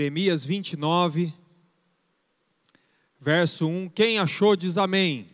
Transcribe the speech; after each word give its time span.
Jeremias 0.00 0.46
29, 0.46 1.30
verso 3.20 3.68
1. 3.68 3.90
Quem 3.90 4.18
achou 4.18 4.56
diz 4.56 4.78
amém. 4.78 5.28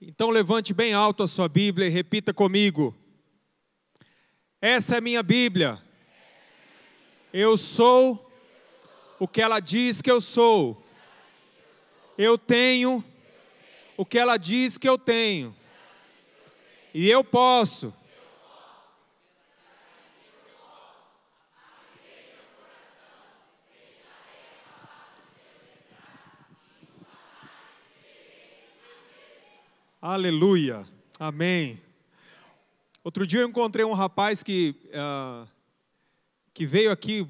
Então 0.00 0.30
levante 0.30 0.72
bem 0.72 0.94
alto 0.94 1.22
a 1.22 1.28
sua 1.28 1.46
Bíblia 1.46 1.86
e 1.86 1.90
repita 1.90 2.32
comigo. 2.32 2.96
Essa 4.58 4.96
é 4.96 5.00
minha 5.02 5.22
Bíblia. 5.22 5.82
Eu 7.30 7.58
sou 7.58 8.32
o 9.18 9.28
que 9.28 9.42
ela 9.42 9.60
diz 9.60 10.00
que 10.00 10.10
eu 10.10 10.22
sou. 10.22 10.82
Eu 12.16 12.38
tenho 12.38 13.04
o 13.98 14.06
que 14.06 14.18
ela 14.18 14.38
diz 14.38 14.78
que 14.78 14.88
eu 14.88 14.96
tenho. 14.96 15.54
E 16.94 17.06
eu 17.10 17.22
posso 17.22 17.92
Aleluia, 30.02 30.86
amém. 31.18 31.78
Outro 33.04 33.26
dia 33.26 33.40
eu 33.40 33.48
encontrei 33.48 33.84
um 33.84 33.92
rapaz 33.92 34.42
que, 34.42 34.74
uh, 34.86 35.46
que 36.54 36.64
veio 36.64 36.90
aqui 36.90 37.28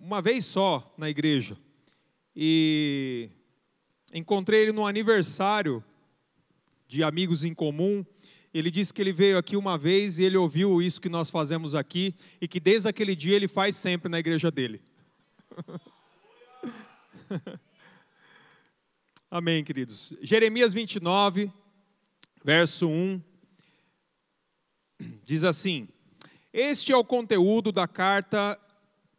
uma 0.00 0.22
vez 0.22 0.44
só 0.44 0.94
na 0.96 1.10
igreja. 1.10 1.58
E 2.36 3.28
encontrei 4.12 4.62
ele 4.62 4.70
no 4.70 4.86
aniversário 4.86 5.82
de 6.86 7.02
amigos 7.02 7.42
em 7.42 7.52
comum. 7.52 8.06
Ele 8.52 8.70
disse 8.70 8.94
que 8.94 9.02
ele 9.02 9.12
veio 9.12 9.36
aqui 9.36 9.56
uma 9.56 9.76
vez 9.76 10.20
e 10.20 10.22
ele 10.22 10.36
ouviu 10.36 10.80
isso 10.80 11.00
que 11.00 11.08
nós 11.08 11.28
fazemos 11.28 11.74
aqui 11.74 12.14
e 12.40 12.46
que 12.46 12.60
desde 12.60 12.88
aquele 12.88 13.16
dia 13.16 13.34
ele 13.34 13.48
faz 13.48 13.74
sempre 13.74 14.08
na 14.08 14.20
igreja 14.20 14.48
dele. 14.48 14.80
Amém, 19.28 19.64
queridos. 19.64 20.14
Jeremias 20.22 20.72
29, 20.72 21.50
verso 22.44 22.86
1, 22.86 23.20
diz 25.24 25.42
assim: 25.42 25.88
Este 26.52 26.92
é 26.92 26.96
o 26.96 27.02
conteúdo 27.02 27.72
da 27.72 27.88
carta 27.88 28.60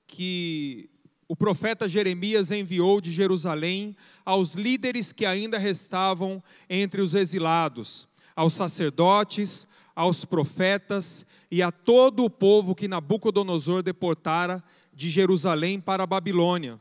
que 0.06 0.88
o 1.28 1.36
profeta 1.36 1.90
Jeremias 1.90 2.52
enviou 2.52 3.02
de 3.02 3.12
Jerusalém 3.12 3.98
aos 4.24 4.54
líderes 4.54 5.12
que 5.12 5.26
ainda 5.26 5.58
restavam 5.58 6.42
entre 6.70 7.02
os 7.02 7.16
exilados, 7.16 8.08
aos 8.36 8.54
sacerdotes, 8.54 9.68
aos 9.96 10.24
profetas 10.24 11.26
e 11.50 11.64
a 11.64 11.72
todo 11.72 12.24
o 12.24 12.30
povo 12.30 12.76
que 12.76 12.88
Nabucodonosor 12.88 13.82
deportara 13.82 14.64
de 14.94 15.10
Jerusalém 15.10 15.80
para 15.80 16.04
a 16.04 16.08
Babilônia. 16.08 16.80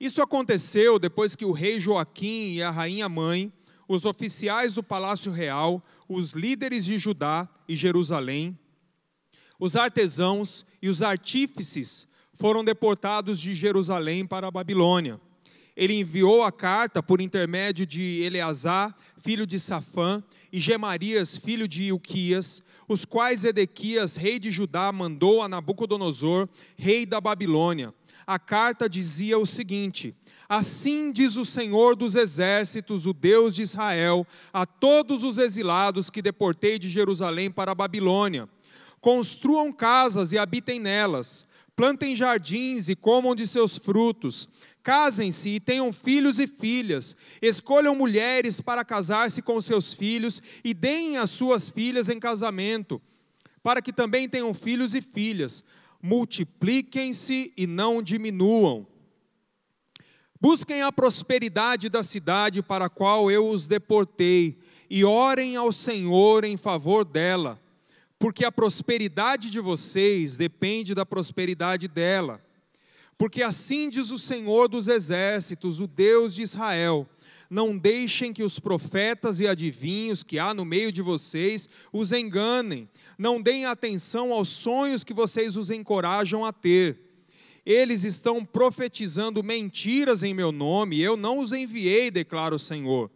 Isso 0.00 0.22
aconteceu 0.22 0.98
depois 0.98 1.36
que 1.36 1.44
o 1.44 1.52
rei 1.52 1.78
Joaquim 1.78 2.54
e 2.54 2.62
a 2.62 2.70
rainha 2.70 3.08
mãe 3.08 3.52
os 3.88 4.04
oficiais 4.04 4.74
do 4.74 4.82
palácio 4.82 5.30
real, 5.30 5.82
os 6.08 6.32
líderes 6.32 6.84
de 6.84 6.98
Judá 6.98 7.48
e 7.68 7.76
Jerusalém, 7.76 8.58
os 9.58 9.76
artesãos 9.76 10.66
e 10.82 10.88
os 10.88 11.02
artífices 11.02 12.06
foram 12.34 12.64
deportados 12.64 13.40
de 13.40 13.54
Jerusalém 13.54 14.26
para 14.26 14.48
a 14.48 14.50
Babilônia. 14.50 15.20
Ele 15.74 15.94
enviou 15.94 16.42
a 16.42 16.52
carta 16.52 17.02
por 17.02 17.20
intermédio 17.20 17.86
de 17.86 18.20
Eleazar, 18.22 18.96
filho 19.18 19.46
de 19.46 19.58
Safã, 19.58 20.22
e 20.52 20.58
Gemarias, 20.58 21.36
filho 21.36 21.68
de 21.68 21.84
Ilquias, 21.84 22.62
os 22.88 23.04
quais 23.04 23.44
Edequias, 23.44 24.16
rei 24.16 24.38
de 24.38 24.50
Judá, 24.50 24.92
mandou 24.92 25.42
a 25.42 25.48
Nabucodonosor, 25.48 26.48
rei 26.76 27.04
da 27.04 27.20
Babilônia. 27.20 27.92
A 28.26 28.38
carta 28.38 28.88
dizia 28.88 29.38
o 29.38 29.46
seguinte: 29.46 30.14
Assim 30.48 31.12
diz 31.12 31.36
o 31.36 31.44
Senhor 31.44 31.94
dos 31.94 32.14
exércitos, 32.14 33.06
o 33.06 33.12
Deus 33.12 33.54
de 33.54 33.62
Israel, 33.62 34.26
a 34.52 34.64
todos 34.64 35.24
os 35.24 35.38
exilados 35.38 36.10
que 36.10 36.22
deportei 36.22 36.78
de 36.78 36.88
Jerusalém 36.88 37.50
para 37.50 37.72
a 37.72 37.74
Babilônia: 37.74 38.48
construam 39.00 39.72
casas 39.72 40.32
e 40.32 40.38
habitem 40.38 40.80
nelas, 40.80 41.46
plantem 41.74 42.16
jardins 42.16 42.88
e 42.88 42.96
comam 42.96 43.34
de 43.34 43.46
seus 43.46 43.76
frutos, 43.76 44.48
casem-se 44.82 45.50
e 45.50 45.60
tenham 45.60 45.92
filhos 45.92 46.38
e 46.38 46.46
filhas, 46.46 47.16
escolham 47.42 47.94
mulheres 47.94 48.60
para 48.60 48.84
casar-se 48.84 49.42
com 49.42 49.60
seus 49.60 49.92
filhos 49.92 50.40
e 50.64 50.72
deem 50.72 51.16
as 51.16 51.30
suas 51.30 51.68
filhas 51.68 52.08
em 52.08 52.20
casamento, 52.20 53.02
para 53.64 53.82
que 53.82 53.92
também 53.92 54.28
tenham 54.28 54.54
filhos 54.54 54.94
e 54.94 55.02
filhas. 55.02 55.64
Multipliquem-se 56.02 57.52
e 57.56 57.66
não 57.66 58.02
diminuam 58.02 58.86
Busquem 60.38 60.82
a 60.82 60.92
prosperidade 60.92 61.88
da 61.88 62.02
cidade 62.02 62.62
para 62.62 62.84
a 62.84 62.90
qual 62.90 63.30
eu 63.30 63.48
os 63.48 63.66
deportei, 63.66 64.58
e 64.88 65.04
orem 65.04 65.56
ao 65.56 65.72
Senhor 65.72 66.44
em 66.44 66.56
favor 66.56 67.04
dela, 67.04 67.60
porque 68.18 68.44
a 68.44 68.52
prosperidade 68.52 69.50
de 69.50 69.58
vocês 69.58 70.36
depende 70.36 70.94
da 70.94 71.04
prosperidade 71.06 71.88
dela. 71.88 72.40
Porque 73.18 73.42
assim 73.42 73.88
diz 73.88 74.10
o 74.10 74.18
Senhor 74.18 74.68
dos 74.68 74.88
exércitos, 74.88 75.80
o 75.80 75.86
Deus 75.86 76.34
de 76.34 76.42
Israel: 76.42 77.08
não 77.48 77.76
deixem 77.76 78.32
que 78.32 78.44
os 78.44 78.58
profetas 78.58 79.40
e 79.40 79.48
adivinhos 79.48 80.22
que 80.22 80.38
há 80.38 80.52
no 80.52 80.64
meio 80.64 80.92
de 80.92 81.00
vocês 81.00 81.68
os 81.92 82.12
enganem, 82.12 82.88
não 83.18 83.40
deem 83.40 83.64
atenção 83.64 84.32
aos 84.32 84.48
sonhos 84.48 85.04
que 85.04 85.14
vocês 85.14 85.56
os 85.56 85.70
encorajam 85.70 86.44
a 86.44 86.52
ter 86.52 87.06
eles 87.66 88.04
estão 88.04 88.44
profetizando 88.44 89.42
mentiras 89.42 90.22
em 90.22 90.32
meu 90.32 90.52
nome, 90.52 91.00
eu 91.00 91.16
não 91.16 91.40
os 91.40 91.50
enviei, 91.50 92.12
declara 92.12 92.54
o 92.54 92.60
Senhor. 92.60 93.10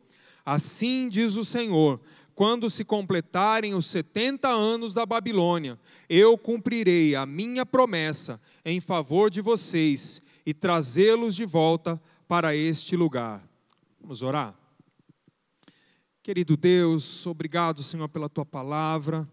Assim 0.44 1.09
diz 1.09 1.37
o 1.37 1.44
Senhor: 1.44 2.00
quando 2.34 2.69
se 2.69 2.84
completarem 2.84 3.75
os 3.75 3.87
setenta 3.87 4.49
anos 4.49 4.93
da 4.93 5.06
Babilônia, 5.06 5.78
eu 6.09 6.37
cumprirei 6.37 7.15
a 7.15 7.25
minha 7.25 7.65
promessa 7.65 8.41
em 8.65 8.81
favor 8.81 9.31
de 9.31 9.41
vocês 9.41 10.21
e 10.44 10.53
trazê-los 10.53 11.37
de 11.37 11.44
volta 11.44 12.03
para 12.27 12.56
este 12.56 12.97
lugar. 12.97 13.49
Vamos 14.00 14.21
orar? 14.21 14.59
Querido 16.25 16.56
Deus, 16.56 17.25
obrigado, 17.25 17.84
Senhor, 17.84 18.09
pela 18.09 18.28
tua 18.28 18.44
palavra. 18.44 19.28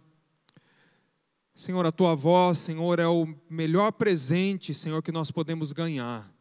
Senhor, 1.58 1.84
a 1.88 1.92
tua 1.92 2.14
voz, 2.14 2.60
Senhor, 2.60 3.00
é 3.00 3.08
o 3.08 3.28
melhor 3.50 3.92
presente, 3.92 4.76
Senhor, 4.76 5.02
que 5.02 5.12
nós 5.12 5.32
podemos 5.32 5.72
ganhar. 5.72 6.32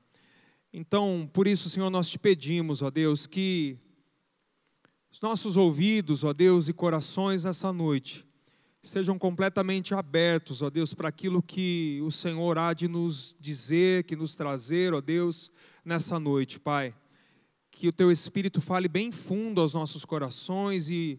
Então, 0.71 1.27
por 1.33 1.49
isso, 1.49 1.71
Senhor, 1.71 1.89
nós 1.89 2.11
te 2.11 2.19
pedimos, 2.19 2.83
ó 2.83 2.91
Deus, 2.91 3.27
que 3.27 3.79
os 5.11 5.19
nossos 5.23 5.57
ouvidos, 5.57 6.23
ó 6.23 6.35
Deus, 6.35 6.69
e 6.69 6.75
corações 6.75 7.45
nessa 7.45 7.73
noite 7.73 8.27
estejam 8.83 9.19
completamente 9.19 9.95
abertos, 9.95 10.61
ó 10.61 10.69
Deus, 10.69 10.93
para 10.93 11.09
aquilo 11.09 11.43
que 11.43 11.99
o 12.05 12.11
Senhor 12.11 12.59
há 12.59 12.75
de 12.75 12.87
nos 12.87 13.35
dizer, 13.41 14.05
que 14.05 14.15
nos 14.15 14.37
trazer, 14.37 14.93
ó 14.93 15.01
Deus, 15.01 15.51
nessa 15.83 16.21
noite, 16.21 16.61
Pai. 16.61 16.95
Que 17.71 17.89
o 17.89 17.93
teu 17.93 18.13
Espírito 18.13 18.61
fale 18.61 18.87
bem 18.87 19.11
fundo 19.11 19.63
aos 19.63 19.73
nossos 19.73 20.05
corações 20.05 20.91
e 20.91 21.19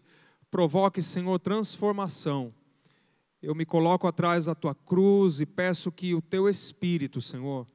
provoque, 0.51 1.01
Senhor, 1.01 1.39
transformação 1.39 2.53
eu 3.41 3.53
me 3.53 3.65
coloco 3.65 4.07
atrás 4.07 4.45
da 4.45 4.55
tua 4.55 4.73
cruz 4.73 5.39
e 5.39 5.45
peço 5.45 5.91
que 5.91 6.15
o 6.15 6.21
teu 6.21 6.49
Espírito, 6.49 7.21
Senhor, 7.21 7.67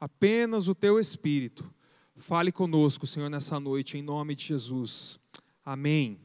apenas 0.00 0.68
o 0.68 0.74
teu 0.74 0.98
Espírito, 0.98 1.70
fale 2.16 2.50
conosco, 2.50 3.06
Senhor, 3.06 3.28
nessa 3.28 3.58
noite, 3.60 3.98
em 3.98 4.02
nome 4.02 4.34
de 4.34 4.44
Jesus. 4.44 5.18
Amém. 5.64 6.18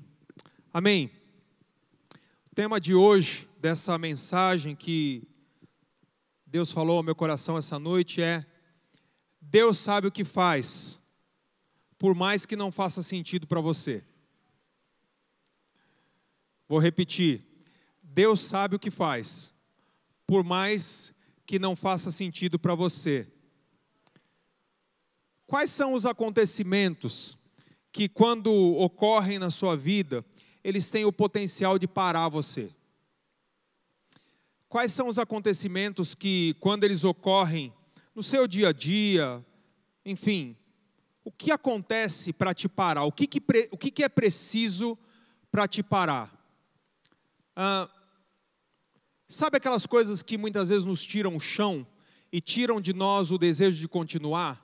Amém. 0.74 1.12
O 2.52 2.56
tema 2.56 2.80
de 2.80 2.94
hoje, 2.94 3.50
dessa 3.60 3.98
mensagem 3.98 4.76
que 4.76 5.28
Deus 6.46 6.72
falou 6.72 6.98
ao 6.98 7.04
meu 7.04 7.16
coração 7.16 7.58
essa 7.58 7.78
noite 7.78 8.22
é: 8.22 8.46
Deus 9.42 9.78
sabe 9.78 10.08
o 10.08 10.12
que 10.12 10.24
faz, 10.24 11.00
por 11.98 12.16
mais 12.16 12.46
que 12.46 12.56
não 12.56 12.72
faça 12.72 13.02
sentido 13.02 13.46
para 13.46 13.60
você. 13.60 14.04
Vou 16.68 16.80
repetir. 16.80 17.55
Deus 18.16 18.40
sabe 18.40 18.78
o 18.78 18.80
que 18.80 18.90
faz, 18.90 19.54
por 20.26 20.42
mais 20.42 21.14
que 21.46 21.60
não 21.60 21.76
faça 21.76 22.10
sentido 22.10 22.58
para 22.58 22.74
você. 22.74 23.28
Quais 25.46 25.70
são 25.70 25.92
os 25.92 26.06
acontecimentos 26.06 27.38
que, 27.92 28.08
quando 28.08 28.54
ocorrem 28.78 29.38
na 29.38 29.50
sua 29.50 29.76
vida, 29.76 30.24
eles 30.64 30.90
têm 30.90 31.04
o 31.04 31.12
potencial 31.12 31.78
de 31.78 31.90
parar 31.90 32.30
você? 32.30 32.74
Quais 34.70 34.94
são 34.94 35.10
os 35.10 35.20
acontecimentos 35.20 36.16
que, 36.16 36.56
quando 36.62 36.86
eles 36.86 37.04
ocorrem 37.04 37.74
no 38.16 38.24
seu 38.24 38.48
dia 38.48 38.70
a 38.70 38.72
dia, 38.72 39.46
enfim, 40.06 40.56
o 41.22 41.34
que 41.34 41.52
acontece 41.52 42.32
para 42.32 42.54
te 42.54 42.70
parar? 42.70 43.04
O 43.04 43.12
que, 43.12 43.28
que, 43.28 43.42
o 43.72 43.78
que, 43.78 43.92
que 43.92 44.06
é 44.06 44.10
preciso 44.10 44.98
para 45.52 45.68
te 45.68 45.84
parar? 45.84 46.34
Ah, 47.54 47.90
Sabe 49.28 49.58
aquelas 49.58 49.86
coisas 49.86 50.22
que 50.22 50.38
muitas 50.38 50.70
vezes 50.70 50.86
nos 50.86 51.04
tiram 51.04 51.36
o 51.36 51.40
chão 51.40 51.86
e 52.32 52.40
tiram 52.40 52.80
de 52.80 52.94
nós 52.94 53.32
o 53.32 53.38
desejo 53.38 53.78
de 53.78 53.88
continuar? 53.88 54.64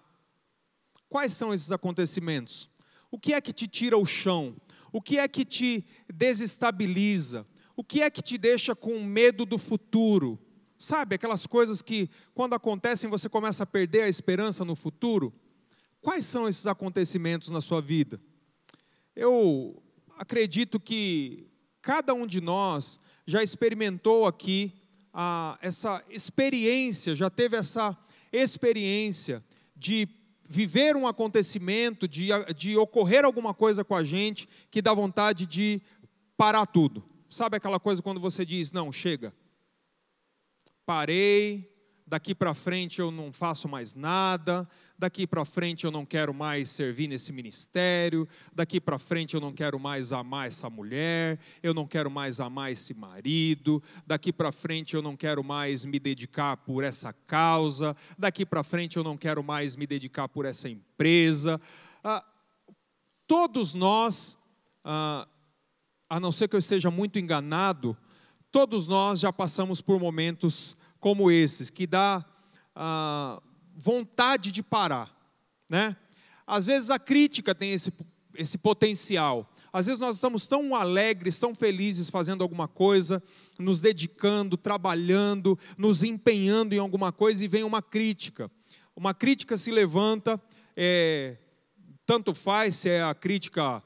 Quais 1.09 1.33
são 1.33 1.53
esses 1.53 1.71
acontecimentos? 1.71 2.69
O 3.09 3.19
que 3.19 3.33
é 3.33 3.41
que 3.41 3.51
te 3.51 3.67
tira 3.67 3.97
o 3.97 4.05
chão? 4.05 4.55
O 4.91 5.01
que 5.01 5.17
é 5.17 5.27
que 5.27 5.43
te 5.43 5.85
desestabiliza? 6.13 7.45
O 7.75 7.83
que 7.83 8.01
é 8.01 8.09
que 8.09 8.21
te 8.21 8.37
deixa 8.37 8.75
com 8.75 9.03
medo 9.03 9.45
do 9.45 9.57
futuro? 9.57 10.39
Sabe, 10.77 11.15
aquelas 11.15 11.45
coisas 11.45 11.81
que, 11.81 12.09
quando 12.33 12.53
acontecem, 12.53 13.09
você 13.09 13.29
começa 13.29 13.63
a 13.63 13.67
perder 13.67 14.03
a 14.03 14.09
esperança 14.09 14.63
no 14.63 14.75
futuro? 14.75 15.33
Quais 16.01 16.25
são 16.25 16.47
esses 16.47 16.67
acontecimentos 16.67 17.49
na 17.49 17.61
sua 17.61 17.81
vida? 17.81 18.19
Eu 19.15 19.81
acredito 20.17 20.79
que 20.79 21.47
cada 21.81 22.13
um 22.13 22.25
de 22.25 22.41
nós 22.41 22.99
já 23.31 23.41
experimentou 23.41 24.27
aqui 24.27 24.73
ah, 25.13 25.57
essa 25.61 26.03
experiência, 26.09 27.15
já 27.15 27.29
teve 27.29 27.55
essa 27.55 27.97
experiência 28.29 29.41
de 29.73 30.05
viver 30.43 30.97
um 30.97 31.07
acontecimento, 31.07 32.09
de, 32.09 32.27
de 32.57 32.75
ocorrer 32.75 33.23
alguma 33.23 33.53
coisa 33.53 33.85
com 33.85 33.95
a 33.95 34.03
gente 34.03 34.49
que 34.69 34.81
dá 34.81 34.93
vontade 34.93 35.45
de 35.45 35.81
parar 36.35 36.65
tudo. 36.65 37.05
Sabe 37.29 37.55
aquela 37.55 37.79
coisa 37.79 38.01
quando 38.01 38.19
você 38.19 38.45
diz: 38.45 38.73
não, 38.73 38.91
chega, 38.91 39.33
parei, 40.85 41.70
daqui 42.11 42.35
para 42.35 42.53
frente 42.53 42.99
eu 42.99 43.09
não 43.09 43.31
faço 43.31 43.69
mais 43.69 43.95
nada, 43.95 44.67
daqui 44.99 45.25
para 45.25 45.45
frente 45.45 45.85
eu 45.85 45.91
não 45.91 46.05
quero 46.05 46.33
mais 46.33 46.69
servir 46.69 47.07
nesse 47.07 47.31
ministério, 47.31 48.27
daqui 48.53 48.81
para 48.81 48.99
frente 48.99 49.33
eu 49.33 49.39
não 49.39 49.53
quero 49.53 49.79
mais 49.79 50.11
amar 50.11 50.45
essa 50.45 50.69
mulher, 50.69 51.39
eu 51.63 51.73
não 51.73 51.87
quero 51.87 52.11
mais 52.11 52.41
amar 52.41 52.69
esse 52.69 52.93
marido, 52.93 53.81
daqui 54.05 54.33
para 54.33 54.51
frente 54.51 54.93
eu 54.93 55.01
não 55.01 55.15
quero 55.15 55.41
mais 55.41 55.85
me 55.85 55.97
dedicar 55.99 56.57
por 56.57 56.83
essa 56.83 57.13
causa, 57.13 57.95
daqui 58.17 58.45
para 58.45 58.61
frente 58.61 58.97
eu 58.97 59.05
não 59.05 59.15
quero 59.15 59.41
mais 59.41 59.77
me 59.77 59.87
dedicar 59.87 60.27
por 60.27 60.43
essa 60.43 60.67
empresa. 60.67 61.61
Ah, 62.03 62.25
todos 63.25 63.73
nós, 63.73 64.37
ah, 64.83 65.25
a 66.09 66.19
não 66.19 66.33
ser 66.33 66.49
que 66.49 66.57
eu 66.57 66.59
esteja 66.59 66.91
muito 66.91 67.17
enganado, 67.17 67.95
todos 68.51 68.85
nós 68.85 69.17
já 69.21 69.31
passamos 69.31 69.79
por 69.79 69.97
momentos 69.97 70.75
como 71.01 71.31
esses, 71.31 71.69
que 71.69 71.85
dá 71.85 72.23
ah, 72.73 73.41
vontade 73.75 74.51
de 74.51 74.63
parar, 74.63 75.13
né? 75.67 75.97
Às 76.45 76.67
vezes 76.67 76.89
a 76.89 76.99
crítica 76.99 77.55
tem 77.55 77.73
esse, 77.73 77.91
esse 78.35 78.57
potencial. 78.57 79.51
Às 79.73 79.87
vezes 79.87 79.99
nós 79.99 80.15
estamos 80.15 80.45
tão 80.45 80.75
alegres, 80.75 81.39
tão 81.39 81.55
felizes 81.55 82.09
fazendo 82.09 82.43
alguma 82.43 82.67
coisa, 82.67 83.23
nos 83.57 83.81
dedicando, 83.81 84.57
trabalhando, 84.57 85.57
nos 85.77 86.03
empenhando 86.03 86.73
em 86.73 86.77
alguma 86.77 87.11
coisa 87.11 87.43
e 87.43 87.47
vem 87.47 87.63
uma 87.63 87.81
crítica. 87.81 88.51
Uma 88.95 89.13
crítica 89.13 89.57
se 89.57 89.71
levanta, 89.71 90.39
é, 90.75 91.37
tanto 92.05 92.33
faz 92.33 92.75
se 92.75 92.89
é 92.89 93.01
a 93.01 93.15
crítica 93.15 93.81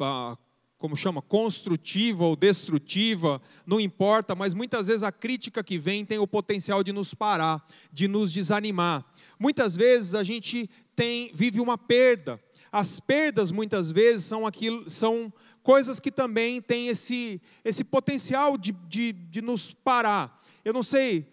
ah, 0.00 0.36
como 0.84 0.98
chama, 0.98 1.22
construtiva 1.22 2.26
ou 2.26 2.36
destrutiva, 2.36 3.40
não 3.64 3.80
importa, 3.80 4.34
mas 4.34 4.52
muitas 4.52 4.88
vezes 4.88 5.02
a 5.02 5.10
crítica 5.10 5.64
que 5.64 5.78
vem 5.78 6.04
tem 6.04 6.18
o 6.18 6.26
potencial 6.26 6.84
de 6.84 6.92
nos 6.92 7.14
parar, 7.14 7.66
de 7.90 8.06
nos 8.06 8.30
desanimar. 8.30 9.02
Muitas 9.38 9.74
vezes 9.74 10.14
a 10.14 10.22
gente 10.22 10.68
tem 10.94 11.30
vive 11.32 11.58
uma 11.58 11.78
perda. 11.78 12.38
As 12.70 13.00
perdas 13.00 13.50
muitas 13.50 13.90
vezes 13.90 14.26
são 14.26 14.46
aquilo, 14.46 14.90
são 14.90 15.32
coisas 15.62 15.98
que 15.98 16.12
também 16.12 16.60
têm 16.60 16.88
esse, 16.88 17.40
esse 17.64 17.82
potencial 17.82 18.58
de, 18.58 18.72
de, 18.86 19.14
de 19.14 19.40
nos 19.40 19.72
parar. 19.72 20.38
Eu 20.62 20.74
não 20.74 20.82
sei, 20.82 21.26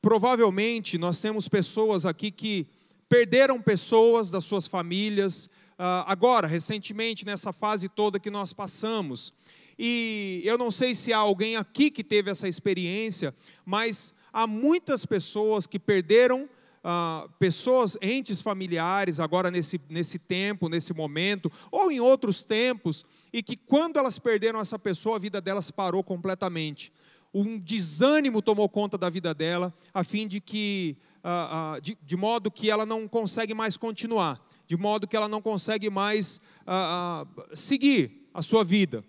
provavelmente 0.00 0.96
nós 0.96 1.20
temos 1.20 1.48
pessoas 1.48 2.06
aqui 2.06 2.30
que 2.30 2.66
perderam 3.10 3.60
pessoas 3.60 4.30
das 4.30 4.44
suas 4.44 4.66
famílias, 4.66 5.50
agora, 5.78 6.46
recentemente, 6.46 7.26
nessa 7.26 7.52
fase 7.52 7.88
toda 7.88 8.20
que 8.20 8.30
nós 8.30 8.52
passamos. 8.52 9.32
E 9.78 10.40
eu 10.44 10.56
não 10.56 10.70
sei 10.70 10.94
se 10.94 11.12
há 11.12 11.18
alguém 11.18 11.56
aqui 11.56 11.90
que 11.90 12.02
teve 12.02 12.30
essa 12.30 12.48
experiência, 12.48 13.34
mas 13.64 14.14
há 14.32 14.46
muitas 14.46 15.04
pessoas 15.04 15.66
que 15.66 15.78
perderam 15.78 16.48
Uh, 16.86 17.28
pessoas, 17.40 17.98
entes 18.00 18.40
familiares, 18.40 19.18
agora 19.18 19.50
nesse, 19.50 19.80
nesse 19.88 20.20
tempo, 20.20 20.68
nesse 20.68 20.94
momento, 20.94 21.50
ou 21.68 21.90
em 21.90 21.98
outros 21.98 22.44
tempos, 22.44 23.04
e 23.32 23.42
que 23.42 23.56
quando 23.56 23.96
elas 23.96 24.20
perderam 24.20 24.60
essa 24.60 24.78
pessoa, 24.78 25.16
a 25.16 25.18
vida 25.18 25.40
delas 25.40 25.68
parou 25.68 26.04
completamente. 26.04 26.92
Um 27.34 27.58
desânimo 27.58 28.40
tomou 28.40 28.68
conta 28.68 28.96
da 28.96 29.10
vida 29.10 29.34
dela, 29.34 29.74
a 29.92 30.04
fim 30.04 30.28
de 30.28 30.40
que, 30.40 30.96
uh, 31.24 31.76
uh, 31.76 31.80
de, 31.80 31.98
de 32.00 32.16
modo 32.16 32.52
que 32.52 32.70
ela 32.70 32.86
não 32.86 33.08
consegue 33.08 33.52
mais 33.52 33.76
continuar 33.76 34.40
de 34.66 34.76
modo 34.76 35.06
que 35.06 35.16
ela 35.16 35.28
não 35.28 35.40
consegue 35.40 35.88
mais 35.88 36.40
ah, 36.66 37.24
ah, 37.26 37.56
seguir 37.56 38.28
a 38.34 38.42
sua 38.42 38.64
vida. 38.64 39.04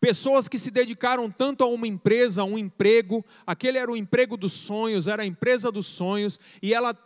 Pessoas 0.00 0.48
que 0.48 0.58
se 0.58 0.70
dedicaram 0.70 1.30
tanto 1.30 1.62
a 1.62 1.66
uma 1.66 1.86
empresa, 1.86 2.42
a 2.42 2.44
um 2.44 2.56
emprego, 2.56 3.24
aquele 3.46 3.76
era 3.76 3.90
o 3.90 3.96
emprego 3.96 4.36
dos 4.36 4.52
sonhos, 4.52 5.06
era 5.06 5.22
a 5.22 5.26
empresa 5.26 5.70
dos 5.70 5.86
sonhos, 5.86 6.40
e 6.62 6.72
ela 6.72 6.96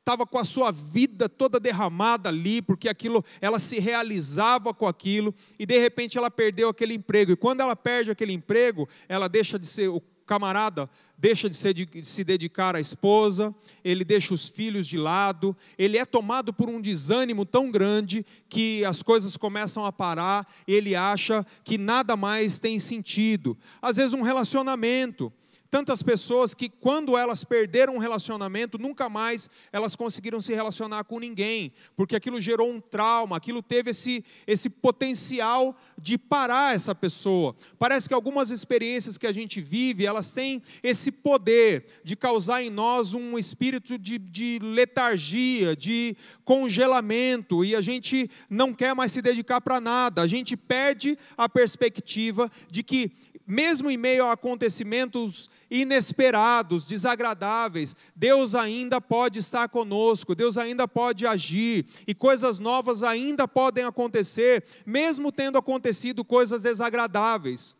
estava 0.00 0.26
com 0.26 0.38
a 0.38 0.44
sua 0.44 0.72
vida 0.72 1.28
toda 1.28 1.60
derramada 1.60 2.28
ali, 2.28 2.60
porque 2.60 2.88
aquilo, 2.88 3.24
ela 3.40 3.60
se 3.60 3.78
realizava 3.78 4.74
com 4.74 4.88
aquilo, 4.88 5.32
e 5.58 5.64
de 5.64 5.78
repente 5.78 6.18
ela 6.18 6.30
perdeu 6.30 6.68
aquele 6.68 6.94
emprego. 6.94 7.30
E 7.30 7.36
quando 7.36 7.60
ela 7.60 7.76
perde 7.76 8.10
aquele 8.10 8.32
emprego, 8.32 8.88
ela 9.08 9.28
deixa 9.28 9.56
de 9.56 9.68
ser 9.68 9.88
o 9.88 10.00
camarada 10.30 10.88
deixa 11.18 11.50
de, 11.50 11.88
se 12.04 12.24
dedicar 12.24 12.74
à 12.74 12.80
esposa, 12.80 13.54
ele 13.84 14.04
deixa 14.04 14.32
os 14.32 14.48
filhos 14.48 14.86
de 14.86 14.96
lado, 14.96 15.54
ele 15.76 15.98
é 15.98 16.04
tomado 16.06 16.50
por 16.50 16.68
um 16.68 16.80
desânimo 16.80 17.44
tão 17.44 17.70
grande 17.70 18.24
que 18.48 18.82
as 18.86 19.02
coisas 19.02 19.36
começam 19.36 19.84
a 19.84 19.92
parar, 19.92 20.50
ele 20.66 20.94
acha 20.96 21.44
que 21.62 21.76
nada 21.76 22.16
mais 22.16 22.58
tem 22.58 22.78
sentido. 22.78 23.58
Às 23.82 23.96
vezes, 23.96 24.14
um 24.14 24.22
relacionamento, 24.22 25.30
Tantas 25.70 26.02
pessoas 26.02 26.52
que, 26.52 26.68
quando 26.68 27.16
elas 27.16 27.44
perderam 27.44 27.94
um 27.94 27.98
relacionamento, 27.98 28.76
nunca 28.76 29.08
mais 29.08 29.48
elas 29.72 29.94
conseguiram 29.94 30.40
se 30.40 30.52
relacionar 30.52 31.04
com 31.04 31.20
ninguém, 31.20 31.72
porque 31.94 32.16
aquilo 32.16 32.40
gerou 32.40 32.68
um 32.68 32.80
trauma, 32.80 33.36
aquilo 33.36 33.62
teve 33.62 33.90
esse, 33.90 34.24
esse 34.48 34.68
potencial 34.68 35.76
de 35.96 36.18
parar 36.18 36.74
essa 36.74 36.92
pessoa. 36.92 37.54
Parece 37.78 38.08
que 38.08 38.14
algumas 38.14 38.50
experiências 38.50 39.16
que 39.16 39.28
a 39.28 39.32
gente 39.32 39.60
vive, 39.60 40.04
elas 40.04 40.32
têm 40.32 40.60
esse 40.82 41.12
poder 41.12 41.86
de 42.02 42.16
causar 42.16 42.62
em 42.62 42.70
nós 42.70 43.14
um 43.14 43.38
espírito 43.38 43.96
de, 43.96 44.18
de 44.18 44.58
letargia, 44.60 45.76
de 45.76 46.16
congelamento, 46.44 47.64
e 47.64 47.76
a 47.76 47.80
gente 47.80 48.28
não 48.48 48.74
quer 48.74 48.92
mais 48.92 49.12
se 49.12 49.22
dedicar 49.22 49.60
para 49.60 49.80
nada, 49.80 50.20
a 50.20 50.26
gente 50.26 50.56
perde 50.56 51.16
a 51.36 51.48
perspectiva 51.48 52.50
de 52.68 52.82
que, 52.82 53.12
mesmo 53.50 53.90
em 53.90 53.96
meio 53.96 54.26
a 54.26 54.32
acontecimentos 54.32 55.50
inesperados, 55.68 56.84
desagradáveis, 56.84 57.96
Deus 58.14 58.54
ainda 58.54 59.00
pode 59.00 59.40
estar 59.40 59.68
conosco, 59.68 60.36
Deus 60.36 60.56
ainda 60.56 60.86
pode 60.86 61.26
agir, 61.26 61.84
e 62.06 62.14
coisas 62.14 62.60
novas 62.60 63.02
ainda 63.02 63.48
podem 63.48 63.84
acontecer, 63.84 64.64
mesmo 64.86 65.32
tendo 65.32 65.58
acontecido 65.58 66.24
coisas 66.24 66.62
desagradáveis, 66.62 67.74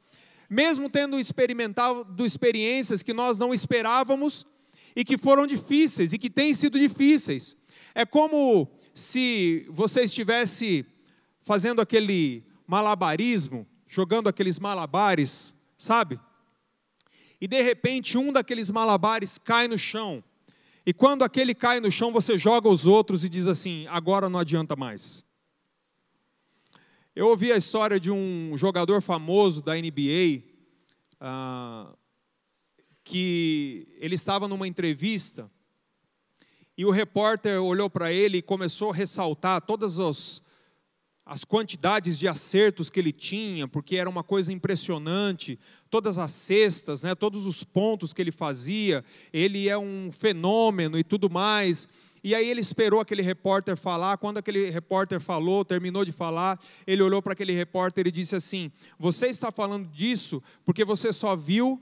mesmo 0.49 0.91
tendo 0.91 1.21
experimentado 1.21 2.27
experiências 2.27 3.01
que 3.01 3.13
nós 3.13 3.39
não 3.39 3.55
esperávamos 3.55 4.45
e 4.97 5.05
que 5.05 5.17
foram 5.17 5.47
difíceis 5.47 6.13
e 6.13 6.19
que 6.19 6.29
têm 6.29 6.53
sido 6.53 6.81
difíceis. 6.81 7.57
É 7.95 8.05
como 8.05 8.69
se 8.93 9.67
você 9.71 10.03
estivesse 10.03 10.85
fazendo 11.45 11.81
aquele 11.81 12.45
malabarismo, 12.67 13.65
jogando 13.87 14.29
aqueles 14.29 14.59
malabares, 14.59 15.55
sabe? 15.83 16.21
e 17.41 17.49
de 17.49 17.63
repente 17.63 18.19
um 18.19 18.33
daqueles 18.33 18.71
malabares 18.71 19.39
cai 19.39 19.67
no 19.67 19.79
chão. 19.79 20.23
E 20.85 20.93
quando 20.93 21.23
aquele 21.23 21.55
cai 21.55 21.81
no 21.81 21.91
chão, 21.91 22.13
você 22.13 22.37
joga 22.37 22.69
os 22.69 22.87
outros 22.87 23.25
e 23.25 23.29
diz 23.29 23.47
assim: 23.47 23.87
agora 23.89 24.29
não 24.29 24.39
adianta 24.39 24.77
mais. 24.77 25.25
Eu 27.17 27.29
ouvi 27.29 27.51
a 27.51 27.57
história 27.57 27.99
de 27.99 28.11
um 28.11 28.57
jogador 28.57 29.01
famoso 29.03 29.63
da 29.63 29.75
NBA, 29.75 30.43
ah, 31.21 31.93
que 33.03 33.89
ele 33.99 34.15
estava 34.15 34.47
numa 34.47 34.69
entrevista 34.69 35.51
e 36.77 36.85
o 36.85 36.91
repórter 36.91 37.61
olhou 37.61 37.91
para 37.91 38.13
ele 38.13 38.39
e 38.39 38.43
começou 38.43 38.91
a 38.91 38.95
ressaltar 38.95 39.61
todas 39.63 39.99
os, 39.99 40.41
as 41.31 41.45
quantidades 41.45 42.19
de 42.19 42.27
acertos 42.27 42.91
que 42.91 42.99
ele 42.99 43.13
tinha, 43.13 43.69
porque 43.69 43.95
era 43.95 44.11
uma 44.11 44.25
coisa 44.25 44.53
impressionante, 44.53 45.61
todas 45.89 46.19
as 46.19 46.33
cestas, 46.33 47.05
né, 47.05 47.15
todos 47.15 47.47
os 47.47 47.63
pontos 47.63 48.13
que 48.13 48.21
ele 48.21 48.33
fazia, 48.33 49.05
ele 49.33 49.69
é 49.69 49.79
um 49.79 50.11
fenômeno 50.11 50.99
e 50.99 51.05
tudo 51.05 51.31
mais. 51.31 51.89
E 52.25 52.35
aí 52.35 52.51
ele 52.51 52.61
esperou 52.61 52.99
aquele 52.99 53.23
repórter 53.23 53.77
falar, 53.77 54.19
quando 54.19 54.39
aquele 54.39 54.71
repórter 54.71 55.21
falou, 55.21 55.65
terminou 55.65 56.05
de 56.05 56.11
falar, 56.11 56.59
ele 56.85 57.01
olhou 57.01 57.23
para 57.23 57.33
aquele 57.33 57.53
repórter 57.53 58.09
e 58.09 58.11
disse 58.11 58.35
assim: 58.35 58.73
"Você 58.99 59.29
está 59.29 59.53
falando 59.53 59.87
disso 59.87 60.43
porque 60.65 60.85
você 60.85 61.13
só 61.13 61.37
viu 61.37 61.81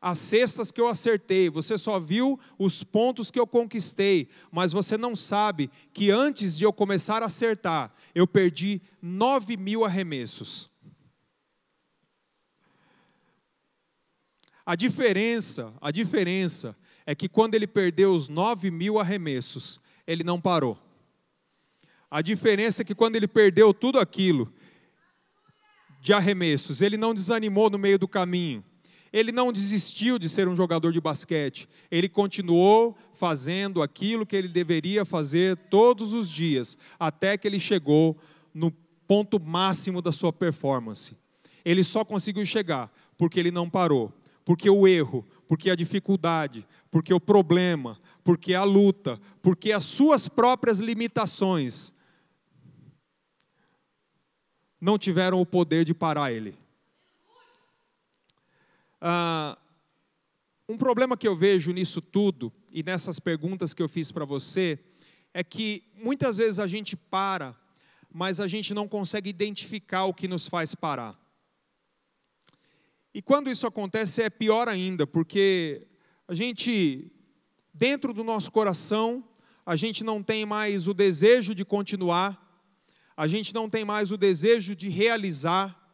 as 0.00 0.18
cestas 0.18 0.70
que 0.70 0.80
eu 0.80 0.86
acertei, 0.86 1.50
você 1.50 1.76
só 1.76 1.98
viu 1.98 2.38
os 2.56 2.84
pontos 2.84 3.30
que 3.30 3.38
eu 3.38 3.46
conquistei, 3.46 4.28
mas 4.50 4.72
você 4.72 4.96
não 4.96 5.16
sabe 5.16 5.70
que 5.92 6.10
antes 6.10 6.56
de 6.56 6.64
eu 6.64 6.72
começar 6.72 7.22
a 7.22 7.26
acertar, 7.26 7.92
eu 8.14 8.26
perdi 8.26 8.80
nove 9.02 9.56
mil 9.56 9.84
arremessos. 9.84 10.70
A 14.64 14.76
diferença, 14.76 15.74
a 15.80 15.90
diferença 15.90 16.76
é 17.04 17.14
que 17.14 17.28
quando 17.28 17.54
ele 17.54 17.66
perdeu 17.66 18.14
os 18.14 18.28
nove 18.28 18.70
mil 18.70 18.98
arremessos, 19.00 19.80
ele 20.06 20.22
não 20.22 20.40
parou. 20.40 20.78
A 22.10 22.22
diferença 22.22 22.82
é 22.82 22.84
que 22.84 22.94
quando 22.94 23.16
ele 23.16 23.26
perdeu 23.26 23.74
tudo 23.74 23.98
aquilo 23.98 24.52
de 26.00 26.12
arremessos, 26.12 26.80
ele 26.80 26.96
não 26.96 27.12
desanimou 27.12 27.68
no 27.68 27.78
meio 27.78 27.98
do 27.98 28.06
caminho. 28.06 28.64
Ele 29.12 29.32
não 29.32 29.52
desistiu 29.52 30.18
de 30.18 30.28
ser 30.28 30.48
um 30.48 30.56
jogador 30.56 30.92
de 30.92 31.00
basquete. 31.00 31.68
Ele 31.90 32.08
continuou 32.08 32.96
fazendo 33.14 33.82
aquilo 33.82 34.26
que 34.26 34.36
ele 34.36 34.48
deveria 34.48 35.04
fazer 35.04 35.56
todos 35.70 36.14
os 36.14 36.30
dias, 36.30 36.76
até 36.98 37.36
que 37.36 37.48
ele 37.48 37.58
chegou 37.58 38.16
no 38.54 38.70
ponto 39.06 39.40
máximo 39.40 40.02
da 40.02 40.12
sua 40.12 40.32
performance. 40.32 41.16
Ele 41.64 41.82
só 41.82 42.04
conseguiu 42.04 42.44
chegar 42.46 42.92
porque 43.16 43.40
ele 43.40 43.50
não 43.50 43.68
parou 43.68 44.12
porque 44.48 44.70
o 44.70 44.88
erro, 44.88 45.26
porque 45.46 45.68
a 45.68 45.76
dificuldade, 45.76 46.66
porque 46.90 47.12
o 47.12 47.20
problema, 47.20 48.00
porque 48.24 48.54
a 48.54 48.64
luta, 48.64 49.20
porque 49.42 49.72
as 49.72 49.84
suas 49.84 50.26
próprias 50.26 50.78
limitações 50.78 51.92
não 54.80 54.96
tiveram 54.96 55.38
o 55.38 55.44
poder 55.44 55.84
de 55.84 55.92
parar 55.92 56.32
ele. 56.32 56.56
Ah, 59.00 59.58
um 60.68 60.76
problema 60.76 61.16
que 61.16 61.26
eu 61.26 61.36
vejo 61.36 61.72
nisso 61.72 62.02
tudo 62.02 62.52
e 62.70 62.82
nessas 62.82 63.18
perguntas 63.18 63.72
que 63.72 63.82
eu 63.82 63.88
fiz 63.88 64.12
para 64.12 64.24
você 64.24 64.78
é 65.32 65.42
que 65.42 65.82
muitas 65.94 66.36
vezes 66.38 66.58
a 66.58 66.66
gente 66.66 66.96
para, 66.96 67.56
mas 68.12 68.40
a 68.40 68.46
gente 68.46 68.74
não 68.74 68.88
consegue 68.88 69.30
identificar 69.30 70.04
o 70.04 70.14
que 70.14 70.28
nos 70.28 70.46
faz 70.46 70.74
parar. 70.74 71.18
E 73.14 73.22
quando 73.22 73.50
isso 73.50 73.66
acontece 73.66 74.22
é 74.22 74.28
pior 74.28 74.68
ainda, 74.68 75.06
porque 75.06 75.86
a 76.26 76.34
gente, 76.34 77.10
dentro 77.72 78.12
do 78.12 78.22
nosso 78.22 78.50
coração, 78.50 79.24
a 79.64 79.76
gente 79.76 80.04
não 80.04 80.22
tem 80.22 80.44
mais 80.44 80.86
o 80.86 80.94
desejo 80.94 81.54
de 81.54 81.64
continuar, 81.64 82.46
a 83.16 83.26
gente 83.26 83.54
não 83.54 83.68
tem 83.68 83.84
mais 83.84 84.12
o 84.12 84.16
desejo 84.16 84.76
de 84.76 84.88
realizar, 84.88 85.87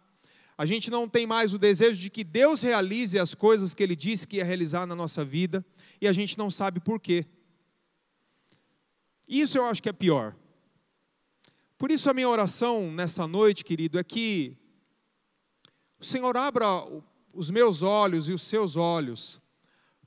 a 0.56 0.64
gente 0.64 0.90
não 0.90 1.08
tem 1.08 1.26
mais 1.26 1.52
o 1.52 1.58
desejo 1.58 2.00
de 2.00 2.08
que 2.08 2.22
Deus 2.22 2.62
realize 2.62 3.18
as 3.18 3.34
coisas 3.34 3.74
que 3.74 3.82
Ele 3.82 3.96
disse 3.96 4.26
que 4.26 4.36
ia 4.36 4.44
realizar 4.44 4.86
na 4.86 4.94
nossa 4.94 5.24
vida, 5.24 5.64
e 6.00 6.06
a 6.06 6.12
gente 6.12 6.38
não 6.38 6.50
sabe 6.50 6.80
por 6.80 7.00
quê. 7.00 7.26
Isso 9.26 9.58
eu 9.58 9.64
acho 9.64 9.82
que 9.82 9.88
é 9.88 9.92
pior. 9.92 10.36
Por 11.76 11.90
isso 11.90 12.08
a 12.08 12.14
minha 12.14 12.28
oração 12.28 12.92
nessa 12.92 13.26
noite, 13.26 13.64
querido, 13.64 13.98
é 13.98 14.04
que 14.04 14.56
o 15.98 16.04
Senhor 16.04 16.36
abra 16.36 16.66
os 17.32 17.50
meus 17.50 17.82
olhos 17.82 18.28
e 18.28 18.32
os 18.32 18.42
seus 18.42 18.76
olhos, 18.76 19.40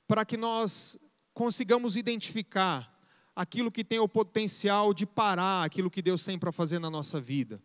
para 0.06 0.24
que 0.24 0.36
nós 0.36 0.98
consigamos 1.34 1.96
identificar 1.96 2.96
aquilo 3.36 3.70
que 3.70 3.84
tem 3.84 3.98
o 3.98 4.08
potencial 4.08 4.94
de 4.94 5.04
parar 5.04 5.64
aquilo 5.64 5.90
que 5.90 6.00
Deus 6.00 6.24
tem 6.24 6.38
para 6.38 6.50
fazer 6.50 6.78
na 6.78 6.90
nossa 6.90 7.20
vida. 7.20 7.62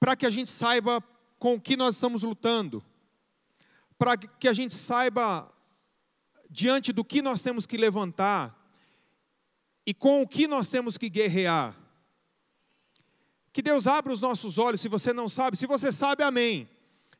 Para 0.00 0.16
que 0.16 0.26
a 0.26 0.30
gente 0.30 0.50
saiba 0.50 1.00
com 1.42 1.54
o 1.54 1.60
que 1.60 1.76
nós 1.76 1.96
estamos 1.96 2.22
lutando. 2.22 2.84
Para 3.98 4.16
que 4.16 4.46
a 4.46 4.52
gente 4.52 4.74
saiba 4.74 5.52
diante 6.48 6.92
do 6.92 7.04
que 7.04 7.20
nós 7.20 7.42
temos 7.42 7.66
que 7.66 7.76
levantar 7.76 8.56
e 9.84 9.92
com 9.92 10.22
o 10.22 10.28
que 10.28 10.46
nós 10.46 10.68
temos 10.68 10.96
que 10.96 11.10
guerrear. 11.10 11.76
Que 13.52 13.60
Deus 13.60 13.88
abra 13.88 14.12
os 14.12 14.20
nossos 14.20 14.56
olhos, 14.56 14.80
se 14.80 14.86
você 14.86 15.12
não 15.12 15.28
sabe, 15.28 15.56
se 15.56 15.66
você 15.66 15.90
sabe, 15.90 16.22
amém. 16.22 16.70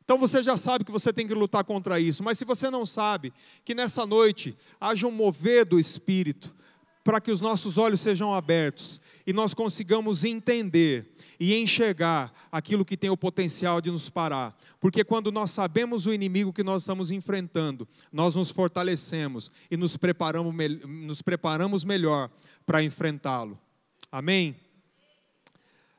Então 0.05 0.17
você 0.17 0.41
já 0.41 0.55
sabe 0.55 0.85
que 0.85 0.91
você 0.91 1.11
tem 1.11 1.27
que 1.27 1.33
lutar 1.33 1.65
contra 1.65 1.99
isso, 1.99 2.23
mas 2.23 2.37
se 2.37 2.45
você 2.45 2.69
não 2.69 2.85
sabe, 2.85 3.33
que 3.65 3.75
nessa 3.75 4.05
noite 4.05 4.57
haja 4.79 5.05
um 5.05 5.11
mover 5.11 5.65
do 5.65 5.77
Espírito, 5.77 6.55
para 7.03 7.19
que 7.19 7.31
os 7.31 7.41
nossos 7.41 7.77
olhos 7.77 7.99
sejam 7.99 8.33
abertos 8.33 9.01
e 9.27 9.33
nós 9.33 9.53
consigamos 9.53 10.23
entender 10.23 11.13
e 11.39 11.55
enxergar 11.55 12.31
aquilo 12.51 12.85
que 12.85 12.95
tem 12.95 13.09
o 13.09 13.17
potencial 13.17 13.81
de 13.81 13.91
nos 13.91 14.09
parar. 14.09 14.57
Porque 14.79 15.03
quando 15.03 15.31
nós 15.31 15.51
sabemos 15.51 16.05
o 16.05 16.13
inimigo 16.13 16.53
que 16.53 16.63
nós 16.63 16.83
estamos 16.83 17.11
enfrentando, 17.11 17.87
nós 18.11 18.35
nos 18.35 18.49
fortalecemos 18.49 19.51
e 19.69 19.75
nos 19.75 19.97
preparamos, 19.97 20.53
nos 20.87 21.21
preparamos 21.21 21.83
melhor 21.83 22.29
para 22.65 22.83
enfrentá-lo. 22.83 23.59
Amém? 24.11 24.55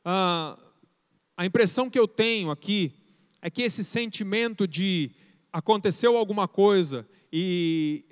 Ah, 0.04 0.58
a 1.36 1.44
impressão 1.44 1.90
que 1.90 1.98
eu 1.98 2.06
tenho 2.06 2.50
aqui 2.50 2.92
é 3.42 3.50
que 3.50 3.62
esse 3.62 3.84
sentimento 3.84 4.66
de 4.66 5.10
aconteceu 5.52 6.16
alguma 6.16 6.48
coisa 6.48 7.06
e, 7.32 8.04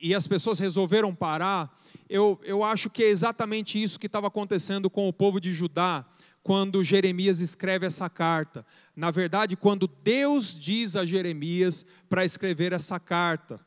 e 0.00 0.14
as 0.14 0.28
pessoas 0.28 0.58
resolveram 0.58 1.14
parar, 1.14 1.81
eu, 2.12 2.38
eu 2.44 2.62
acho 2.62 2.90
que 2.90 3.02
é 3.02 3.08
exatamente 3.08 3.82
isso 3.82 3.98
que 3.98 4.04
estava 4.04 4.26
acontecendo 4.26 4.90
com 4.90 5.08
o 5.08 5.12
povo 5.14 5.40
de 5.40 5.50
Judá 5.50 6.04
quando 6.42 6.84
Jeremias 6.84 7.40
escreve 7.40 7.86
essa 7.86 8.10
carta. 8.10 8.66
Na 8.94 9.10
verdade, 9.10 9.56
quando 9.56 9.88
Deus 9.88 10.54
diz 10.54 10.94
a 10.94 11.06
Jeremias 11.06 11.86
para 12.10 12.22
escrever 12.22 12.74
essa 12.74 13.00
carta. 13.00 13.58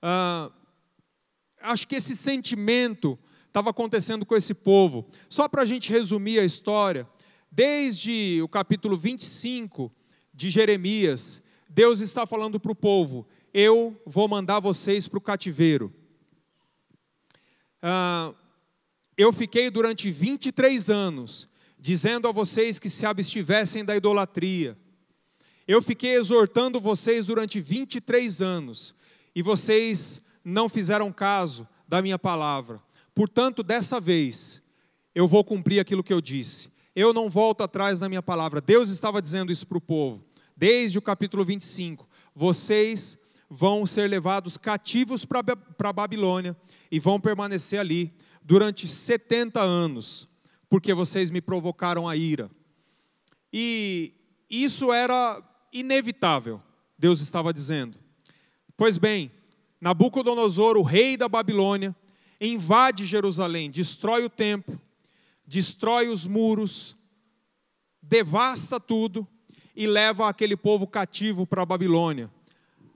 Ah, 0.00 0.50
acho 1.60 1.86
que 1.86 1.96
esse 1.96 2.16
sentimento 2.16 3.18
estava 3.48 3.68
acontecendo 3.68 4.24
com 4.24 4.34
esse 4.34 4.54
povo. 4.54 5.06
Só 5.28 5.46
para 5.46 5.60
a 5.60 5.66
gente 5.66 5.90
resumir 5.90 6.38
a 6.38 6.44
história, 6.44 7.06
desde 7.52 8.40
o 8.42 8.48
capítulo 8.48 8.96
25 8.96 9.92
de 10.32 10.48
Jeremias, 10.48 11.42
Deus 11.68 12.00
está 12.00 12.26
falando 12.26 12.58
para 12.58 12.72
o 12.72 12.76
povo: 12.76 13.28
eu 13.52 14.00
vou 14.06 14.26
mandar 14.26 14.58
vocês 14.58 15.06
para 15.06 15.18
o 15.18 15.20
cativeiro. 15.20 15.92
Ah, 17.86 18.32
eu 19.16 19.30
fiquei 19.32 19.68
durante 19.68 20.10
23 20.10 20.88
anos 20.88 21.46
dizendo 21.78 22.26
a 22.26 22.32
vocês 22.32 22.78
que 22.78 22.88
se 22.88 23.04
abstivessem 23.04 23.84
da 23.84 23.94
idolatria. 23.94 24.74
Eu 25.68 25.82
fiquei 25.82 26.14
exortando 26.14 26.80
vocês 26.80 27.26
durante 27.26 27.60
23 27.60 28.40
anos 28.40 28.94
e 29.34 29.42
vocês 29.42 30.22
não 30.42 30.66
fizeram 30.66 31.12
caso 31.12 31.68
da 31.86 32.00
minha 32.00 32.18
palavra. 32.18 32.82
Portanto, 33.14 33.62
dessa 33.62 34.00
vez, 34.00 34.62
eu 35.14 35.28
vou 35.28 35.44
cumprir 35.44 35.80
aquilo 35.80 36.02
que 36.02 36.12
eu 36.12 36.22
disse 36.22 36.72
eu 36.94 37.12
não 37.12 37.28
volto 37.28 37.62
atrás 37.62 37.98
na 37.98 38.08
minha 38.08 38.22
palavra. 38.22 38.60
Deus 38.60 38.88
estava 38.88 39.20
dizendo 39.20 39.50
isso 39.50 39.66
para 39.66 39.78
o 39.78 39.80
povo, 39.80 40.24
desde 40.56 40.96
o 40.96 41.02
capítulo 41.02 41.44
25. 41.44 42.08
Vocês 42.34 43.18
vão 43.48 43.86
ser 43.86 44.08
levados 44.08 44.56
cativos 44.56 45.24
para 45.24 45.42
a 45.78 45.92
Babilônia 45.92 46.56
e 46.90 46.98
vão 46.98 47.20
permanecer 47.20 47.78
ali 47.78 48.12
durante 48.42 48.86
70 48.88 49.60
anos, 49.60 50.28
porque 50.68 50.92
vocês 50.92 51.30
me 51.30 51.40
provocaram 51.40 52.08
a 52.08 52.16
ira. 52.16 52.50
E 53.52 54.12
isso 54.50 54.92
era 54.92 55.42
inevitável, 55.72 56.60
Deus 56.98 57.20
estava 57.20 57.52
dizendo. 57.52 57.98
Pois 58.76 58.98
bem, 58.98 59.30
Nabucodonosor, 59.80 60.76
o 60.76 60.82
rei 60.82 61.16
da 61.16 61.28
Babilônia, 61.28 61.94
invade 62.40 63.06
Jerusalém, 63.06 63.70
destrói 63.70 64.24
o 64.24 64.30
templo, 64.30 64.80
destrói 65.46 66.08
os 66.08 66.26
muros, 66.26 66.96
devasta 68.02 68.80
tudo 68.80 69.26
e 69.76 69.86
leva 69.86 70.28
aquele 70.28 70.56
povo 70.56 70.86
cativo 70.86 71.46
para 71.46 71.62
a 71.62 71.66
Babilônia. 71.66 72.30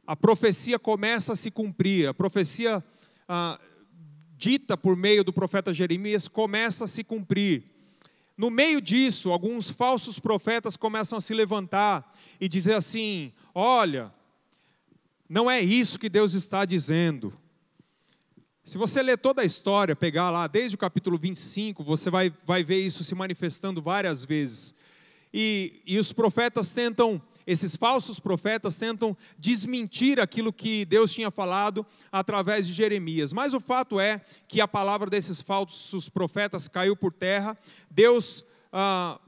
A 0.09 0.17
profecia 0.17 0.79
começa 0.79 1.35
a 1.35 1.37
se 1.37 1.51
cumprir, 1.51 2.09
a 2.09 2.15
profecia 2.15 2.83
ah, 3.29 3.61
dita 4.39 4.75
por 4.75 4.97
meio 4.97 5.23
do 5.23 5.35
profeta 5.35 5.75
Jeremias 5.75 6.27
começa 6.27 6.87
a 6.87 6.89
se 6.89 7.05
cumprir. 7.05 7.65
No 8.35 8.49
meio 8.49 8.81
disso, 8.81 9.31
alguns 9.31 9.71
falsos 9.71 10.19
profetas 10.19 10.79
começam 10.79 11.19
a 11.19 11.21
se 11.21 11.35
levantar 11.35 12.11
e 12.41 12.49
dizer 12.49 12.73
assim: 12.73 13.35
olha, 13.55 14.11
não 15.29 15.51
é 15.51 15.61
isso 15.61 15.99
que 15.99 16.09
Deus 16.09 16.33
está 16.33 16.65
dizendo. 16.65 17.39
Se 18.65 18.79
você 18.79 19.03
ler 19.03 19.19
toda 19.19 19.43
a 19.43 19.45
história, 19.45 19.95
pegar 19.95 20.31
lá 20.31 20.47
desde 20.47 20.75
o 20.75 20.79
capítulo 20.79 21.19
25, 21.19 21.85
você 21.85 22.09
vai, 22.09 22.33
vai 22.47 22.65
ver 22.65 22.81
isso 22.81 23.05
se 23.05 23.15
manifestando 23.15 23.83
várias 23.83 24.25
vezes. 24.25 24.75
E, 25.35 25.83
e 25.87 25.99
os 25.99 26.15
profetas 26.15 26.71
tentam, 26.73 27.21
esses 27.49 27.75
falsos 27.75 28.21
profetas 28.21 28.75
tentam 28.75 29.17
desmentir 29.39 30.21
aquilo 30.21 30.53
que 30.53 30.85
Deus 30.85 31.11
tinha 31.11 31.31
falado 31.31 31.85
através 32.13 32.67
de 32.67 32.75
Jeremias. 32.75 33.33
Mas 33.33 33.55
o 33.55 33.59
fato 33.59 33.99
é 33.99 34.21
que 34.47 34.61
a 34.61 34.69
palavra 34.69 35.09
desses 35.09 35.41
falsos 35.41 36.11
profetas 36.11 36.69
caiu 36.69 36.95
por 36.95 37.11
terra, 37.11 37.57
Deus 37.91 38.45
ah, 38.71 39.19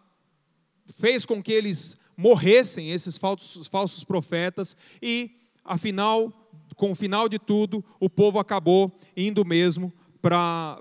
fez 0.99 1.25
com 1.25 1.43
que 1.43 1.51
eles 1.51 1.97
morressem, 2.15 2.91
esses 2.91 3.17
falsos, 3.17 3.67
falsos 3.67 4.05
profetas, 4.05 4.77
e 5.01 5.31
afinal, 5.65 6.31
com 6.77 6.93
o 6.93 6.95
final 6.95 7.27
de 7.27 7.39
tudo, 7.39 7.83
o 7.99 8.11
povo 8.11 8.39
acabou 8.39 8.93
indo 9.17 9.47
mesmo 9.47 9.91
para 10.21 10.79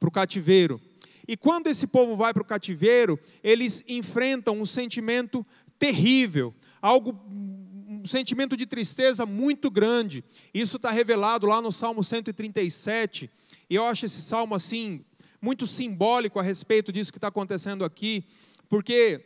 o 0.00 0.10
cativeiro. 0.10 0.80
E 1.28 1.36
quando 1.36 1.66
esse 1.66 1.86
povo 1.86 2.16
vai 2.16 2.32
para 2.32 2.42
o 2.42 2.46
cativeiro, 2.46 3.20
eles 3.44 3.84
enfrentam 3.86 4.58
um 4.58 4.64
sentimento 4.64 5.44
terrível, 5.80 6.54
algo 6.80 7.18
um 7.28 8.06
sentimento 8.06 8.56
de 8.56 8.66
tristeza 8.66 9.26
muito 9.26 9.70
grande. 9.70 10.22
Isso 10.54 10.76
está 10.76 10.90
revelado 10.90 11.46
lá 11.46 11.60
no 11.60 11.72
Salmo 11.72 12.04
137. 12.04 13.30
E 13.68 13.74
eu 13.74 13.84
acho 13.84 14.06
esse 14.06 14.22
salmo 14.22 14.54
assim 14.54 15.04
muito 15.40 15.66
simbólico 15.66 16.38
a 16.38 16.42
respeito 16.42 16.92
disso 16.92 17.10
que 17.10 17.18
está 17.18 17.28
acontecendo 17.28 17.82
aqui, 17.82 18.24
porque 18.68 19.24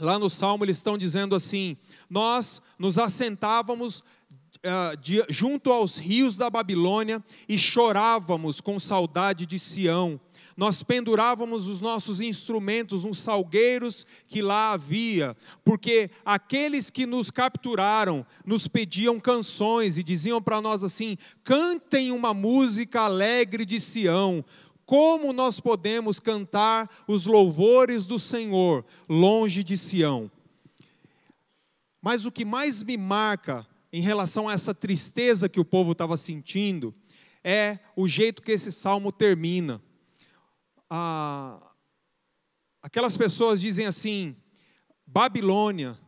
lá 0.00 0.18
no 0.18 0.30
salmo 0.30 0.64
eles 0.64 0.76
estão 0.76 0.96
dizendo 0.96 1.34
assim: 1.34 1.76
nós 2.08 2.62
nos 2.78 2.96
assentávamos 2.96 4.00
uh, 4.00 4.96
de, 5.00 5.24
junto 5.28 5.72
aos 5.72 5.98
rios 5.98 6.36
da 6.36 6.48
Babilônia 6.48 7.22
e 7.48 7.58
chorávamos 7.58 8.60
com 8.60 8.78
saudade 8.78 9.46
de 9.46 9.58
Sião 9.58 10.20
nós 10.62 10.80
pendurávamos 10.80 11.66
os 11.66 11.80
nossos 11.80 12.20
instrumentos 12.20 13.02
nos 13.02 13.18
salgueiros 13.18 14.06
que 14.28 14.40
lá 14.40 14.74
havia, 14.74 15.36
porque 15.64 16.08
aqueles 16.24 16.88
que 16.88 17.04
nos 17.04 17.32
capturaram 17.32 18.24
nos 18.46 18.68
pediam 18.68 19.18
canções 19.18 19.98
e 19.98 20.04
diziam 20.04 20.40
para 20.40 20.62
nós 20.62 20.84
assim: 20.84 21.18
cantem 21.42 22.12
uma 22.12 22.32
música 22.32 23.00
alegre 23.00 23.64
de 23.64 23.80
Sião. 23.80 24.44
Como 24.86 25.32
nós 25.32 25.58
podemos 25.58 26.20
cantar 26.20 26.88
os 27.08 27.26
louvores 27.26 28.06
do 28.06 28.20
Senhor 28.20 28.84
longe 29.08 29.64
de 29.64 29.76
Sião? 29.76 30.30
Mas 32.00 32.24
o 32.24 32.30
que 32.30 32.44
mais 32.44 32.84
me 32.84 32.96
marca 32.96 33.66
em 33.92 34.00
relação 34.00 34.48
a 34.48 34.52
essa 34.52 34.72
tristeza 34.72 35.48
que 35.48 35.58
o 35.58 35.64
povo 35.64 35.90
estava 35.90 36.16
sentindo 36.16 36.94
é 37.42 37.80
o 37.96 38.06
jeito 38.06 38.40
que 38.40 38.52
esse 38.52 38.70
salmo 38.70 39.10
termina 39.10 39.82
ah, 40.94 41.58
aquelas 42.82 43.16
pessoas 43.16 43.58
dizem 43.58 43.86
assim: 43.86 44.36
Babilônia, 45.06 45.98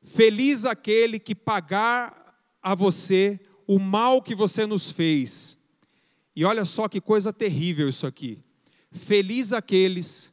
feliz 0.00 0.64
aquele 0.64 1.18
que 1.18 1.34
pagar 1.34 2.38
a 2.62 2.72
você 2.72 3.40
o 3.66 3.80
mal 3.80 4.22
que 4.22 4.32
você 4.32 4.64
nos 4.64 4.92
fez. 4.92 5.58
E 6.36 6.44
olha 6.44 6.64
só 6.64 6.88
que 6.88 7.00
coisa 7.00 7.32
terrível 7.32 7.88
isso 7.88 8.06
aqui. 8.06 8.40
Feliz 8.92 9.52
aqueles, 9.52 10.32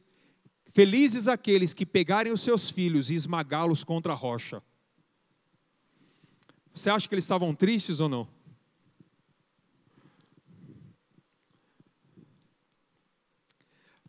felizes 0.70 1.26
aqueles 1.26 1.74
que 1.74 1.84
pegarem 1.84 2.32
os 2.32 2.42
seus 2.42 2.70
filhos 2.70 3.10
e 3.10 3.14
esmagá-los 3.14 3.82
contra 3.82 4.12
a 4.12 4.16
rocha. 4.16 4.62
Você 6.72 6.88
acha 6.88 7.08
que 7.08 7.14
eles 7.16 7.24
estavam 7.24 7.52
tristes 7.56 7.98
ou 7.98 8.08
não? 8.08 8.28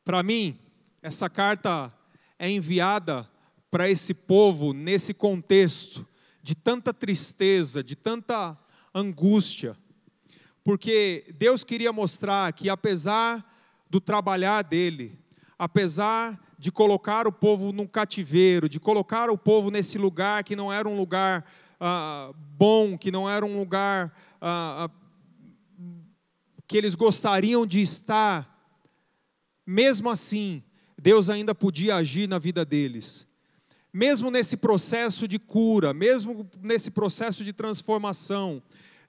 Para 0.03 0.21
mim, 0.21 0.59
essa 1.01 1.29
carta 1.29 1.93
é 2.37 2.49
enviada 2.49 3.29
para 3.71 3.89
esse 3.89 4.13
povo 4.13 4.73
nesse 4.73 5.13
contexto 5.13 6.05
de 6.41 6.53
tanta 6.53 6.93
tristeza, 6.93 7.83
de 7.83 7.95
tanta 7.95 8.57
angústia, 8.93 9.77
porque 10.63 11.33
Deus 11.37 11.63
queria 11.63 11.91
mostrar 11.91 12.51
que 12.53 12.69
apesar 12.69 13.43
do 13.89 13.99
trabalhar 13.99 14.61
dele, 14.61 15.17
apesar 15.57 16.39
de 16.59 16.71
colocar 16.71 17.27
o 17.27 17.31
povo 17.31 17.71
num 17.71 17.87
cativeiro, 17.87 18.69
de 18.69 18.79
colocar 18.79 19.29
o 19.29 19.37
povo 19.37 19.71
nesse 19.71 19.97
lugar 19.97 20.43
que 20.43 20.55
não 20.55 20.71
era 20.71 20.87
um 20.87 20.97
lugar 20.97 21.45
ah, 21.79 22.31
bom, 22.35 22.97
que 22.97 23.11
não 23.11 23.29
era 23.29 23.45
um 23.45 23.57
lugar 23.57 24.13
ah, 24.41 24.85
ah 24.85 25.03
que 26.67 26.77
eles 26.77 26.95
gostariam 26.95 27.65
de 27.65 27.81
estar, 27.81 28.52
mesmo 29.65 30.09
assim, 30.09 30.63
Deus 31.01 31.29
ainda 31.29 31.53
podia 31.55 31.95
agir 31.95 32.27
na 32.27 32.39
vida 32.39 32.63
deles. 32.63 33.27
Mesmo 33.91 34.31
nesse 34.31 34.57
processo 34.57 35.27
de 35.27 35.37
cura, 35.37 35.93
mesmo 35.93 36.49
nesse 36.61 36.89
processo 36.89 37.43
de 37.43 37.53
transformação, 37.53 38.61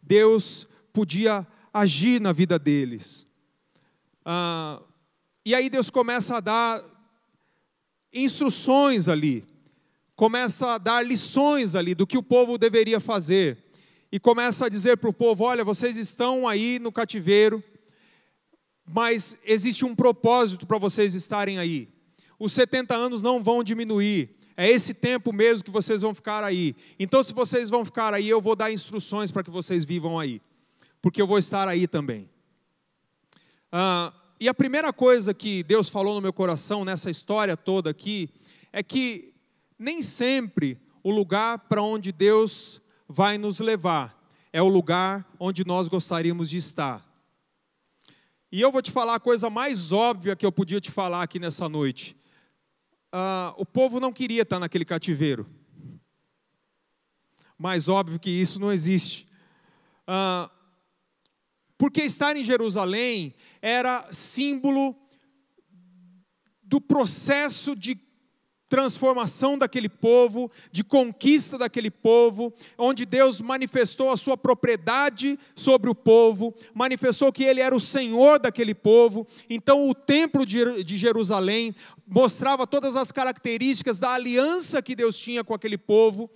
Deus 0.02 0.68
podia 0.92 1.46
agir 1.72 2.20
na 2.20 2.32
vida 2.32 2.58
deles. 2.58 3.26
Ah, 4.24 4.80
e 5.44 5.54
aí 5.54 5.68
Deus 5.68 5.90
começa 5.90 6.36
a 6.36 6.40
dar 6.40 6.84
instruções 8.12 9.08
ali, 9.08 9.44
começa 10.14 10.74
a 10.74 10.78
dar 10.78 11.04
lições 11.04 11.74
ali 11.74 11.94
do 11.94 12.06
que 12.06 12.16
o 12.16 12.22
povo 12.22 12.56
deveria 12.56 13.00
fazer, 13.00 13.58
e 14.12 14.20
começa 14.20 14.66
a 14.66 14.68
dizer 14.68 14.96
para 14.96 15.10
o 15.10 15.12
povo: 15.12 15.44
olha, 15.44 15.64
vocês 15.64 15.96
estão 15.96 16.46
aí 16.46 16.78
no 16.78 16.92
cativeiro, 16.92 17.62
mas 18.86 19.38
existe 19.44 19.84
um 19.84 19.94
propósito 19.94 20.66
para 20.66 20.78
vocês 20.78 21.14
estarem 21.14 21.58
aí. 21.58 21.88
Os 22.38 22.52
70 22.52 22.94
anos 22.94 23.22
não 23.22 23.42
vão 23.42 23.62
diminuir. 23.62 24.30
É 24.56 24.70
esse 24.70 24.94
tempo 24.94 25.32
mesmo 25.32 25.64
que 25.64 25.70
vocês 25.70 26.02
vão 26.02 26.14
ficar 26.14 26.44
aí. 26.44 26.76
Então, 26.98 27.22
se 27.22 27.32
vocês 27.32 27.70
vão 27.70 27.84
ficar 27.84 28.14
aí, 28.14 28.28
eu 28.28 28.40
vou 28.40 28.54
dar 28.54 28.72
instruções 28.72 29.30
para 29.30 29.42
que 29.42 29.50
vocês 29.50 29.84
vivam 29.84 30.18
aí, 30.18 30.40
porque 31.02 31.20
eu 31.20 31.26
vou 31.26 31.38
estar 31.38 31.66
aí 31.66 31.88
também. 31.88 32.28
Ah, 33.72 34.12
e 34.38 34.48
a 34.48 34.54
primeira 34.54 34.92
coisa 34.92 35.34
que 35.34 35.62
Deus 35.62 35.88
falou 35.88 36.14
no 36.14 36.20
meu 36.20 36.32
coração 36.32 36.84
nessa 36.84 37.10
história 37.10 37.56
toda 37.56 37.90
aqui 37.90 38.28
é 38.72 38.82
que 38.82 39.32
nem 39.78 40.02
sempre 40.02 40.78
o 41.02 41.10
lugar 41.10 41.58
para 41.68 41.82
onde 41.82 42.12
Deus 42.12 42.80
vai 43.08 43.38
nos 43.38 43.58
levar 43.58 44.24
é 44.54 44.62
o 44.62 44.68
lugar 44.68 45.26
onde 45.40 45.66
nós 45.66 45.88
gostaríamos 45.88 46.48
de 46.48 46.58
estar. 46.58 47.04
E 48.54 48.60
eu 48.60 48.70
vou 48.70 48.80
te 48.80 48.92
falar 48.92 49.16
a 49.16 49.18
coisa 49.18 49.50
mais 49.50 49.90
óbvia 49.90 50.36
que 50.36 50.46
eu 50.46 50.52
podia 50.52 50.80
te 50.80 50.88
falar 50.88 51.24
aqui 51.24 51.40
nessa 51.40 51.68
noite. 51.68 52.16
Uh, 53.12 53.50
o 53.56 53.66
povo 53.66 53.98
não 53.98 54.12
queria 54.12 54.42
estar 54.42 54.60
naquele 54.60 54.84
cativeiro. 54.84 55.44
Mais 57.58 57.88
óbvio 57.88 58.20
que 58.20 58.30
isso 58.30 58.60
não 58.60 58.70
existe. 58.70 59.26
Uh, 60.06 60.48
porque 61.76 62.02
estar 62.02 62.36
em 62.36 62.44
Jerusalém 62.44 63.34
era 63.60 64.06
símbolo 64.12 64.94
do 66.62 66.80
processo 66.80 67.74
de 67.74 67.96
transformação 68.74 69.56
daquele 69.56 69.88
povo, 69.88 70.50
de 70.72 70.82
conquista 70.82 71.56
daquele 71.56 71.92
povo, 71.92 72.52
onde 72.76 73.06
Deus 73.06 73.40
manifestou 73.40 74.10
a 74.10 74.16
sua 74.16 74.36
propriedade 74.36 75.38
sobre 75.54 75.88
o 75.88 75.94
povo, 75.94 76.52
manifestou 76.74 77.32
que 77.32 77.44
Ele 77.44 77.60
era 77.60 77.76
o 77.76 77.78
Senhor 77.78 78.40
daquele 78.40 78.74
povo. 78.74 79.28
Então, 79.48 79.88
o 79.88 79.94
templo 79.94 80.44
de 80.44 80.98
Jerusalém 80.98 81.72
mostrava 82.06 82.66
todas 82.66 82.96
as 82.96 83.10
características 83.10 83.98
da 83.98 84.10
aliança 84.10 84.82
que 84.82 84.94
Deus 84.94 85.16
tinha 85.16 85.42
com 85.42 85.54
aquele 85.54 85.78
povo, 85.78 86.30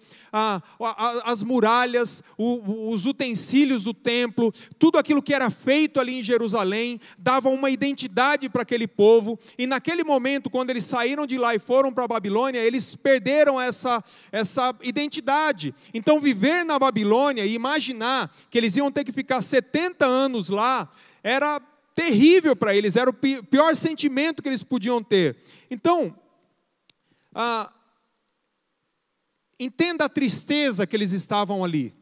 as 1.24 1.42
muralhas, 1.42 2.22
os 2.36 3.06
utensílios 3.06 3.82
do 3.82 3.92
templo, 3.92 4.52
tudo 4.78 4.98
aquilo 4.98 5.22
que 5.22 5.34
era 5.34 5.50
feito 5.50 6.00
ali 6.00 6.20
em 6.20 6.24
Jerusalém, 6.24 7.00
dava 7.18 7.48
uma 7.48 7.70
identidade 7.70 8.48
para 8.48 8.62
aquele 8.62 8.86
povo, 8.86 9.38
e 9.58 9.66
naquele 9.66 10.04
momento, 10.04 10.50
quando 10.50 10.70
eles 10.70 10.84
saíram 10.84 11.26
de 11.26 11.36
lá 11.36 11.54
e 11.54 11.58
foram 11.58 11.92
para 11.92 12.04
a 12.04 12.08
Babilônia, 12.08 12.60
eles 12.60 12.94
perderam 12.94 13.60
essa, 13.60 14.02
essa 14.32 14.74
identidade. 14.82 15.74
Então, 15.92 16.20
viver 16.20 16.64
na 16.64 16.78
Babilônia 16.78 17.44
e 17.44 17.54
imaginar 17.54 18.34
que 18.50 18.56
eles 18.56 18.76
iam 18.76 18.90
ter 18.90 19.04
que 19.04 19.12
ficar 19.12 19.42
70 19.42 20.06
anos 20.06 20.48
lá, 20.48 20.90
era 21.22 21.60
terrível 21.94 22.54
para 22.54 22.76
eles, 22.76 22.94
era 22.94 23.10
o 23.10 23.12
pior 23.12 23.74
sentimento 23.74 24.40
que 24.40 24.48
eles 24.48 24.62
podiam 24.62 25.02
ter. 25.02 25.36
Então, 25.70 26.14
ah, 27.34 27.72
entenda 29.58 30.04
a 30.04 30.08
tristeza 30.08 30.86
que 30.86 30.96
eles 30.96 31.12
estavam 31.12 31.64
ali. 31.64 31.94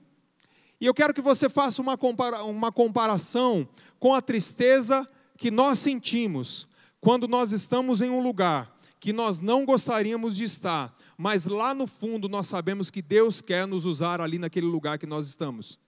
E 0.81 0.87
eu 0.87 0.95
quero 0.95 1.15
que 1.15 1.23
você 1.23 1.49
faça 1.49 1.81
uma, 1.81 1.97
compara 1.97 2.45
uma 2.45 2.71
comparação 2.71 3.69
com 3.99 4.15
a 4.15 4.21
tristeza 4.21 5.09
que 5.39 5.51
nós 5.51 5.79
sentimos 5.79 6.69
quando 7.01 7.27
nós 7.27 7.53
estamos 7.53 8.01
em 8.01 8.11
um 8.11 8.23
lugar 8.23 8.77
que 8.99 9.13
nós 9.13 9.39
não 9.41 9.65
gostaríamos 9.65 10.37
de 10.37 10.45
estar, 10.45 10.93
mas 11.17 11.47
lá 11.47 11.73
no 11.73 11.87
fundo 11.87 12.29
nós 12.29 12.47
sabemos 12.47 12.91
que 12.91 13.01
Deus 13.01 13.41
quer 13.41 13.67
nos 13.67 13.85
usar 13.85 14.21
ali 14.21 14.39
naquele 14.39 14.67
lugar 14.67 14.99
que 14.99 15.07
nós 15.07 15.29
estamos. 15.29 15.79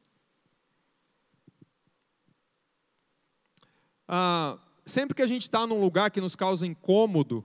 Ah, 4.06 4.56
sempre 4.86 5.14
que 5.14 5.22
a 5.22 5.26
gente 5.26 5.42
está 5.42 5.66
num 5.66 5.80
lugar 5.80 6.10
que 6.10 6.20
nos 6.20 6.36
causa 6.36 6.66
incômodo, 6.66 7.44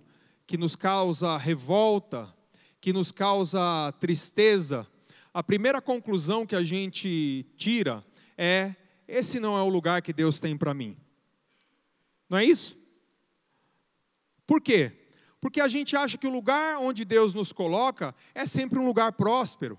que 0.54 0.58
nos 0.58 0.76
causa 0.76 1.36
revolta, 1.36 2.32
que 2.80 2.94
nos 2.94 3.12
causa 3.12 3.92
tristeza, 4.00 4.86
a 5.34 5.42
primeira 5.42 5.82
conclusão 5.82 6.46
que 6.46 6.56
a 6.56 6.64
gente 6.64 7.44
tira 7.58 8.06
é: 8.38 8.76
esse 9.08 9.40
não 9.40 9.58
é 9.58 9.64
o 9.64 9.68
lugar 9.68 10.04
que 10.04 10.14
Deus 10.14 10.40
tem 10.40 10.56
para 10.56 10.72
mim. 10.72 10.96
Não 12.30 12.38
é 12.38 12.46
isso? 12.46 12.78
Por 14.46 14.62
quê? 14.62 14.92
Porque 15.42 15.60
a 15.60 15.68
gente 15.68 15.96
acha 15.96 16.20
que 16.20 16.28
o 16.28 16.32
lugar 16.32 16.78
onde 16.78 17.04
Deus 17.04 17.34
nos 17.34 17.52
coloca 17.52 18.14
é 18.36 18.46
sempre 18.46 18.78
um 18.78 18.86
lugar 18.86 19.14
próspero, 19.14 19.76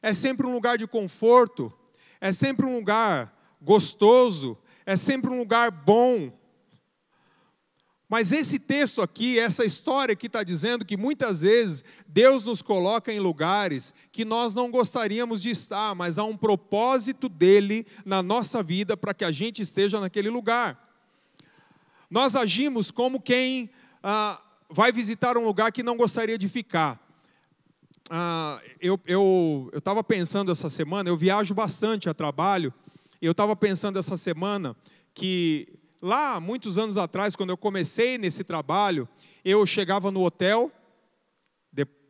é 0.00 0.14
sempre 0.14 0.46
um 0.46 0.52
lugar 0.54 0.78
de 0.78 0.86
conforto, 0.86 1.70
é 2.22 2.32
sempre 2.32 2.64
um 2.64 2.74
lugar 2.74 3.58
gostoso, 3.60 4.56
é 4.86 4.96
sempre 4.96 5.28
um 5.28 5.36
lugar 5.36 5.70
bom. 5.70 6.32
Mas 8.08 8.32
esse 8.32 8.58
texto 8.58 9.02
aqui, 9.02 9.38
essa 9.38 9.66
história 9.66 10.16
que 10.16 10.28
está 10.28 10.42
dizendo 10.42 10.84
que 10.84 10.96
muitas 10.96 11.42
vezes 11.42 11.84
Deus 12.06 12.42
nos 12.42 12.62
coloca 12.62 13.12
em 13.12 13.20
lugares 13.20 13.92
que 14.10 14.24
nós 14.24 14.54
não 14.54 14.70
gostaríamos 14.70 15.42
de 15.42 15.50
estar, 15.50 15.94
mas 15.94 16.16
há 16.16 16.24
um 16.24 16.36
propósito 16.36 17.28
dele 17.28 17.86
na 18.06 18.22
nossa 18.22 18.62
vida 18.62 18.96
para 18.96 19.12
que 19.12 19.26
a 19.26 19.30
gente 19.30 19.60
esteja 19.60 20.00
naquele 20.00 20.30
lugar. 20.30 20.88
Nós 22.10 22.34
agimos 22.34 22.90
como 22.90 23.20
quem 23.20 23.68
ah, 24.02 24.40
vai 24.70 24.90
visitar 24.90 25.36
um 25.36 25.44
lugar 25.44 25.70
que 25.70 25.82
não 25.82 25.98
gostaria 25.98 26.38
de 26.38 26.48
ficar. 26.48 26.98
Ah, 28.08 28.58
eu 28.80 29.70
estava 29.74 30.02
pensando 30.02 30.50
essa 30.50 30.70
semana, 30.70 31.10
eu 31.10 31.16
viajo 31.16 31.54
bastante 31.54 32.08
a 32.08 32.14
trabalho, 32.14 32.72
eu 33.20 33.32
estava 33.32 33.54
pensando 33.54 33.98
essa 33.98 34.16
semana 34.16 34.74
que 35.12 35.68
lá, 36.00 36.40
muitos 36.40 36.78
anos 36.78 36.96
atrás, 36.96 37.34
quando 37.36 37.50
eu 37.50 37.56
comecei 37.56 38.18
nesse 38.18 38.44
trabalho, 38.44 39.08
eu 39.44 39.64
chegava 39.66 40.10
no 40.10 40.24
hotel 40.24 40.72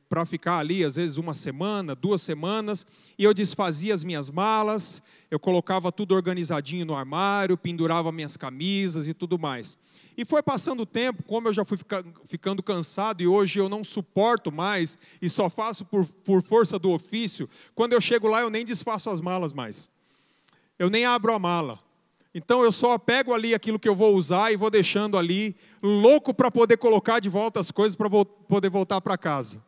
para 0.09 0.25
ficar 0.25 0.59
ali, 0.59 0.85
às 0.85 0.97
vezes 0.97 1.17
uma 1.19 1.35
semana, 1.35 1.95
duas 1.95 2.23
semanas, 2.23 2.87
e 3.19 3.25
eu 3.25 3.35
desfazia 3.35 3.93
as 3.93 4.03
minhas 4.03 4.31
malas, 4.31 5.03
eu 5.31 5.39
colocava 5.39 5.93
tudo 5.93 6.15
organizadinho 6.15 6.87
no 6.87 6.95
armário, 6.95 7.59
pendurava 7.59 8.11
minhas 8.11 8.37
camisas 8.37 9.07
e 9.07 9.13
tudo 9.13 9.39
mais. 9.39 9.77
E 10.17 10.25
foi 10.25 10.43
passando 10.43 10.81
o 10.81 10.87
tempo, 10.87 11.23
como 11.23 11.49
eu 11.49 11.53
já 11.53 11.65
fui 11.65 11.79
ficando 12.25 12.63
cansado 12.63 13.23
e 13.23 13.27
hoje 13.27 13.61
eu 13.61 13.69
não 13.69 13.85
suporto 13.85 14.51
mais 14.51 14.99
e 15.21 15.29
só 15.29 15.51
faço 15.51 15.85
por, 15.85 16.07
por 16.07 16.43
força 16.43 16.79
do 16.79 16.91
ofício, 16.91 17.49
quando 17.75 17.93
eu 17.93 18.01
chego 18.01 18.27
lá 18.27 18.41
eu 18.41 18.51
nem 18.51 18.65
desfaço 18.65 19.11
as 19.11 19.21
malas 19.21 19.53
mais. 19.53 19.91
Eu 20.79 20.89
nem 20.89 21.05
abro 21.05 21.33
a 21.33 21.39
mala. 21.39 21.79
Então 22.39 22.63
eu 22.63 22.71
só 22.71 22.97
pego 22.97 23.35
ali 23.35 23.53
aquilo 23.53 23.81
que 23.81 23.89
eu 23.89 23.97
vou 23.97 24.15
usar 24.15 24.53
e 24.53 24.57
vou 24.57 24.71
deixando 24.71 25.19
ali, 25.19 25.57
louco 25.83 26.33
para 26.33 26.53
poder 26.53 26.77
colocar 26.77 27.19
de 27.19 27.29
volta 27.29 27.59
as 27.59 27.73
coisas 27.73 27.97
para 27.97 28.09
vo 28.09 28.25
poder 28.25 28.71
voltar 28.71 29.01
para 29.01 29.19
casa. 29.19 29.61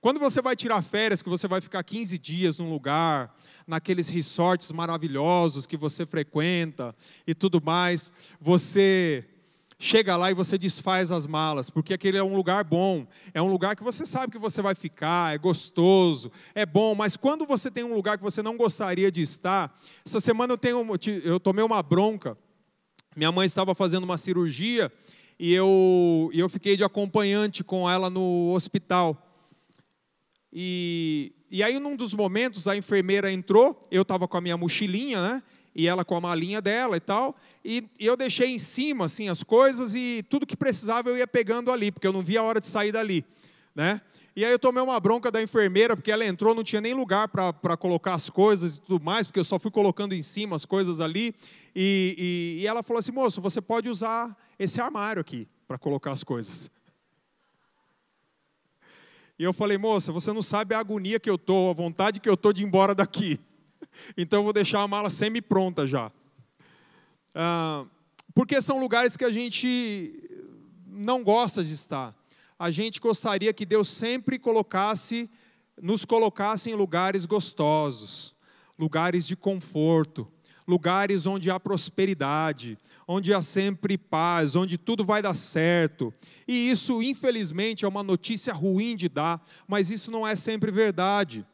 Quando 0.00 0.20
você 0.20 0.40
vai 0.40 0.54
tirar 0.54 0.82
férias, 0.82 1.20
que 1.20 1.28
você 1.28 1.48
vai 1.48 1.60
ficar 1.60 1.82
15 1.82 2.16
dias 2.18 2.58
num 2.60 2.70
lugar, 2.70 3.36
naqueles 3.66 4.08
resorts 4.08 4.70
maravilhosos 4.70 5.66
que 5.66 5.76
você 5.76 6.06
frequenta 6.06 6.94
e 7.26 7.34
tudo 7.34 7.60
mais, 7.60 8.12
você 8.40 9.24
chega 9.82 10.16
lá 10.16 10.30
e 10.30 10.34
você 10.34 10.56
desfaz 10.56 11.10
as 11.10 11.26
malas, 11.26 11.68
porque 11.68 11.92
aquele 11.92 12.16
é 12.16 12.22
um 12.22 12.36
lugar 12.36 12.62
bom, 12.62 13.04
é 13.34 13.42
um 13.42 13.50
lugar 13.50 13.74
que 13.74 13.82
você 13.82 14.06
sabe 14.06 14.30
que 14.30 14.38
você 14.38 14.62
vai 14.62 14.76
ficar, 14.76 15.34
é 15.34 15.38
gostoso, 15.38 16.30
é 16.54 16.64
bom, 16.64 16.94
mas 16.94 17.16
quando 17.16 17.44
você 17.44 17.68
tem 17.68 17.82
um 17.82 17.92
lugar 17.92 18.16
que 18.16 18.22
você 18.22 18.42
não 18.42 18.56
gostaria 18.56 19.10
de 19.10 19.22
estar, 19.22 19.76
essa 20.06 20.20
semana 20.20 20.52
eu, 20.52 20.56
tenho, 20.56 20.86
eu 21.24 21.40
tomei 21.40 21.64
uma 21.64 21.82
bronca, 21.82 22.38
minha 23.16 23.32
mãe 23.32 23.44
estava 23.44 23.74
fazendo 23.74 24.04
uma 24.04 24.16
cirurgia 24.16 24.90
e 25.36 25.52
eu, 25.52 26.30
eu 26.32 26.48
fiquei 26.48 26.76
de 26.76 26.84
acompanhante 26.84 27.64
com 27.64 27.90
ela 27.90 28.08
no 28.08 28.52
hospital. 28.54 29.20
E, 30.52 31.32
e 31.50 31.60
aí, 31.60 31.80
num 31.80 31.96
dos 31.96 32.14
momentos, 32.14 32.68
a 32.68 32.76
enfermeira 32.76 33.32
entrou, 33.32 33.82
eu 33.90 34.02
estava 34.02 34.28
com 34.28 34.36
a 34.36 34.40
minha 34.40 34.56
mochilinha, 34.56 35.20
né? 35.20 35.42
E 35.74 35.86
ela 35.86 36.04
com 36.04 36.16
a 36.16 36.20
malinha 36.20 36.60
dela 36.60 36.96
e 36.96 37.00
tal, 37.00 37.36
e, 37.64 37.84
eu 37.98 38.16
deixei 38.16 38.48
em 38.48 38.58
cima 38.58 39.06
assim 39.06 39.28
as 39.28 39.42
coisas 39.42 39.94
e 39.94 40.24
tudo 40.28 40.46
que 40.46 40.56
precisava 40.56 41.08
eu 41.08 41.16
ia 41.16 41.26
pegando 41.26 41.70
ali, 41.70 41.90
porque 41.90 42.06
eu 42.06 42.12
não 42.12 42.22
via 42.22 42.40
a 42.40 42.42
hora 42.42 42.60
de 42.60 42.66
sair 42.66 42.92
dali, 42.92 43.24
né? 43.74 44.00
E 44.34 44.44
aí 44.44 44.52
eu 44.52 44.58
tomei 44.58 44.82
uma 44.82 44.98
bronca 44.98 45.30
da 45.30 45.42
enfermeira, 45.42 45.94
porque 45.94 46.10
ela 46.10 46.24
entrou, 46.24 46.54
não 46.54 46.64
tinha 46.64 46.80
nem 46.80 46.94
lugar 46.94 47.28
para 47.28 47.76
colocar 47.76 48.14
as 48.14 48.30
coisas 48.30 48.76
e 48.76 48.80
tudo 48.80 49.04
mais, 49.04 49.26
porque 49.26 49.38
eu 49.38 49.44
só 49.44 49.58
fui 49.58 49.70
colocando 49.70 50.14
em 50.14 50.22
cima 50.22 50.56
as 50.56 50.64
coisas 50.64 51.00
ali, 51.02 51.34
e, 51.76 52.56
e, 52.58 52.62
e 52.62 52.66
ela 52.66 52.82
falou 52.82 52.98
assim, 52.98 53.12
moço, 53.12 53.42
você 53.42 53.60
pode 53.60 53.90
usar 53.90 54.34
esse 54.58 54.80
armário 54.80 55.20
aqui 55.20 55.46
para 55.68 55.76
colocar 55.76 56.12
as 56.12 56.24
coisas. 56.24 56.70
E 59.38 59.44
eu 59.44 59.52
falei, 59.52 59.76
moça, 59.76 60.12
você 60.12 60.32
não 60.32 60.42
sabe 60.42 60.74
a 60.74 60.78
agonia 60.78 61.20
que 61.20 61.28
eu 61.28 61.34
estou, 61.34 61.70
a 61.70 61.74
vontade 61.74 62.20
que 62.20 62.28
eu 62.28 62.34
estou 62.34 62.52
de 62.52 62.62
ir 62.62 62.66
embora 62.66 62.94
daqui. 62.94 63.38
Então 64.16 64.40
eu 64.40 64.44
vou 64.44 64.52
deixar 64.52 64.82
a 64.82 64.88
mala 64.88 65.10
semi-pronta 65.10 65.86
já. 65.86 66.10
Ah, 67.34 67.84
porque 68.34 68.60
são 68.60 68.78
lugares 68.78 69.16
que 69.16 69.24
a 69.24 69.32
gente 69.32 70.12
não 70.86 71.22
gosta 71.22 71.62
de 71.62 71.72
estar. 71.72 72.14
A 72.58 72.70
gente 72.70 73.00
gostaria 73.00 73.52
que 73.52 73.66
Deus 73.66 73.88
sempre 73.88 74.38
colocasse, 74.38 75.28
nos 75.80 76.04
colocasse 76.04 76.70
em 76.70 76.74
lugares 76.74 77.24
gostosos, 77.24 78.36
lugares 78.78 79.26
de 79.26 79.34
conforto, 79.34 80.28
lugares 80.66 81.26
onde 81.26 81.50
há 81.50 81.58
prosperidade, 81.58 82.78
onde 83.06 83.34
há 83.34 83.42
sempre 83.42 83.98
paz, 83.98 84.54
onde 84.54 84.78
tudo 84.78 85.04
vai 85.04 85.20
dar 85.20 85.34
certo. 85.34 86.14
E 86.46 86.70
isso, 86.70 87.02
infelizmente, 87.02 87.84
é 87.84 87.88
uma 87.88 88.02
notícia 88.02 88.52
ruim 88.52 88.94
de 88.96 89.08
dar, 89.08 89.44
mas 89.66 89.90
isso 89.90 90.10
não 90.10 90.26
é 90.26 90.36
sempre 90.36 90.70
verdade. 90.70 91.44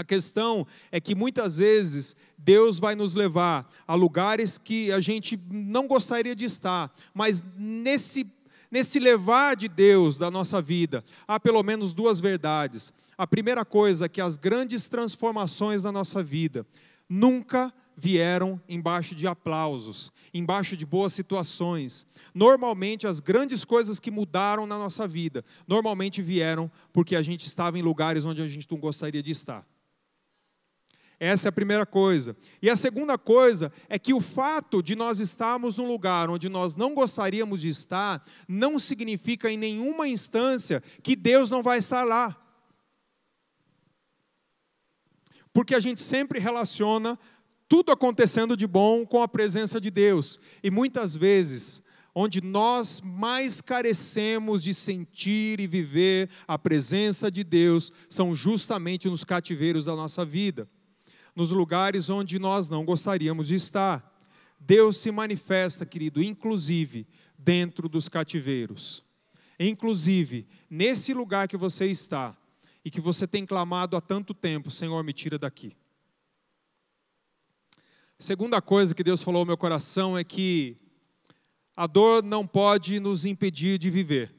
A 0.00 0.04
questão 0.04 0.66
é 0.90 0.98
que 0.98 1.14
muitas 1.14 1.58
vezes 1.58 2.16
Deus 2.38 2.78
vai 2.78 2.94
nos 2.94 3.14
levar 3.14 3.70
a 3.86 3.94
lugares 3.94 4.56
que 4.56 4.90
a 4.90 4.98
gente 4.98 5.38
não 5.50 5.86
gostaria 5.86 6.34
de 6.34 6.46
estar, 6.46 6.90
mas 7.12 7.44
nesse, 7.54 8.26
nesse 8.70 8.98
levar 8.98 9.54
de 9.56 9.68
Deus 9.68 10.16
da 10.16 10.30
nossa 10.30 10.62
vida, 10.62 11.04
há 11.28 11.38
pelo 11.38 11.62
menos 11.62 11.92
duas 11.92 12.18
verdades. 12.18 12.94
A 13.18 13.26
primeira 13.26 13.62
coisa 13.62 14.06
é 14.06 14.08
que 14.08 14.22
as 14.22 14.38
grandes 14.38 14.88
transformações 14.88 15.82
da 15.82 15.92
nossa 15.92 16.22
vida 16.22 16.66
nunca 17.06 17.70
vieram 17.94 18.58
embaixo 18.66 19.14
de 19.14 19.26
aplausos, 19.26 20.10
embaixo 20.32 20.78
de 20.78 20.86
boas 20.86 21.12
situações. 21.12 22.06
Normalmente, 22.34 23.06
as 23.06 23.20
grandes 23.20 23.66
coisas 23.66 24.00
que 24.00 24.10
mudaram 24.10 24.66
na 24.66 24.78
nossa 24.78 25.06
vida, 25.06 25.44
normalmente 25.68 26.22
vieram 26.22 26.70
porque 26.90 27.14
a 27.14 27.20
gente 27.20 27.44
estava 27.44 27.78
em 27.78 27.82
lugares 27.82 28.24
onde 28.24 28.40
a 28.40 28.46
gente 28.46 28.66
não 28.70 28.78
gostaria 28.78 29.22
de 29.22 29.30
estar. 29.30 29.66
Essa 31.22 31.48
é 31.48 31.50
a 31.50 31.52
primeira 31.52 31.84
coisa. 31.84 32.34
E 32.62 32.70
a 32.70 32.76
segunda 32.76 33.18
coisa 33.18 33.70
é 33.90 33.98
que 33.98 34.14
o 34.14 34.22
fato 34.22 34.82
de 34.82 34.96
nós 34.96 35.20
estarmos 35.20 35.76
num 35.76 35.86
lugar 35.86 36.30
onde 36.30 36.48
nós 36.48 36.76
não 36.76 36.94
gostaríamos 36.94 37.60
de 37.60 37.68
estar, 37.68 38.24
não 38.48 38.80
significa 38.80 39.50
em 39.50 39.58
nenhuma 39.58 40.08
instância 40.08 40.82
que 41.02 41.14
Deus 41.14 41.50
não 41.50 41.62
vai 41.62 41.76
estar 41.76 42.04
lá. 42.04 42.34
Porque 45.52 45.74
a 45.74 45.80
gente 45.80 46.00
sempre 46.00 46.38
relaciona 46.38 47.18
tudo 47.68 47.92
acontecendo 47.92 48.56
de 48.56 48.66
bom 48.66 49.04
com 49.04 49.22
a 49.22 49.28
presença 49.28 49.78
de 49.78 49.90
Deus. 49.90 50.40
E 50.62 50.70
muitas 50.70 51.14
vezes, 51.14 51.82
onde 52.14 52.40
nós 52.40 53.02
mais 53.04 53.60
carecemos 53.60 54.62
de 54.62 54.72
sentir 54.72 55.60
e 55.60 55.66
viver 55.66 56.30
a 56.48 56.58
presença 56.58 57.30
de 57.30 57.44
Deus, 57.44 57.92
são 58.08 58.34
justamente 58.34 59.06
nos 59.06 59.22
cativeiros 59.22 59.84
da 59.84 59.94
nossa 59.94 60.24
vida 60.24 60.66
nos 61.34 61.50
lugares 61.50 62.10
onde 62.10 62.38
nós 62.38 62.68
não 62.68 62.84
gostaríamos 62.84 63.48
de 63.48 63.54
estar. 63.54 64.10
Deus 64.58 64.98
se 64.98 65.10
manifesta, 65.10 65.86
querido, 65.86 66.22
inclusive 66.22 67.06
dentro 67.38 67.88
dos 67.88 68.08
cativeiros. 68.08 69.02
Inclusive, 69.58 70.46
nesse 70.68 71.14
lugar 71.14 71.48
que 71.48 71.56
você 71.56 71.86
está 71.86 72.36
e 72.84 72.90
que 72.90 73.00
você 73.00 73.26
tem 73.26 73.44
clamado 73.44 73.96
há 73.96 74.00
tanto 74.00 74.34
tempo, 74.34 74.70
Senhor, 74.70 75.02
me 75.02 75.12
tira 75.12 75.38
daqui. 75.38 75.76
Segunda 78.18 78.60
coisa 78.60 78.94
que 78.94 79.02
Deus 79.02 79.22
falou 79.22 79.40
ao 79.40 79.46
meu 79.46 79.56
coração 79.56 80.16
é 80.16 80.22
que 80.22 80.76
a 81.74 81.86
dor 81.86 82.22
não 82.22 82.46
pode 82.46 83.00
nos 83.00 83.24
impedir 83.24 83.78
de 83.78 83.88
viver. 83.88 84.34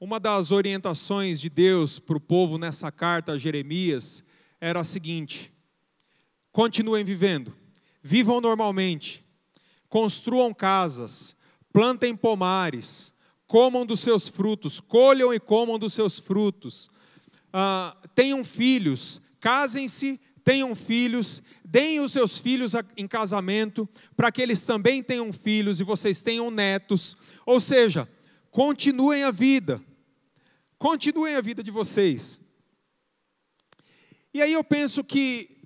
Uma 0.00 0.18
das 0.18 0.50
orientações 0.50 1.40
de 1.40 1.50
Deus 1.50 1.98
para 1.98 2.16
o 2.16 2.20
povo 2.20 2.56
nessa 2.56 2.90
carta 2.90 3.32
a 3.32 3.38
Jeremias 3.38 4.24
era 4.60 4.80
a 4.80 4.84
seguinte: 4.84 5.52
continuem 6.52 7.04
vivendo, 7.04 7.54
vivam 8.02 8.40
normalmente, 8.40 9.24
construam 9.88 10.52
casas, 10.52 11.36
plantem 11.72 12.16
pomares, 12.16 13.14
comam 13.46 13.86
dos 13.86 14.00
seus 14.00 14.28
frutos, 14.28 14.80
colham 14.80 15.32
e 15.32 15.40
comam 15.40 15.78
dos 15.78 15.94
seus 15.94 16.18
frutos, 16.18 16.90
ah, 17.52 17.96
tenham 18.14 18.44
filhos, 18.44 19.20
casem-se, 19.40 20.20
tenham 20.44 20.74
filhos, 20.74 21.42
deem 21.64 22.00
os 22.00 22.12
seus 22.12 22.38
filhos 22.38 22.72
em 22.96 23.06
casamento, 23.06 23.88
para 24.16 24.32
que 24.32 24.40
eles 24.40 24.62
também 24.62 25.02
tenham 25.02 25.32
filhos 25.32 25.78
e 25.78 25.84
vocês 25.84 26.22
tenham 26.22 26.50
netos. 26.50 27.16
Ou 27.44 27.60
seja, 27.60 28.08
continuem 28.50 29.24
a 29.24 29.30
vida, 29.30 29.78
continuem 30.78 31.36
a 31.36 31.40
vida 31.40 31.62
de 31.62 31.70
vocês. 31.70 32.40
E 34.32 34.42
aí 34.42 34.52
eu 34.52 34.62
penso 34.62 35.02
que, 35.02 35.62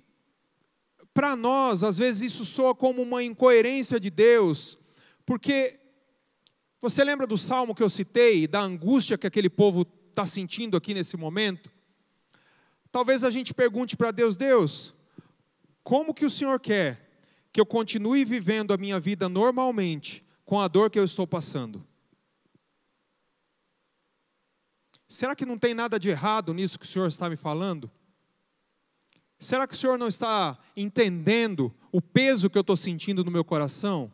para 1.13 1.35
nós, 1.35 1.83
às 1.83 1.97
vezes 1.97 2.33
isso 2.33 2.45
soa 2.45 2.73
como 2.73 3.01
uma 3.01 3.23
incoerência 3.23 3.99
de 3.99 4.09
Deus, 4.09 4.77
porque 5.25 5.79
você 6.81 7.03
lembra 7.03 7.25
do 7.25 7.37
salmo 7.37 7.75
que 7.75 7.83
eu 7.83 7.89
citei, 7.89 8.47
da 8.47 8.61
angústia 8.61 9.17
que 9.17 9.27
aquele 9.27 9.49
povo 9.49 9.85
está 10.09 10.25
sentindo 10.25 10.75
aqui 10.75 10.93
nesse 10.93 11.15
momento? 11.15 11.71
Talvez 12.91 13.23
a 13.23 13.31
gente 13.31 13.53
pergunte 13.53 13.97
para 13.97 14.11
Deus: 14.11 14.35
Deus, 14.35 14.93
como 15.83 16.13
que 16.13 16.25
o 16.25 16.29
Senhor 16.29 16.59
quer 16.59 17.09
que 17.51 17.59
eu 17.59 17.65
continue 17.65 18.25
vivendo 18.25 18.73
a 18.73 18.77
minha 18.77 18.99
vida 18.99 19.29
normalmente 19.29 20.25
com 20.45 20.59
a 20.59 20.67
dor 20.67 20.89
que 20.89 20.99
eu 20.99 21.03
estou 21.03 21.25
passando? 21.25 21.85
Será 25.07 25.35
que 25.35 25.45
não 25.45 25.57
tem 25.57 25.73
nada 25.73 25.99
de 25.99 26.09
errado 26.09 26.53
nisso 26.53 26.79
que 26.79 26.85
o 26.85 26.87
Senhor 26.87 27.07
está 27.07 27.29
me 27.29 27.35
falando? 27.35 27.91
Será 29.43 29.67
que 29.67 29.73
o 29.73 29.77
Senhor 29.77 29.97
não 29.97 30.07
está 30.07 30.57
entendendo 30.75 31.73
o 31.91 32.01
peso 32.01 32.49
que 32.49 32.57
eu 32.57 32.61
estou 32.61 32.77
sentindo 32.77 33.25
no 33.25 33.29
meu 33.29 33.43
coração? 33.43 34.11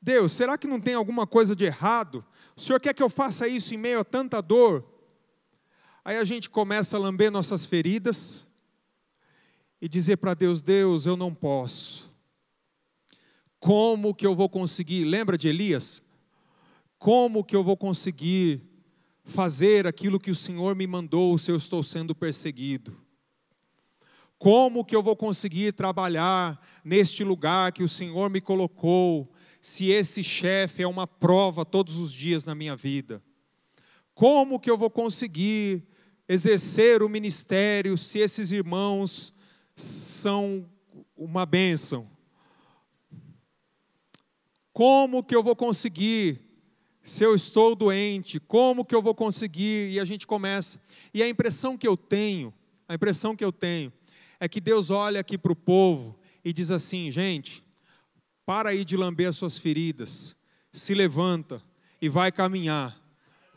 Deus, 0.00 0.32
será 0.32 0.56
que 0.56 0.66
não 0.66 0.80
tem 0.80 0.94
alguma 0.94 1.26
coisa 1.26 1.54
de 1.54 1.66
errado? 1.66 2.24
O 2.56 2.60
Senhor 2.62 2.80
quer 2.80 2.94
que 2.94 3.02
eu 3.02 3.10
faça 3.10 3.46
isso 3.46 3.74
em 3.74 3.76
meio 3.76 4.00
a 4.00 4.04
tanta 4.04 4.40
dor? 4.40 4.84
Aí 6.02 6.16
a 6.16 6.24
gente 6.24 6.48
começa 6.48 6.96
a 6.96 7.00
lamber 7.00 7.30
nossas 7.30 7.66
feridas 7.66 8.48
e 9.78 9.86
dizer 9.86 10.16
para 10.16 10.32
Deus: 10.32 10.62
Deus, 10.62 11.04
eu 11.04 11.14
não 11.14 11.34
posso. 11.34 12.10
Como 13.60 14.14
que 14.14 14.26
eu 14.26 14.34
vou 14.34 14.48
conseguir? 14.48 15.04
Lembra 15.04 15.36
de 15.36 15.48
Elias? 15.48 16.02
Como 16.98 17.44
que 17.44 17.54
eu 17.54 17.62
vou 17.62 17.76
conseguir 17.76 18.62
fazer 19.28 19.86
aquilo 19.86 20.18
que 20.18 20.30
o 20.30 20.34
Senhor 20.34 20.74
me 20.74 20.86
mandou 20.86 21.36
se 21.36 21.50
eu 21.50 21.56
estou 21.56 21.82
sendo 21.82 22.14
perseguido? 22.14 22.98
Como 24.38 24.84
que 24.84 24.96
eu 24.96 25.02
vou 25.02 25.14
conseguir 25.14 25.72
trabalhar 25.72 26.58
neste 26.82 27.22
lugar 27.22 27.72
que 27.72 27.82
o 27.82 27.88
Senhor 27.88 28.30
me 28.30 28.40
colocou, 28.40 29.30
se 29.60 29.90
esse 29.90 30.24
chefe 30.24 30.82
é 30.82 30.88
uma 30.88 31.06
prova 31.06 31.64
todos 31.64 31.98
os 31.98 32.12
dias 32.12 32.46
na 32.46 32.54
minha 32.54 32.74
vida? 32.74 33.22
Como 34.14 34.58
que 34.58 34.70
eu 34.70 34.78
vou 34.78 34.90
conseguir 34.90 35.86
exercer 36.26 37.02
o 37.02 37.08
ministério 37.08 37.98
se 37.98 38.20
esses 38.20 38.50
irmãos 38.50 39.34
são 39.76 40.66
uma 41.14 41.44
bênção? 41.44 42.08
Como 44.72 45.22
que 45.22 45.36
eu 45.36 45.42
vou 45.42 45.54
conseguir 45.54 46.47
se 47.02 47.24
eu 47.24 47.34
estou 47.34 47.74
doente, 47.74 48.38
como 48.38 48.84
que 48.84 48.94
eu 48.94 49.02
vou 49.02 49.14
conseguir? 49.14 49.90
E 49.90 50.00
a 50.00 50.04
gente 50.04 50.26
começa. 50.26 50.80
E 51.12 51.22
a 51.22 51.28
impressão 51.28 51.76
que 51.76 51.88
eu 51.88 51.96
tenho, 51.96 52.52
a 52.86 52.94
impressão 52.94 53.34
que 53.34 53.44
eu 53.44 53.52
tenho, 53.52 53.92
é 54.38 54.48
que 54.48 54.60
Deus 54.60 54.90
olha 54.90 55.20
aqui 55.20 55.36
para 55.38 55.52
o 55.52 55.56
povo 55.56 56.18
e 56.44 56.52
diz 56.52 56.70
assim: 56.70 57.10
gente, 57.10 57.64
para 58.44 58.70
aí 58.70 58.84
de 58.84 58.96
lamber 58.96 59.28
as 59.28 59.36
suas 59.36 59.58
feridas, 59.58 60.36
se 60.72 60.94
levanta 60.94 61.62
e 62.00 62.08
vai 62.08 62.30
caminhar, 62.30 63.00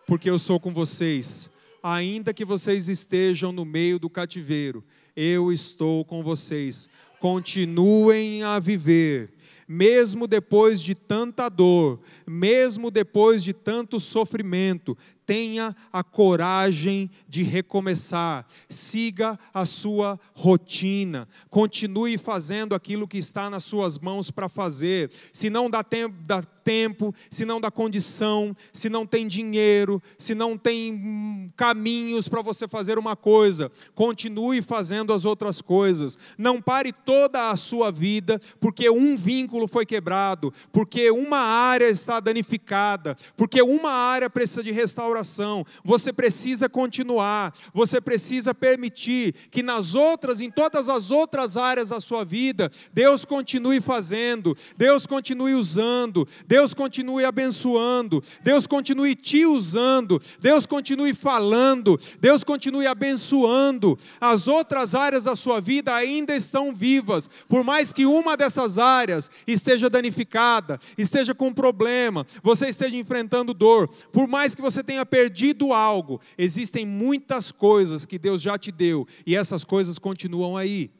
porque 0.07 0.29
eu 0.29 0.39
sou 0.39 0.59
com 0.59 0.73
vocês. 0.73 1.49
Ainda 1.83 2.33
que 2.33 2.45
vocês 2.45 2.87
estejam 2.87 3.51
no 3.51 3.65
meio 3.65 3.97
do 3.97 4.09
cativeiro, 4.09 4.83
eu 5.15 5.51
estou 5.51 6.05
com 6.05 6.21
vocês. 6.21 6.87
Continuem 7.19 8.43
a 8.43 8.59
viver 8.59 9.33
mesmo 9.71 10.27
depois 10.27 10.81
de 10.81 10.93
tanta 10.93 11.47
dor, 11.47 12.01
mesmo 12.27 12.91
depois 12.91 13.41
de 13.41 13.53
tanto 13.53 14.01
sofrimento, 14.01 14.97
tenha 15.31 15.73
a 15.93 16.03
coragem 16.03 17.09
de 17.25 17.41
recomeçar, 17.41 18.45
siga 18.69 19.39
a 19.53 19.65
sua 19.65 20.19
rotina, 20.33 21.25
continue 21.49 22.17
fazendo 22.17 22.75
aquilo 22.75 23.07
que 23.07 23.17
está 23.17 23.49
nas 23.49 23.63
suas 23.63 23.97
mãos 23.97 24.29
para 24.29 24.49
fazer. 24.49 25.09
Se 25.31 25.49
não 25.49 25.69
dá 25.69 25.85
tempo, 25.85 26.17
dá 26.25 26.43
tempo, 26.43 27.15
se 27.29 27.45
não 27.45 27.61
dá 27.61 27.71
condição, 27.71 28.55
se 28.73 28.89
não 28.89 29.05
tem 29.05 29.25
dinheiro, 29.25 30.03
se 30.17 30.35
não 30.35 30.57
tem 30.57 30.93
hum, 30.93 31.49
caminhos 31.55 32.27
para 32.27 32.41
você 32.41 32.67
fazer 32.67 32.99
uma 32.99 33.15
coisa, 33.15 33.71
continue 33.95 34.61
fazendo 34.61 35.13
as 35.13 35.23
outras 35.23 35.61
coisas. 35.61 36.17
Não 36.37 36.61
pare 36.61 36.91
toda 36.91 37.51
a 37.51 37.55
sua 37.55 37.89
vida 37.89 38.39
porque 38.59 38.89
um 38.89 39.15
vínculo 39.15 39.65
foi 39.65 39.85
quebrado, 39.85 40.53
porque 40.73 41.09
uma 41.09 41.39
área 41.39 41.87
está 41.87 42.19
danificada, 42.19 43.15
porque 43.37 43.61
uma 43.61 43.91
área 43.91 44.29
precisa 44.29 44.61
de 44.61 44.73
restauração 44.73 45.20
oração. 45.21 45.65
Você 45.83 46.11
precisa 46.11 46.67
continuar, 46.67 47.53
você 47.73 48.01
precisa 48.01 48.53
permitir 48.53 49.33
que 49.51 49.63
nas 49.63 49.95
outras, 49.95 50.41
em 50.41 50.49
todas 50.49 50.89
as 50.89 51.11
outras 51.11 51.55
áreas 51.55 51.89
da 51.89 52.01
sua 52.01 52.25
vida, 52.25 52.71
Deus 52.91 53.23
continue 53.23 53.79
fazendo, 53.79 54.57
Deus 54.75 55.05
continue 55.05 55.53
usando, 55.53 56.27
Deus 56.47 56.73
continue 56.73 57.23
abençoando, 57.23 58.23
Deus 58.43 58.65
continue 58.65 59.15
te 59.15 59.45
usando, 59.45 60.19
Deus 60.39 60.65
continue 60.65 61.13
falando, 61.13 61.99
Deus 62.19 62.43
continue 62.43 62.87
abençoando. 62.87 63.97
As 64.19 64.47
outras 64.47 64.95
áreas 64.95 65.25
da 65.25 65.35
sua 65.35 65.61
vida 65.61 65.93
ainda 65.93 66.35
estão 66.35 66.73
vivas, 66.73 67.29
por 67.47 67.63
mais 67.63 67.93
que 67.93 68.05
uma 68.05 68.35
dessas 68.35 68.79
áreas 68.79 69.29
esteja 69.45 69.89
danificada, 69.89 70.79
esteja 70.97 71.35
com 71.35 71.53
problema, 71.53 72.25
você 72.41 72.69
esteja 72.69 72.95
enfrentando 72.95 73.53
dor, 73.53 73.87
por 74.11 74.27
mais 74.27 74.55
que 74.55 74.61
você 74.61 74.81
tenha 75.01 75.05
perdido 75.05 75.73
algo, 75.73 76.21
existem 76.37 76.85
muitas 76.85 77.51
coisas 77.51 78.05
que 78.05 78.19
Deus 78.19 78.41
já 78.41 78.57
te 78.57 78.71
deu 78.71 79.07
e 79.25 79.35
essas 79.35 79.63
coisas 79.63 79.97
continuam 79.97 80.55
aí. 80.55 80.91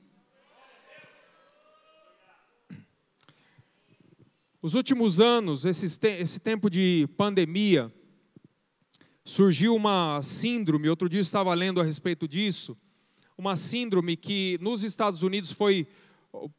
Os 4.61 4.75
últimos 4.75 5.19
anos, 5.19 5.65
esse 5.65 6.39
tempo 6.39 6.69
de 6.69 7.07
pandemia, 7.17 7.91
surgiu 9.25 9.75
uma 9.75 10.21
síndrome, 10.21 10.89
outro 10.89 11.09
dia 11.09 11.19
eu 11.19 11.23
estava 11.23 11.53
lendo 11.53 11.81
a 11.81 11.83
respeito 11.83 12.27
disso, 12.27 12.77
uma 13.37 13.57
síndrome 13.57 14.15
que 14.15 14.57
nos 14.61 14.83
Estados 14.83 15.23
Unidos 15.23 15.51
foi 15.51 15.87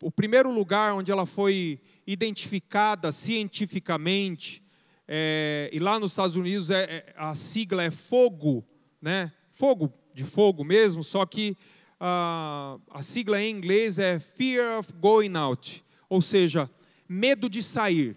o 0.02 0.10
primeiro 0.10 0.52
lugar 0.52 0.94
onde 0.94 1.10
ela 1.10 1.26
foi 1.26 1.80
identificada 2.06 3.10
cientificamente, 3.12 4.62
é, 5.06 5.68
e 5.72 5.78
lá 5.78 5.98
nos 5.98 6.12
Estados 6.12 6.36
Unidos 6.36 6.70
é, 6.70 6.82
é, 6.82 7.14
a 7.16 7.34
sigla 7.34 7.82
é 7.82 7.90
fogo, 7.90 8.64
né? 9.00 9.32
Fogo 9.50 9.92
de 10.14 10.24
fogo 10.24 10.64
mesmo, 10.64 11.02
só 11.02 11.26
que 11.26 11.56
a, 11.98 12.78
a 12.90 13.02
sigla 13.02 13.40
em 13.40 13.54
inglês 13.54 13.98
é 13.98 14.18
Fear 14.18 14.78
of 14.78 14.92
Going 14.94 15.36
Out, 15.36 15.84
ou 16.08 16.22
seja, 16.22 16.70
medo 17.08 17.48
de 17.48 17.62
sair. 17.62 18.16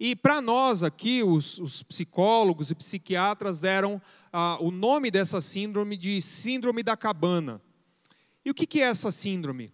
E 0.00 0.14
para 0.14 0.40
nós 0.40 0.82
aqui, 0.82 1.22
os, 1.24 1.58
os, 1.58 1.82
psicólogos 1.82 2.70
e 2.70 2.74
psiquiatras 2.74 3.58
deram 3.58 4.00
ah, 4.32 4.56
o 4.60 4.70
nome 4.70 5.10
dessa 5.10 5.40
síndrome 5.40 5.96
de 5.96 6.22
Síndrome 6.22 6.82
da 6.82 6.96
Cabana. 6.96 7.60
E 8.44 8.50
o 8.50 8.54
que, 8.54 8.66
que 8.66 8.80
é 8.80 8.84
essa 8.84 9.10
síndrome? 9.10 9.72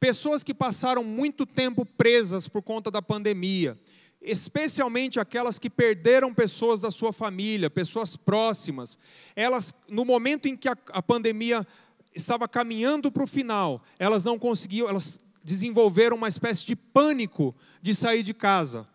Pessoas 0.00 0.42
que 0.42 0.52
passaram 0.52 1.04
muito 1.04 1.46
tempo 1.46 1.86
presas 1.86 2.48
por 2.48 2.62
conta 2.62 2.90
da 2.90 3.00
pandemia 3.00 3.78
especialmente 4.20 5.18
aquelas 5.18 5.58
que 5.58 5.70
perderam 5.70 6.34
pessoas 6.34 6.80
da 6.80 6.90
sua 6.90 7.12
família, 7.12 7.70
pessoas 7.70 8.16
próximas. 8.16 8.98
Elas, 9.34 9.72
no 9.88 10.04
momento 10.04 10.46
em 10.46 10.56
que 10.56 10.68
a, 10.68 10.76
a 10.90 11.02
pandemia 11.02 11.66
estava 12.14 12.46
caminhando 12.46 13.10
para 13.10 13.24
o 13.24 13.26
final, 13.26 13.82
elas 13.98 14.22
não 14.22 14.38
conseguiam, 14.38 14.88
elas 14.88 15.20
desenvolveram 15.42 16.16
uma 16.16 16.28
espécie 16.28 16.66
de 16.66 16.76
pânico 16.76 17.54
de 17.80 17.94
sair 17.94 18.22
de 18.22 18.34
casa. 18.34 18.86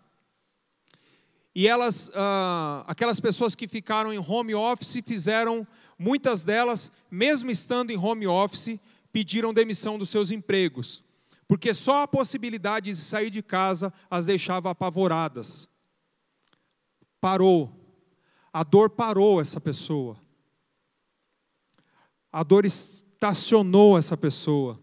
E 1.55 1.67
elas, 1.67 2.11
ah, 2.13 2.83
aquelas 2.85 3.19
pessoas 3.19 3.55
que 3.55 3.67
ficaram 3.67 4.13
em 4.13 4.19
home 4.19 4.53
office, 4.53 5.01
fizeram, 5.05 5.65
muitas 5.97 6.43
delas, 6.43 6.91
mesmo 7.09 7.49
estando 7.49 7.91
em 7.91 7.97
home 7.97 8.27
office, 8.27 8.77
pediram 9.11 9.53
demissão 9.53 9.97
dos 9.97 10.09
seus 10.09 10.29
empregos 10.29 11.04
porque 11.47 11.73
só 11.73 12.03
a 12.03 12.07
possibilidade 12.07 12.91
de 12.91 12.97
sair 12.97 13.29
de 13.29 13.43
casa 13.43 13.93
as 14.09 14.25
deixava 14.25 14.69
apavoradas. 14.71 15.69
Parou. 17.21 17.71
A 18.51 18.63
dor 18.63 18.89
parou 18.89 19.39
essa 19.39 19.59
pessoa. 19.59 20.17
A 22.31 22.43
dor 22.43 22.65
estacionou 22.65 23.97
essa 23.97 24.17
pessoa. 24.17 24.79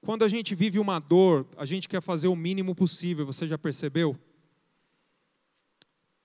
Quando 0.00 0.24
a 0.24 0.28
gente 0.28 0.54
vive 0.54 0.78
uma 0.78 0.98
dor, 0.98 1.46
a 1.56 1.64
gente 1.64 1.88
quer 1.88 2.02
fazer 2.02 2.28
o 2.28 2.36
mínimo 2.36 2.74
possível, 2.74 3.24
você 3.24 3.46
já 3.46 3.56
percebeu? 3.56 4.18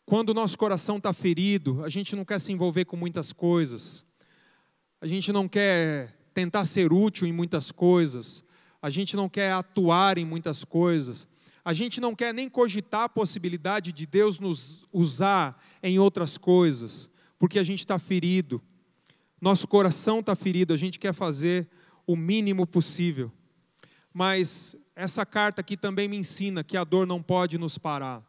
Quando 0.05 0.29
o 0.29 0.33
nosso 0.33 0.57
coração 0.57 0.97
está 0.97 1.13
ferido, 1.13 1.83
a 1.83 1.89
gente 1.89 2.15
não 2.15 2.23
quer 2.23 2.39
se 2.39 2.51
envolver 2.51 2.85
com 2.85 2.95
muitas 2.95 3.31
coisas, 3.31 4.05
a 4.99 5.05
gente 5.05 5.31
não 5.31 5.47
quer 5.47 6.17
tentar 6.33 6.65
ser 6.65 6.93
útil 6.93 7.27
em 7.27 7.33
muitas 7.33 7.71
coisas, 7.71 8.43
a 8.81 8.89
gente 8.89 9.15
não 9.15 9.27
quer 9.27 9.51
atuar 9.51 10.17
em 10.17 10.25
muitas 10.25 10.63
coisas, 10.63 11.27
a 11.63 11.73
gente 11.73 11.99
não 11.99 12.15
quer 12.15 12.33
nem 12.33 12.47
cogitar 12.49 13.03
a 13.03 13.09
possibilidade 13.09 13.91
de 13.91 14.05
Deus 14.05 14.39
nos 14.39 14.87
usar 14.91 15.61
em 15.83 15.99
outras 15.99 16.37
coisas, 16.37 17.09
porque 17.37 17.59
a 17.59 17.63
gente 17.63 17.79
está 17.79 17.99
ferido, 17.99 18.61
nosso 19.39 19.67
coração 19.67 20.21
está 20.21 20.35
ferido, 20.35 20.73
a 20.73 20.77
gente 20.77 20.97
quer 20.97 21.13
fazer 21.13 21.67
o 22.05 22.15
mínimo 22.15 22.65
possível. 22.65 23.31
Mas 24.13 24.75
essa 24.95 25.25
carta 25.25 25.61
aqui 25.61 25.77
também 25.77 26.07
me 26.07 26.17
ensina 26.17 26.63
que 26.63 26.77
a 26.77 26.83
dor 26.83 27.05
não 27.05 27.21
pode 27.21 27.57
nos 27.57 27.77
parar. 27.77 28.23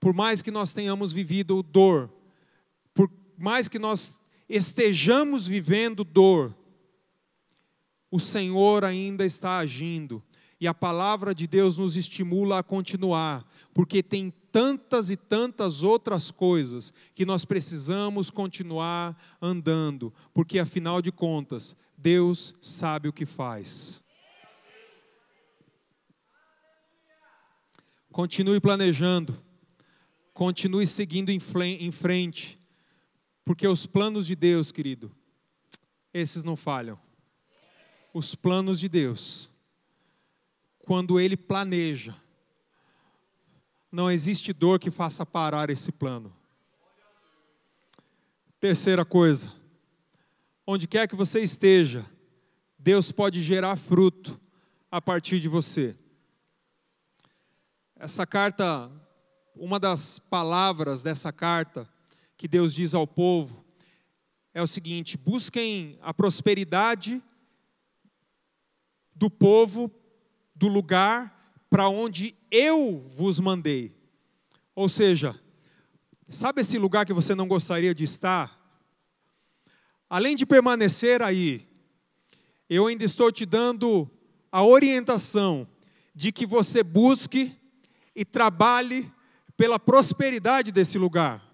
Por 0.00 0.12
mais 0.12 0.42
que 0.42 0.50
nós 0.50 0.72
tenhamos 0.72 1.12
vivido 1.12 1.62
dor, 1.62 2.12
por 2.92 3.10
mais 3.38 3.68
que 3.68 3.78
nós 3.78 4.20
estejamos 4.48 5.46
vivendo 5.46 6.04
dor, 6.04 6.54
o 8.10 8.18
Senhor 8.18 8.84
ainda 8.84 9.24
está 9.24 9.58
agindo. 9.58 10.22
E 10.60 10.66
a 10.66 10.74
palavra 10.74 11.34
de 11.34 11.46
Deus 11.46 11.78
nos 11.78 11.96
estimula 11.96 12.58
a 12.58 12.62
continuar, 12.64 13.46
porque 13.72 14.02
tem 14.02 14.32
tantas 14.50 15.08
e 15.08 15.16
tantas 15.16 15.84
outras 15.84 16.32
coisas 16.32 16.92
que 17.14 17.24
nós 17.24 17.44
precisamos 17.44 18.28
continuar 18.28 19.16
andando, 19.40 20.12
porque 20.34 20.58
afinal 20.58 21.00
de 21.00 21.12
contas, 21.12 21.76
Deus 21.96 22.56
sabe 22.60 23.08
o 23.08 23.12
que 23.12 23.24
faz. 23.24 24.02
Continue 28.10 28.60
planejando, 28.60 29.40
continue 30.34 30.88
seguindo 30.88 31.30
em 31.30 31.92
frente, 31.92 32.58
porque 33.44 33.68
os 33.68 33.86
planos 33.86 34.26
de 34.26 34.34
Deus, 34.34 34.72
querido, 34.72 35.12
esses 36.12 36.42
não 36.42 36.56
falham. 36.56 36.98
Os 38.12 38.34
planos 38.34 38.80
de 38.80 38.88
Deus, 38.88 39.50
quando 40.78 41.20
Ele 41.20 41.36
planeja, 41.36 42.16
não 43.90 44.10
existe 44.10 44.52
dor 44.52 44.78
que 44.78 44.90
faça 44.90 45.24
parar 45.24 45.70
esse 45.70 45.92
plano. 45.92 46.34
Terceira 48.60 49.04
coisa, 49.04 49.52
onde 50.66 50.88
quer 50.88 51.06
que 51.08 51.14
você 51.14 51.40
esteja, 51.40 52.04
Deus 52.78 53.12
pode 53.12 53.42
gerar 53.42 53.76
fruto 53.76 54.40
a 54.90 55.00
partir 55.00 55.40
de 55.40 55.48
você. 55.48 55.96
Essa 57.96 58.26
carta, 58.26 58.90
uma 59.54 59.78
das 59.78 60.18
palavras 60.18 61.02
dessa 61.02 61.32
carta 61.32 61.88
que 62.36 62.46
Deus 62.46 62.72
diz 62.72 62.94
ao 62.94 63.06
povo 63.06 63.64
é 64.54 64.62
o 64.62 64.66
seguinte: 64.66 65.16
busquem 65.16 65.98
a 66.00 66.14
prosperidade 66.14 67.22
do 69.18 69.28
povo, 69.28 69.90
do 70.54 70.68
lugar 70.68 71.36
para 71.68 71.88
onde 71.88 72.36
eu 72.50 73.04
vos 73.16 73.40
mandei. 73.40 73.92
Ou 74.74 74.88
seja, 74.88 75.38
sabe 76.30 76.60
esse 76.60 76.78
lugar 76.78 77.04
que 77.04 77.12
você 77.12 77.34
não 77.34 77.48
gostaria 77.48 77.92
de 77.92 78.04
estar? 78.04 78.56
Além 80.08 80.36
de 80.36 80.46
permanecer 80.46 81.20
aí, 81.20 81.68
eu 82.70 82.86
ainda 82.86 83.04
estou 83.04 83.32
te 83.32 83.44
dando 83.44 84.08
a 84.52 84.64
orientação 84.64 85.66
de 86.14 86.30
que 86.30 86.46
você 86.46 86.82
busque 86.82 87.58
e 88.14 88.24
trabalhe 88.24 89.12
pela 89.56 89.80
prosperidade 89.80 90.70
desse 90.70 90.96
lugar. 90.96 91.44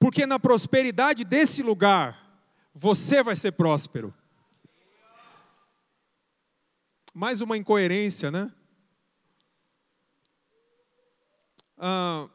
Porque 0.00 0.26
na 0.26 0.38
prosperidade 0.38 1.24
desse 1.24 1.62
lugar, 1.62 2.40
você 2.74 3.22
vai 3.22 3.36
ser 3.36 3.52
próspero. 3.52 4.12
Mais 7.14 7.42
uma 7.42 7.58
incoerência, 7.58 8.30
né? 8.30 8.50
Ah, 11.76 12.26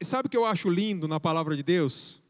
e 0.00 0.04
sabe 0.04 0.28
o 0.28 0.30
que 0.30 0.36
eu 0.36 0.44
acho 0.44 0.68
lindo 0.68 1.08
na 1.08 1.18
palavra 1.18 1.56
de 1.56 1.62
Deus? 1.64 2.22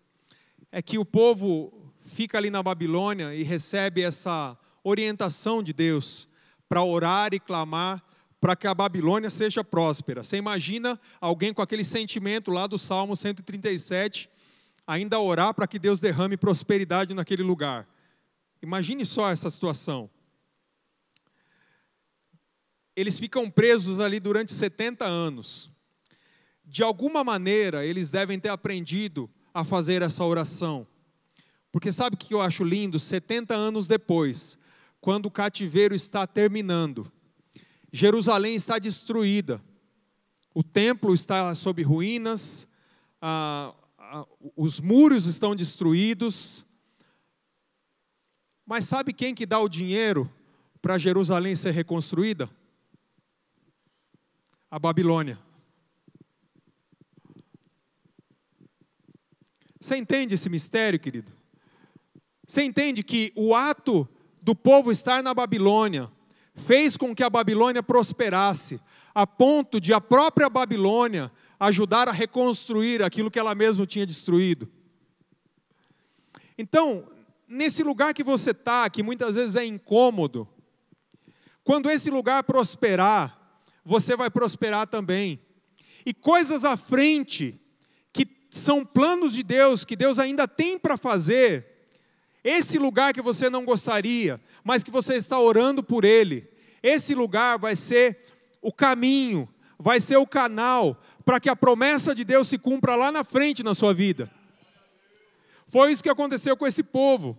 É 0.70 0.80
que 0.80 0.98
o 0.98 1.04
povo 1.04 1.92
fica 2.06 2.38
ali 2.38 2.48
na 2.48 2.62
Babilônia 2.62 3.34
e 3.34 3.42
recebe 3.42 4.00
essa 4.00 4.56
orientação 4.82 5.62
de 5.62 5.74
Deus 5.74 6.26
para 6.66 6.82
orar 6.82 7.34
e 7.34 7.40
clamar 7.40 8.02
para 8.40 8.56
que 8.56 8.66
a 8.66 8.74
Babilônia 8.74 9.28
seja 9.28 9.62
próspera. 9.62 10.22
Você 10.22 10.38
imagina 10.38 10.98
alguém 11.20 11.52
com 11.52 11.60
aquele 11.60 11.84
sentimento 11.84 12.50
lá 12.50 12.66
do 12.66 12.78
Salmo 12.78 13.14
137, 13.14 14.30
ainda 14.86 15.20
orar 15.20 15.52
para 15.52 15.66
que 15.66 15.78
Deus 15.78 16.00
derrame 16.00 16.38
prosperidade 16.38 17.12
naquele 17.12 17.42
lugar. 17.42 17.86
Imagine 18.62 19.04
só 19.04 19.30
essa 19.30 19.50
situação 19.50 20.08
eles 22.94 23.18
ficam 23.18 23.50
presos 23.50 24.00
ali 24.00 24.20
durante 24.20 24.52
70 24.52 25.04
anos. 25.04 25.70
De 26.64 26.82
alguma 26.82 27.24
maneira, 27.24 27.84
eles 27.84 28.10
devem 28.10 28.38
ter 28.38 28.50
aprendido 28.50 29.30
a 29.52 29.64
fazer 29.64 30.02
essa 30.02 30.24
oração. 30.24 30.86
Porque 31.70 31.90
sabe 31.90 32.14
o 32.14 32.18
que 32.18 32.34
eu 32.34 32.40
acho 32.40 32.64
lindo? 32.64 32.98
70 32.98 33.54
anos 33.54 33.88
depois, 33.88 34.58
quando 35.00 35.26
o 35.26 35.30
cativeiro 35.30 35.94
está 35.94 36.26
terminando, 36.26 37.10
Jerusalém 37.90 38.54
está 38.54 38.78
destruída, 38.78 39.62
o 40.54 40.62
templo 40.62 41.14
está 41.14 41.54
sob 41.54 41.82
ruínas, 41.82 42.68
ah, 43.20 43.74
ah, 43.98 44.26
os 44.54 44.80
muros 44.80 45.24
estão 45.24 45.56
destruídos. 45.56 46.64
Mas 48.66 48.84
sabe 48.84 49.12
quem 49.12 49.34
que 49.34 49.46
dá 49.46 49.58
o 49.58 49.68
dinheiro 49.68 50.30
para 50.80 50.98
Jerusalém 50.98 51.56
ser 51.56 51.72
reconstruída? 51.72 52.50
A 54.72 54.78
Babilônia. 54.78 55.38
Você 59.78 59.96
entende 59.96 60.34
esse 60.34 60.48
mistério, 60.48 60.98
querido? 60.98 61.30
Você 62.46 62.62
entende 62.62 63.02
que 63.02 63.34
o 63.36 63.54
ato 63.54 64.08
do 64.40 64.54
povo 64.54 64.90
estar 64.90 65.22
na 65.22 65.34
Babilônia 65.34 66.10
fez 66.54 66.96
com 66.96 67.14
que 67.14 67.22
a 67.22 67.28
Babilônia 67.28 67.82
prosperasse, 67.82 68.80
a 69.14 69.26
ponto 69.26 69.78
de 69.78 69.92
a 69.92 70.00
própria 70.00 70.48
Babilônia 70.48 71.30
ajudar 71.60 72.08
a 72.08 72.12
reconstruir 72.12 73.02
aquilo 73.02 73.30
que 73.30 73.38
ela 73.38 73.54
mesma 73.54 73.86
tinha 73.86 74.06
destruído. 74.06 74.72
Então, 76.56 77.10
nesse 77.46 77.82
lugar 77.82 78.14
que 78.14 78.24
você 78.24 78.52
está, 78.52 78.88
que 78.88 79.02
muitas 79.02 79.34
vezes 79.34 79.54
é 79.54 79.66
incômodo, 79.66 80.48
quando 81.62 81.90
esse 81.90 82.10
lugar 82.10 82.42
prosperar, 82.42 83.41
você 83.84 84.16
vai 84.16 84.30
prosperar 84.30 84.86
também. 84.86 85.40
E 86.04 86.12
coisas 86.12 86.64
à 86.64 86.76
frente, 86.76 87.60
que 88.12 88.26
são 88.50 88.84
planos 88.84 89.34
de 89.34 89.42
Deus, 89.42 89.84
que 89.84 89.96
Deus 89.96 90.18
ainda 90.18 90.46
tem 90.48 90.78
para 90.78 90.96
fazer, 90.96 91.66
esse 92.44 92.78
lugar 92.78 93.14
que 93.14 93.22
você 93.22 93.48
não 93.48 93.64
gostaria, 93.64 94.40
mas 94.64 94.82
que 94.82 94.90
você 94.90 95.14
está 95.14 95.38
orando 95.38 95.82
por 95.82 96.04
ele, 96.04 96.48
esse 96.82 97.14
lugar 97.14 97.58
vai 97.58 97.76
ser 97.76 98.18
o 98.60 98.72
caminho, 98.72 99.48
vai 99.78 100.00
ser 100.00 100.16
o 100.16 100.26
canal 100.26 101.00
para 101.24 101.38
que 101.38 101.48
a 101.48 101.56
promessa 101.56 102.14
de 102.14 102.24
Deus 102.24 102.48
se 102.48 102.58
cumpra 102.58 102.96
lá 102.96 103.12
na 103.12 103.22
frente 103.22 103.62
na 103.62 103.74
sua 103.74 103.94
vida. 103.94 104.30
Foi 105.68 105.90
isso 105.90 106.02
que 106.02 106.10
aconteceu 106.10 106.56
com 106.56 106.66
esse 106.66 106.82
povo. 106.82 107.38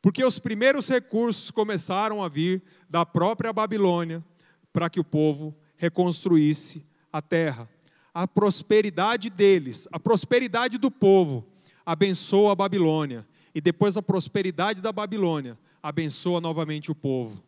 Porque 0.00 0.24
os 0.24 0.38
primeiros 0.38 0.88
recursos 0.88 1.50
começaram 1.50 2.22
a 2.22 2.28
vir 2.28 2.62
da 2.88 3.04
própria 3.04 3.52
Babilônia 3.52 4.24
para 4.72 4.88
que 4.88 5.00
o 5.00 5.04
povo 5.04 5.56
reconstruísse 5.76 6.84
a 7.12 7.20
terra. 7.20 7.68
A 8.14 8.26
prosperidade 8.26 9.30
deles, 9.30 9.88
a 9.92 9.98
prosperidade 9.98 10.78
do 10.78 10.90
povo, 10.90 11.46
abençoa 11.84 12.52
a 12.52 12.54
Babilônia. 12.54 13.26
E 13.54 13.60
depois 13.60 13.96
a 13.96 14.02
prosperidade 14.02 14.80
da 14.80 14.92
Babilônia 14.92 15.58
abençoa 15.82 16.40
novamente 16.40 16.90
o 16.90 16.94
povo. 16.94 17.42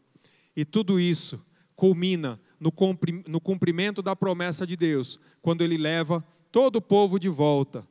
E 0.57 0.65
tudo 0.65 0.99
isso 0.99 1.41
culmina 1.77 2.41
no 2.59 3.41
cumprimento 3.41 4.03
da 4.03 4.15
promessa 4.15 4.67
de 4.67 4.77
Deus, 4.77 5.19
quando 5.41 5.63
Ele 5.63 5.79
leva 5.79 6.25
todo 6.51 6.77
o 6.77 6.83
povo 6.83 7.19
de 7.19 7.29
volta. 7.29 7.87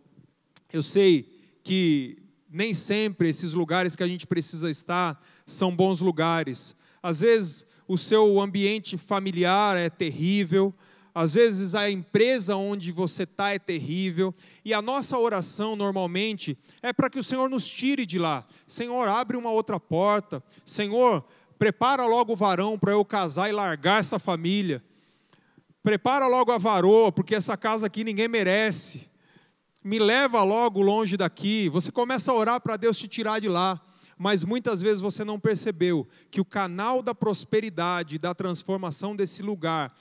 Eu 0.72 0.84
sei 0.84 1.60
que 1.64 2.22
nem 2.50 2.74
sempre 2.74 3.30
esses 3.30 3.54
lugares 3.54 3.96
que 3.96 4.04
a 4.04 4.08
gente 4.08 4.26
precisa 4.26 4.70
estar 4.70 5.22
são 5.46 5.76
bons 5.76 6.00
lugares. 6.00 6.76
Às 7.02 7.22
vezes 7.22 7.66
o 7.88 7.98
seu 7.98 8.40
ambiente 8.40 8.98
familiar 8.98 9.78
é 9.78 9.90
terrível, 9.90 10.74
às 11.14 11.34
vezes 11.34 11.76
a 11.76 11.90
empresa 11.90 12.56
onde 12.56 12.92
você 12.92 13.24
está 13.24 13.52
é 13.52 13.60
terrível, 13.60 14.34
e 14.64 14.74
a 14.74 14.82
nossa 14.82 15.18
oração 15.18 15.76
normalmente 15.76 16.58
é 16.82 16.94
para 16.94 17.10
que 17.10 17.20
o 17.20 17.24
Senhor 17.24 17.50
nos 17.50 17.68
tire 17.68 18.06
de 18.06 18.20
lá. 18.20 18.46
Senhor, 18.68 19.08
abre 19.08 19.36
uma 19.36 19.52
outra 19.52 19.80
porta. 19.80 20.44
Senhor, 20.66 21.26
prepara 21.58 22.06
logo 22.06 22.34
o 22.34 22.36
varão 22.36 22.78
para 22.78 22.92
eu 22.92 23.04
casar 23.04 23.50
e 23.50 23.52
largar 23.52 24.00
essa 24.00 24.20
família. 24.20 24.84
Prepara 25.82 26.28
logo 26.28 26.52
a 26.52 26.58
varoa, 26.58 27.12
porque 27.12 27.36
essa 27.36 27.58
casa 27.58 27.88
aqui 27.88 28.04
ninguém 28.04 28.28
merece 28.28 29.10
me 29.84 30.00
leva 30.00 30.44
logo 30.44 30.82
longe 30.82 31.16
daqui. 31.16 31.70
Você 31.70 31.92
começa 31.92 32.32
a 32.32 32.36
orar 32.36 32.62
para 32.62 32.78
Deus 32.78 32.98
te 32.98 33.08
tirar 33.08 33.40
de 33.40 33.48
lá, 33.48 33.82
mas 34.18 34.44
muitas 34.44 34.82
vezes 34.82 35.02
você 35.02 35.24
não 35.24 35.40
percebeu 35.40 36.08
que 36.30 36.42
o 36.42 36.46
canal 36.46 37.02
da 37.02 37.16
prosperidade, 37.16 38.18
da 38.18 38.34
transformação 38.34 39.16
desse 39.16 39.42
lugar 39.42 39.96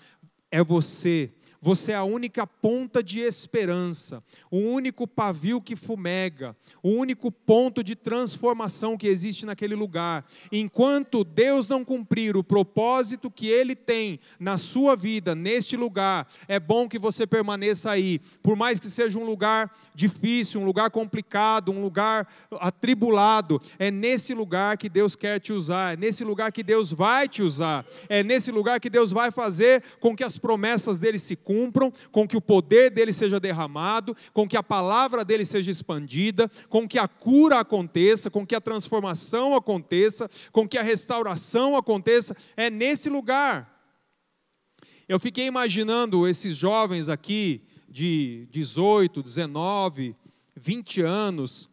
é 0.50 0.62
você. 0.62 1.32
Você 1.60 1.92
é 1.92 1.96
a 1.96 2.04
única 2.04 2.46
ponta 2.46 3.02
de 3.02 3.20
esperança, 3.20 4.22
o 4.50 4.58
único 4.58 5.06
pavio 5.06 5.60
que 5.60 5.74
fumega, 5.74 6.56
o 6.82 6.90
único 6.90 7.30
ponto 7.32 7.82
de 7.82 7.96
transformação 7.96 8.96
que 8.96 9.08
existe 9.08 9.44
naquele 9.44 9.74
lugar. 9.74 10.24
Enquanto 10.52 11.24
Deus 11.24 11.68
não 11.68 11.84
cumprir 11.84 12.36
o 12.36 12.44
propósito 12.44 13.30
que 13.30 13.48
Ele 13.48 13.74
tem 13.74 14.20
na 14.38 14.56
sua 14.58 14.94
vida, 14.94 15.34
neste 15.34 15.76
lugar, 15.76 16.28
é 16.46 16.60
bom 16.60 16.88
que 16.88 16.98
você 16.98 17.26
permaneça 17.26 17.90
aí, 17.90 18.20
por 18.42 18.56
mais 18.56 18.78
que 18.78 18.88
seja 18.88 19.18
um 19.18 19.24
lugar 19.24 19.72
difícil, 19.94 20.60
um 20.60 20.64
lugar 20.64 20.90
complicado, 20.90 21.72
um 21.72 21.82
lugar 21.82 22.28
atribulado, 22.60 23.60
é 23.78 23.90
nesse 23.90 24.32
lugar 24.32 24.78
que 24.78 24.88
Deus 24.88 25.16
quer 25.16 25.40
te 25.40 25.52
usar, 25.52 25.94
é 25.94 25.96
nesse 25.96 26.24
lugar 26.24 26.52
que 26.52 26.62
Deus 26.62 26.92
vai 26.92 27.28
te 27.28 27.42
usar, 27.42 27.84
é 28.08 28.22
nesse 28.22 28.50
lugar 28.50 28.80
que 28.80 28.90
Deus 28.90 29.10
vai 29.10 29.30
fazer 29.30 29.82
com 30.00 30.14
que 30.14 30.24
as 30.24 30.38
promessas 30.38 30.98
dele 30.98 31.18
se 31.18 31.36
cumpram, 31.48 31.90
com 32.12 32.28
que 32.28 32.36
o 32.36 32.42
poder 32.42 32.90
dele 32.90 33.10
seja 33.10 33.40
derramado, 33.40 34.14
com 34.34 34.46
que 34.46 34.54
a 34.54 34.62
palavra 34.62 35.24
dele 35.24 35.46
seja 35.46 35.70
expandida, 35.70 36.50
com 36.68 36.86
que 36.86 36.98
a 36.98 37.08
cura 37.08 37.58
aconteça, 37.60 38.30
com 38.30 38.46
que 38.46 38.54
a 38.54 38.60
transformação 38.60 39.56
aconteça, 39.56 40.28
com 40.52 40.68
que 40.68 40.76
a 40.76 40.82
restauração 40.82 41.74
aconteça, 41.74 42.36
é 42.54 42.68
nesse 42.68 43.08
lugar. 43.08 43.82
Eu 45.08 45.18
fiquei 45.18 45.46
imaginando 45.46 46.28
esses 46.28 46.54
jovens 46.54 47.08
aqui 47.08 47.62
de 47.88 48.46
18, 48.50 49.22
19, 49.22 50.14
20 50.54 51.00
anos. 51.00 51.70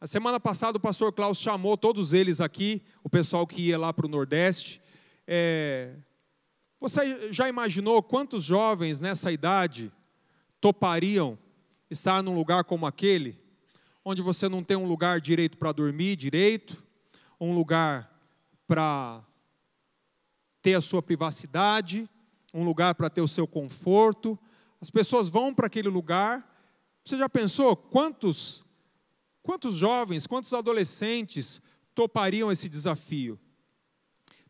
A 0.00 0.06
semana 0.06 0.40
passada 0.40 0.78
o 0.78 0.80
pastor 0.80 1.12
Klaus 1.12 1.38
chamou 1.38 1.76
todos 1.76 2.14
eles 2.14 2.40
aqui, 2.40 2.80
o 3.04 3.10
pessoal 3.10 3.46
que 3.46 3.60
ia 3.60 3.78
lá 3.78 3.92
para 3.92 4.06
o 4.06 4.08
Nordeste. 4.08 4.80
É, 5.26 5.96
você 6.80 7.32
já 7.32 7.48
imaginou 7.48 8.02
quantos 8.02 8.44
jovens 8.44 9.00
nessa 9.00 9.32
idade 9.32 9.92
topariam 10.60 11.38
estar 11.90 12.22
num 12.22 12.34
lugar 12.34 12.64
como 12.64 12.86
aquele, 12.86 13.38
onde 14.04 14.22
você 14.22 14.48
não 14.48 14.62
tem 14.62 14.76
um 14.76 14.86
lugar 14.86 15.20
direito 15.20 15.56
para 15.56 15.72
dormir 15.72 16.16
direito, 16.16 16.82
um 17.40 17.54
lugar 17.54 18.10
para 18.66 19.24
ter 20.62 20.74
a 20.74 20.80
sua 20.80 21.02
privacidade, 21.02 22.08
um 22.52 22.64
lugar 22.64 22.94
para 22.94 23.10
ter 23.10 23.20
o 23.20 23.28
seu 23.28 23.46
conforto. 23.46 24.38
As 24.80 24.90
pessoas 24.90 25.28
vão 25.28 25.54
para 25.54 25.66
aquele 25.66 25.88
lugar. 25.88 26.48
Você 27.04 27.16
já 27.16 27.28
pensou 27.28 27.76
quantos 27.76 28.64
quantos 29.42 29.76
jovens, 29.76 30.26
quantos 30.26 30.52
adolescentes 30.52 31.62
topariam 31.94 32.52
esse 32.52 32.68
desafio? 32.68 33.40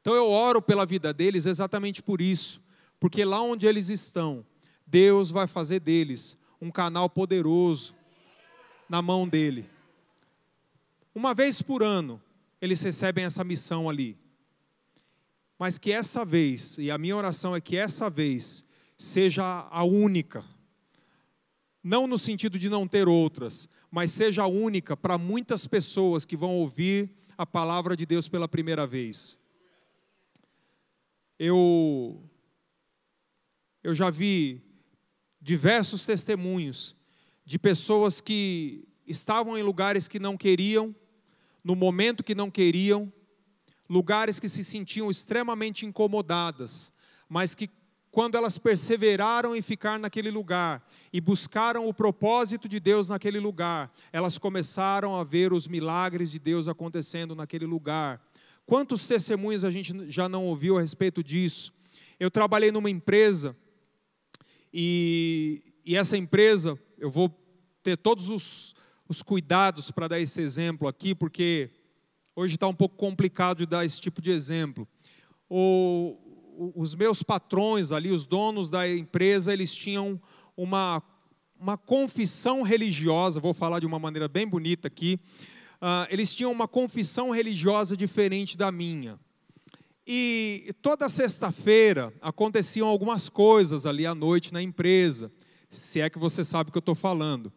Então 0.09 0.17
eu 0.17 0.31
oro 0.31 0.63
pela 0.63 0.87
vida 0.87 1.13
deles 1.13 1.45
exatamente 1.45 2.03
por 2.03 2.23
isso, 2.23 2.63
porque 2.99 3.27
lá 3.27 3.43
onde 3.43 3.67
eles 3.67 3.91
estão, 3.91 4.43
Deus 4.87 5.31
vai 5.31 5.47
fazer 5.47 5.81
deles 5.81 6.35
um 6.59 6.71
canal 6.71 7.11
poderoso 7.11 7.95
na 8.89 9.03
mão 9.03 9.29
dele. 9.29 9.69
Uma 11.15 11.35
vez 11.35 11.61
por 11.61 11.83
ano, 11.83 12.19
eles 12.59 12.81
recebem 12.81 13.27
essa 13.27 13.45
missão 13.45 13.87
ali. 13.87 14.17
Mas 15.59 15.77
que 15.77 15.93
essa 15.93 16.25
vez, 16.25 16.79
e 16.79 16.91
a 16.91 16.97
minha 16.97 17.15
oração 17.15 17.55
é 17.55 17.61
que 17.61 17.77
essa 17.77 18.09
vez 18.09 18.65
seja 18.97 19.69
a 19.71 19.85
única. 19.85 20.43
Não 21.85 22.07
no 22.07 22.19
sentido 22.19 22.59
de 22.59 22.71
não 22.71 22.89
ter 22.89 23.07
outras, 23.09 23.69
mas 23.91 24.11
seja 24.11 24.45
a 24.45 24.47
única 24.47 24.97
para 24.97 25.19
muitas 25.19 25.67
pessoas 25.67 26.25
que 26.25 26.35
vão 26.35 26.57
ouvir 26.57 27.11
a 27.37 27.45
palavra 27.45 27.95
de 27.95 28.07
Deus 28.07 28.27
pela 28.27 28.49
primeira 28.49 28.87
vez. 28.87 29.39
Eu, 31.39 32.23
eu 33.83 33.95
já 33.95 34.11
vi 34.11 34.61
diversos 35.41 36.05
testemunhos 36.05 36.97
de 37.45 37.59
pessoas 37.59 38.21
que 38.21 38.89
estavam 39.07 39.57
em 39.57 39.63
lugares 39.63 40.09
que 40.09 40.19
não 40.19 40.37
queriam, 40.37 40.95
no 41.63 41.75
momento 41.75 42.25
que 42.25 42.35
não 42.35 42.51
queriam, 42.51 43.13
lugares 43.89 44.39
que 44.39 44.49
se 44.49 44.63
sentiam 44.63 45.11
extremamente 45.11 45.87
incomodadas, 45.87 46.93
mas 47.29 47.55
que 47.55 47.71
quando 48.11 48.37
elas 48.37 48.59
perseveraram 48.59 49.55
em 49.55 49.63
ficar 49.63 49.99
naquele 49.99 50.31
lugar 50.31 50.87
e 51.13 51.21
buscaram 51.21 51.87
o 51.87 51.95
propósito 51.95 52.69
de 52.69 52.81
Deus 52.81 53.09
naquele 53.09 53.39
lugar, 53.39 53.93
elas 54.13 54.37
começaram 54.39 55.15
a 55.15 55.25
ver 55.25 55.53
os 55.53 55.69
milagres 55.69 56.31
de 56.31 56.39
Deus 56.39 56.69
acontecendo 56.69 57.35
naquele 57.35 57.67
lugar. 57.67 58.21
Quantos 58.69 59.07
testemunhos 59.07 59.65
a 59.65 59.71
gente 59.71 60.11
já 60.11 60.29
não 60.29 60.45
ouviu 60.45 60.77
a 60.77 60.83
respeito 60.83 61.25
disso? 61.25 61.73
Eu 62.21 62.31
trabalhei 62.31 62.71
numa 62.71 62.91
empresa 62.91 63.57
e, 64.71 65.63
e 65.87 65.97
essa 65.97 66.19
empresa, 66.19 66.79
eu 66.99 67.11
vou 67.11 67.35
ter 67.83 67.97
todos 67.97 68.29
os, 68.29 68.75
os 69.09 69.23
cuidados 69.23 69.91
para 69.91 70.07
dar 70.07 70.21
esse 70.21 70.43
exemplo 70.43 70.87
aqui, 70.87 71.15
porque 71.15 71.71
hoje 72.37 72.57
está 72.57 72.69
um 72.69 72.75
pouco 72.75 72.95
complicado 72.95 73.61
de 73.61 73.67
dar 73.67 73.87
esse 73.87 74.03
tipo 74.03 74.21
de 74.21 74.31
exemplo. 74.31 74.87
O, 75.49 76.19
os 76.77 76.95
meus 76.95 77.23
patrões 77.23 77.91
ali, 77.91 78.11
os 78.11 78.27
donos 78.27 78.69
da 78.69 78.87
empresa, 78.87 79.51
eles 79.51 79.75
tinham 79.75 80.21
uma, 80.55 81.03
uma 81.59 81.79
confissão 81.79 82.61
religiosa, 82.61 83.41
vou 83.41 83.55
falar 83.55 83.81
de 83.81 83.87
uma 83.87 83.99
maneira 83.99 84.29
bem 84.29 84.47
bonita 84.47 84.89
aqui, 84.89 85.19
uh, 85.81 86.07
eles 86.11 86.35
tinham 86.35 86.53
uma 86.53 86.69
confissão 86.69 87.31
religiosa 87.31 87.97
diferente 87.97 88.57
da 88.57 88.71
minha. 88.71 89.19
E 90.07 90.75
toda 90.81 91.09
sexta-feira 91.09 92.13
aconteciam 92.21 92.89
algumas 92.89 93.29
coisas 93.29 93.85
ali 93.85 94.07
à 94.07 94.15
noite 94.15 94.53
na 94.53 94.63
empresa, 94.63 95.31
se 95.69 96.01
é 96.01 96.09
que 96.09 96.19
você 96.19 96.43
sabe 96.45 96.71
o 96.71 96.73
que 96.73 96.79
eu 96.79 96.81
estou 96.81 96.95
falando. 96.95 97.53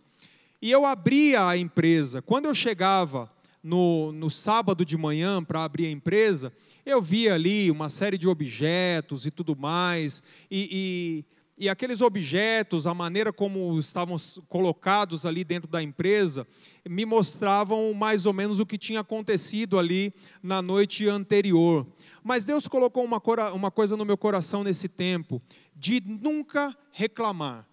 E 0.62 0.70
eu 0.70 0.86
abria 0.86 1.48
a 1.48 1.58
empresa. 1.58 2.22
Quando 2.22 2.46
eu 2.46 2.54
chegava 2.54 3.32
no, 3.64 4.12
no 4.12 4.30
sábado 4.30 4.84
de 4.84 4.98
manhã 4.98 5.44
para 5.44 5.64
abrir 5.64 5.88
a 5.88 5.92
empresa, 5.92 6.52
eu 6.86 7.02
via 7.02 7.36
ali 7.36 7.72
uma 7.72 7.90
série 7.90 8.18
de 8.18 8.28
objetos 8.28 9.26
e 9.26 9.32
tudo 9.32 9.56
mais, 9.56 10.22
e, 10.50 10.68
e 10.72 11.26
e 11.62 11.70
aqueles 11.70 12.02
objetos, 12.02 12.88
a 12.88 12.94
maneira 12.96 13.32
como 13.32 13.78
estavam 13.78 14.18
colocados 14.50 15.28
ali 15.28 15.44
dentro 15.44 15.70
da 15.70 15.80
empresa, 15.80 16.48
me 16.90 17.06
mostravam 17.06 17.94
mais 17.94 18.26
ou 18.26 18.34
menos 18.34 18.58
o 18.58 18.66
que 18.66 18.80
tinha 18.80 19.02
acontecido 19.02 19.78
ali 19.78 20.12
na 20.42 20.60
noite 20.60 21.08
anterior. 21.08 21.86
Mas 22.24 22.46
Deus 22.46 22.68
colocou 22.68 23.06
uma, 23.06 23.22
uma 23.54 23.70
coisa 23.70 23.96
no 23.96 24.04
meu 24.04 24.18
coração 24.18 24.64
nesse 24.64 24.90
tempo, 24.90 25.40
de 25.76 26.02
nunca 26.04 26.76
reclamar. 26.92 27.68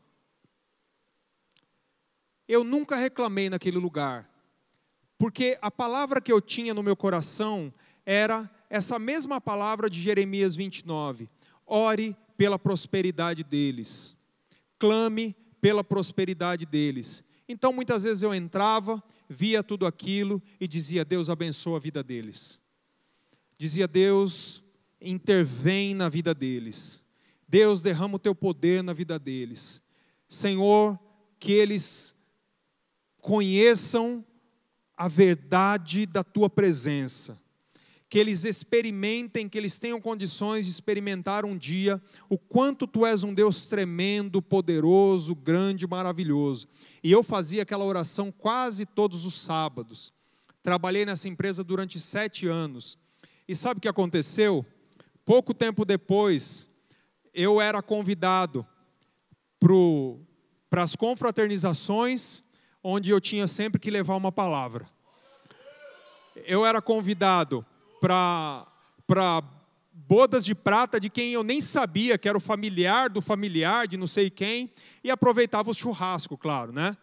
Eu 2.46 2.62
nunca 2.62 2.94
reclamei 2.94 3.48
naquele 3.48 3.78
lugar, 3.78 4.28
porque 5.16 5.56
a 5.62 5.70
palavra 5.70 6.20
que 6.20 6.30
eu 6.30 6.42
tinha 6.42 6.74
no 6.74 6.82
meu 6.82 6.94
coração 6.94 7.72
era 8.04 8.50
essa 8.68 8.98
mesma 8.98 9.40
palavra 9.40 9.88
de 9.88 9.98
Jeremias 9.98 10.54
29. 10.54 11.30
Ore 11.66 12.14
pela 12.38 12.58
prosperidade 12.58 13.42
deles. 13.42 14.16
Clame 14.78 15.34
pela 15.60 15.82
prosperidade 15.82 16.64
deles. 16.64 17.24
Então, 17.48 17.72
muitas 17.72 18.04
vezes 18.04 18.22
eu 18.22 18.32
entrava, 18.32 19.02
via 19.28 19.62
tudo 19.62 19.84
aquilo 19.84 20.40
e 20.60 20.68
dizia: 20.68 21.04
Deus 21.04 21.28
abençoa 21.28 21.76
a 21.76 21.80
vida 21.80 22.02
deles. 22.02 22.60
Dizia: 23.58 23.88
Deus 23.88 24.62
intervém 25.00 25.94
na 25.94 26.08
vida 26.08 26.32
deles. 26.32 27.02
Deus 27.48 27.80
derrama 27.80 28.16
o 28.16 28.20
teu 28.20 28.34
poder 28.34 28.82
na 28.82 28.92
vida 28.92 29.18
deles. 29.18 29.82
Senhor, 30.28 30.98
que 31.40 31.52
eles 31.52 32.14
conheçam 33.20 34.24
a 34.96 35.08
verdade 35.08 36.06
da 36.06 36.22
tua 36.22 36.48
presença 36.48 37.40
que 38.08 38.18
eles 38.18 38.44
experimentem, 38.44 39.48
que 39.48 39.58
eles 39.58 39.78
tenham 39.78 40.00
condições 40.00 40.64
de 40.64 40.70
experimentar 40.70 41.44
um 41.44 41.56
dia 41.56 42.00
o 42.28 42.38
quanto 42.38 42.86
tu 42.86 43.04
és 43.04 43.22
um 43.22 43.34
Deus 43.34 43.66
tremendo, 43.66 44.40
poderoso, 44.40 45.34
grande, 45.34 45.86
maravilhoso. 45.86 46.66
E 47.02 47.12
eu 47.12 47.22
fazia 47.22 47.62
aquela 47.62 47.84
oração 47.84 48.32
quase 48.32 48.86
todos 48.86 49.26
os 49.26 49.38
sábados. 49.38 50.12
Trabalhei 50.62 51.04
nessa 51.04 51.28
empresa 51.28 51.62
durante 51.62 52.00
sete 52.00 52.46
anos. 52.46 52.98
E 53.46 53.54
sabe 53.54 53.78
o 53.78 53.80
que 53.80 53.88
aconteceu? 53.88 54.64
Pouco 55.24 55.52
tempo 55.52 55.84
depois, 55.84 56.70
eu 57.34 57.60
era 57.60 57.82
convidado 57.82 58.66
para 60.70 60.82
as 60.82 60.96
confraternizações, 60.96 62.42
onde 62.82 63.10
eu 63.10 63.20
tinha 63.20 63.46
sempre 63.46 63.78
que 63.78 63.90
levar 63.90 64.16
uma 64.16 64.32
palavra. 64.32 64.88
Eu 66.46 66.64
era 66.64 66.80
convidado 66.80 67.66
para 68.00 68.66
bodas 69.92 70.44
de 70.44 70.54
prata 70.54 70.98
de 71.00 71.10
quem 71.10 71.32
eu 71.32 71.42
nem 71.42 71.60
sabia 71.60 72.16
que 72.16 72.28
era 72.28 72.38
o 72.38 72.40
familiar 72.40 73.10
do 73.10 73.20
familiar 73.20 73.86
de 73.86 73.96
não 73.96 74.06
sei 74.06 74.30
quem, 74.30 74.72
e 75.02 75.10
aproveitava 75.10 75.70
o 75.70 75.74
churrasco, 75.74 76.36
claro, 76.36 76.72
né? 76.72 76.96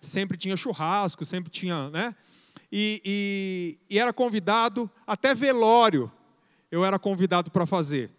Sempre 0.00 0.36
tinha 0.36 0.56
churrasco, 0.56 1.24
sempre 1.24 1.50
tinha, 1.50 1.90
né? 1.90 2.14
E, 2.72 3.00
e, 3.04 3.94
e 3.94 3.98
era 3.98 4.12
convidado, 4.12 4.90
até 5.06 5.34
velório 5.34 6.10
eu 6.70 6.84
era 6.84 6.98
convidado 6.98 7.50
para 7.50 7.66
fazer. 7.66 8.10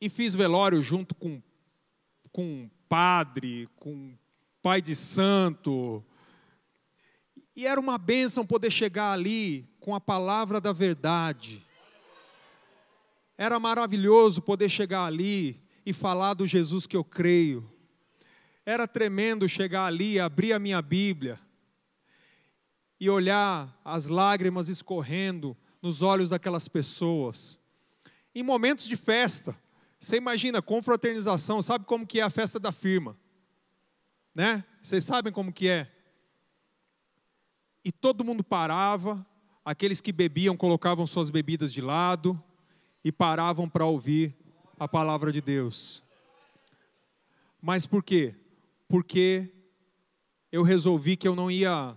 E 0.00 0.08
fiz 0.08 0.34
velório 0.34 0.82
junto 0.82 1.14
com 1.14 1.40
com 2.32 2.68
padre, 2.88 3.68
com 3.76 4.16
pai 4.62 4.80
de 4.80 4.96
santo. 4.96 6.02
E 7.54 7.66
era 7.66 7.78
uma 7.78 7.98
bênção 7.98 8.46
poder 8.46 8.70
chegar 8.70 9.12
ali 9.12 9.68
com 9.82 9.94
a 9.96 10.00
palavra 10.00 10.60
da 10.60 10.72
verdade. 10.72 11.66
Era 13.36 13.58
maravilhoso 13.58 14.40
poder 14.40 14.68
chegar 14.68 15.04
ali 15.04 15.60
e 15.84 15.92
falar 15.92 16.34
do 16.34 16.46
Jesus 16.46 16.86
que 16.86 16.96
eu 16.96 17.02
creio. 17.02 17.68
Era 18.64 18.86
tremendo 18.86 19.48
chegar 19.48 19.86
ali, 19.86 20.20
abrir 20.20 20.52
a 20.52 20.58
minha 20.60 20.80
Bíblia 20.80 21.38
e 23.00 23.10
olhar 23.10 23.76
as 23.84 24.06
lágrimas 24.06 24.68
escorrendo 24.68 25.56
nos 25.82 26.00
olhos 26.00 26.30
daquelas 26.30 26.68
pessoas. 26.68 27.60
Em 28.32 28.44
momentos 28.44 28.86
de 28.86 28.96
festa, 28.96 29.58
você 29.98 30.16
imagina, 30.16 30.62
confraternização, 30.62 31.60
sabe 31.60 31.84
como 31.84 32.06
que 32.06 32.20
é 32.20 32.22
a 32.22 32.30
festa 32.30 32.60
da 32.60 32.70
firma? 32.70 33.18
Né? 34.32 34.64
Vocês 34.80 35.04
sabem 35.04 35.32
como 35.32 35.52
que 35.52 35.68
é? 35.68 35.90
E 37.84 37.90
todo 37.90 38.24
mundo 38.24 38.44
parava, 38.44 39.26
aqueles 39.64 40.00
que 40.00 40.12
bebiam 40.12 40.56
colocavam 40.56 41.06
suas 41.06 41.30
bebidas 41.30 41.72
de 41.72 41.80
lado 41.80 42.40
e 43.04 43.12
paravam 43.12 43.68
para 43.68 43.86
ouvir 43.86 44.34
a 44.78 44.88
palavra 44.88 45.32
de 45.32 45.40
Deus. 45.40 46.04
Mas 47.60 47.86
por 47.86 48.02
quê? 48.02 48.34
Porque 48.88 49.48
eu 50.50 50.62
resolvi 50.62 51.16
que 51.16 51.26
eu 51.26 51.34
não 51.34 51.50
ia 51.50 51.96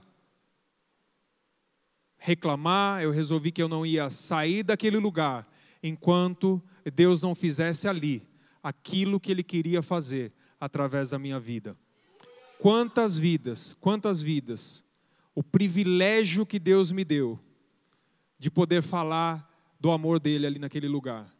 reclamar, 2.17 3.03
eu 3.03 3.11
resolvi 3.11 3.51
que 3.51 3.61
eu 3.61 3.67
não 3.67 3.85
ia 3.85 4.09
sair 4.09 4.63
daquele 4.63 4.97
lugar 4.97 5.47
enquanto 5.81 6.61
Deus 6.93 7.21
não 7.21 7.35
fizesse 7.35 7.87
ali 7.87 8.23
aquilo 8.63 9.19
que 9.19 9.31
Ele 9.31 9.43
queria 9.43 9.83
fazer 9.83 10.31
através 10.59 11.09
da 11.09 11.19
minha 11.19 11.39
vida. 11.39 11.77
Quantas 12.59 13.19
vidas, 13.19 13.75
quantas 13.79 14.21
vidas, 14.21 14.83
o 15.35 15.43
privilégio 15.43 16.45
que 16.45 16.57
Deus 16.57 16.91
me 16.91 17.03
deu 17.03 17.39
de 18.37 18.49
poder 18.49 18.81
falar 18.81 19.49
do 19.79 19.91
amor 19.91 20.19
dele 20.19 20.45
ali 20.45 20.59
naquele 20.59 20.87
lugar. 20.87 21.33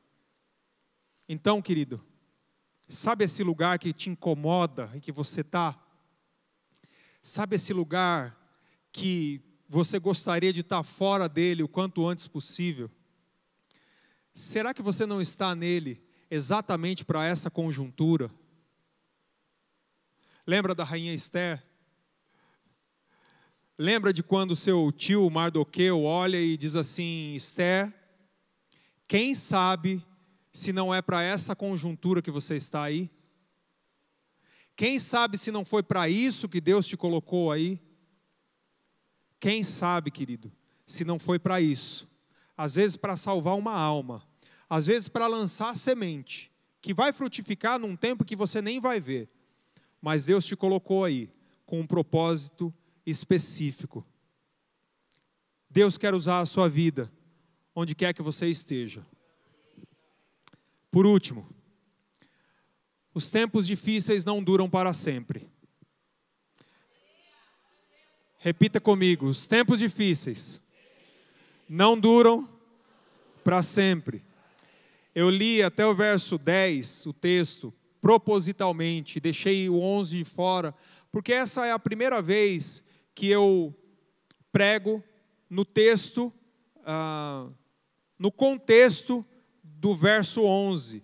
Então, 1.27 1.61
querido, 1.61 2.03
sabe 2.87 3.25
esse 3.25 3.43
lugar 3.43 3.79
que 3.79 3.93
te 3.93 4.09
incomoda 4.09 4.91
e 4.93 4.99
que 4.99 5.11
você 5.11 5.41
está? 5.41 5.79
Sabe 7.21 7.55
esse 7.55 7.73
lugar 7.73 8.39
que 8.91 9.41
você 9.67 9.97
gostaria 9.97 10.53
de 10.53 10.61
estar 10.61 10.83
fora 10.83 11.27
dele 11.27 11.63
o 11.63 11.67
quanto 11.67 12.07
antes 12.07 12.27
possível? 12.27 12.89
Será 14.33 14.73
que 14.73 14.81
você 14.81 15.05
não 15.05 15.21
está 15.21 15.55
nele 15.55 16.03
exatamente 16.29 17.03
para 17.03 17.25
essa 17.25 17.49
conjuntura? 17.49 18.29
Lembra 20.45 20.75
da 20.75 20.83
rainha 20.83 21.13
Esther? 21.13 21.63
Lembra 23.77 24.13
de 24.13 24.23
quando 24.23 24.55
seu 24.55 24.89
tio 24.89 25.29
Mardoqueu 25.29 26.03
olha 26.03 26.39
e 26.39 26.55
diz 26.55 26.77
assim: 26.77 27.33
Esther, 27.35 27.93
quem 29.05 29.35
sabe 29.35 30.01
se 30.53 30.71
não 30.71 30.95
é 30.95 31.01
para 31.01 31.21
essa 31.21 31.53
conjuntura 31.53 32.21
que 32.21 32.31
você 32.31 32.55
está 32.55 32.83
aí? 32.83 33.11
Quem 34.77 34.97
sabe 34.97 35.37
se 35.37 35.51
não 35.51 35.65
foi 35.65 35.83
para 35.83 36.07
isso 36.07 36.47
que 36.47 36.61
Deus 36.61 36.87
te 36.87 36.95
colocou 36.95 37.51
aí? 37.51 37.81
Quem 39.41 39.61
sabe, 39.61 40.09
querido, 40.09 40.49
se 40.87 41.03
não 41.03 41.19
foi 41.19 41.37
para 41.37 41.59
isso? 41.59 42.09
Às 42.55 42.75
vezes 42.75 42.95
para 42.95 43.17
salvar 43.17 43.57
uma 43.57 43.73
alma, 43.73 44.23
às 44.69 44.85
vezes 44.85 45.09
para 45.09 45.27
lançar 45.27 45.75
semente, 45.75 46.49
que 46.81 46.93
vai 46.93 47.11
frutificar 47.11 47.77
num 47.77 47.97
tempo 47.97 48.23
que 48.23 48.37
você 48.37 48.61
nem 48.61 48.79
vai 48.79 49.01
ver. 49.01 49.29
Mas 50.01 50.25
Deus 50.25 50.45
te 50.45 50.55
colocou 50.55 51.03
aí 51.03 51.29
com 51.65 51.81
um 51.81 51.87
propósito 51.87 52.73
específico. 53.05 54.05
Deus 55.69 55.97
quer 55.97 56.13
usar 56.13 56.39
a 56.39 56.45
sua 56.45 56.69
vida 56.69 57.11
onde 57.75 57.93
quer 57.93 58.13
que 58.13 58.21
você 58.21 58.47
esteja. 58.47 59.05
Por 60.89 61.05
último, 61.05 61.45
os 63.13 63.29
tempos 63.29 63.67
difíceis 63.67 64.23
não 64.23 64.41
duram 64.41 64.69
para 64.69 64.93
sempre. 64.93 65.49
Repita 68.37 68.79
comigo: 68.79 69.25
os 69.25 69.45
tempos 69.45 69.79
difíceis 69.79 70.61
não 71.67 71.99
duram 71.99 72.47
para 73.43 73.61
sempre. 73.61 74.23
Eu 75.13 75.29
li 75.29 75.63
até 75.63 75.85
o 75.85 75.95
verso 75.95 76.37
10, 76.37 77.05
o 77.07 77.13
texto, 77.13 77.73
propositalmente, 78.01 79.19
deixei 79.19 79.69
o 79.69 79.79
11 79.79 80.17
de 80.17 80.25
fora, 80.25 80.75
porque 81.11 81.33
essa 81.33 81.65
é 81.65 81.71
a 81.71 81.79
primeira 81.79 82.21
vez 82.21 82.83
que 83.15 83.29
eu 83.29 83.73
prego 84.51 85.01
no 85.49 85.63
texto, 85.63 86.31
ah, 86.85 87.47
no 88.19 88.29
contexto 88.29 89.25
do 89.63 89.95
verso 89.95 90.43
11. 90.43 91.01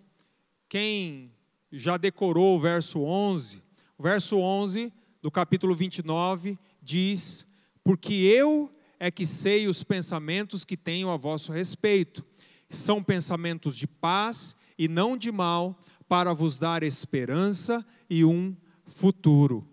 Quem 0.68 1.32
já 1.72 1.96
decorou 1.96 2.58
o 2.58 2.60
verso 2.60 3.00
11, 3.00 3.64
o 3.98 4.04
verso 4.04 4.38
11 4.38 4.92
do 5.22 5.32
capítulo 5.32 5.74
29 5.74 6.60
diz: 6.82 7.48
Porque 7.84 8.14
eu 8.14 8.70
é 9.00 9.10
que 9.10 9.26
sei 9.26 9.68
os 9.68 9.84
pensamentos 9.84 10.66
que 10.66 10.76
tenho 10.76 11.10
a 11.10 11.18
vosso 11.18 11.52
respeito. 11.52 12.24
São 12.70 13.02
pensamentos 13.02 13.76
de 13.76 13.88
paz 13.88 14.56
e 14.78 14.88
não 14.88 15.18
de 15.18 15.32
mal, 15.32 15.78
para 16.08 16.34
vos 16.34 16.60
dar 16.60 16.84
esperança 16.84 17.86
e 18.10 18.26
um 18.26 18.56
futuro. 18.86 19.71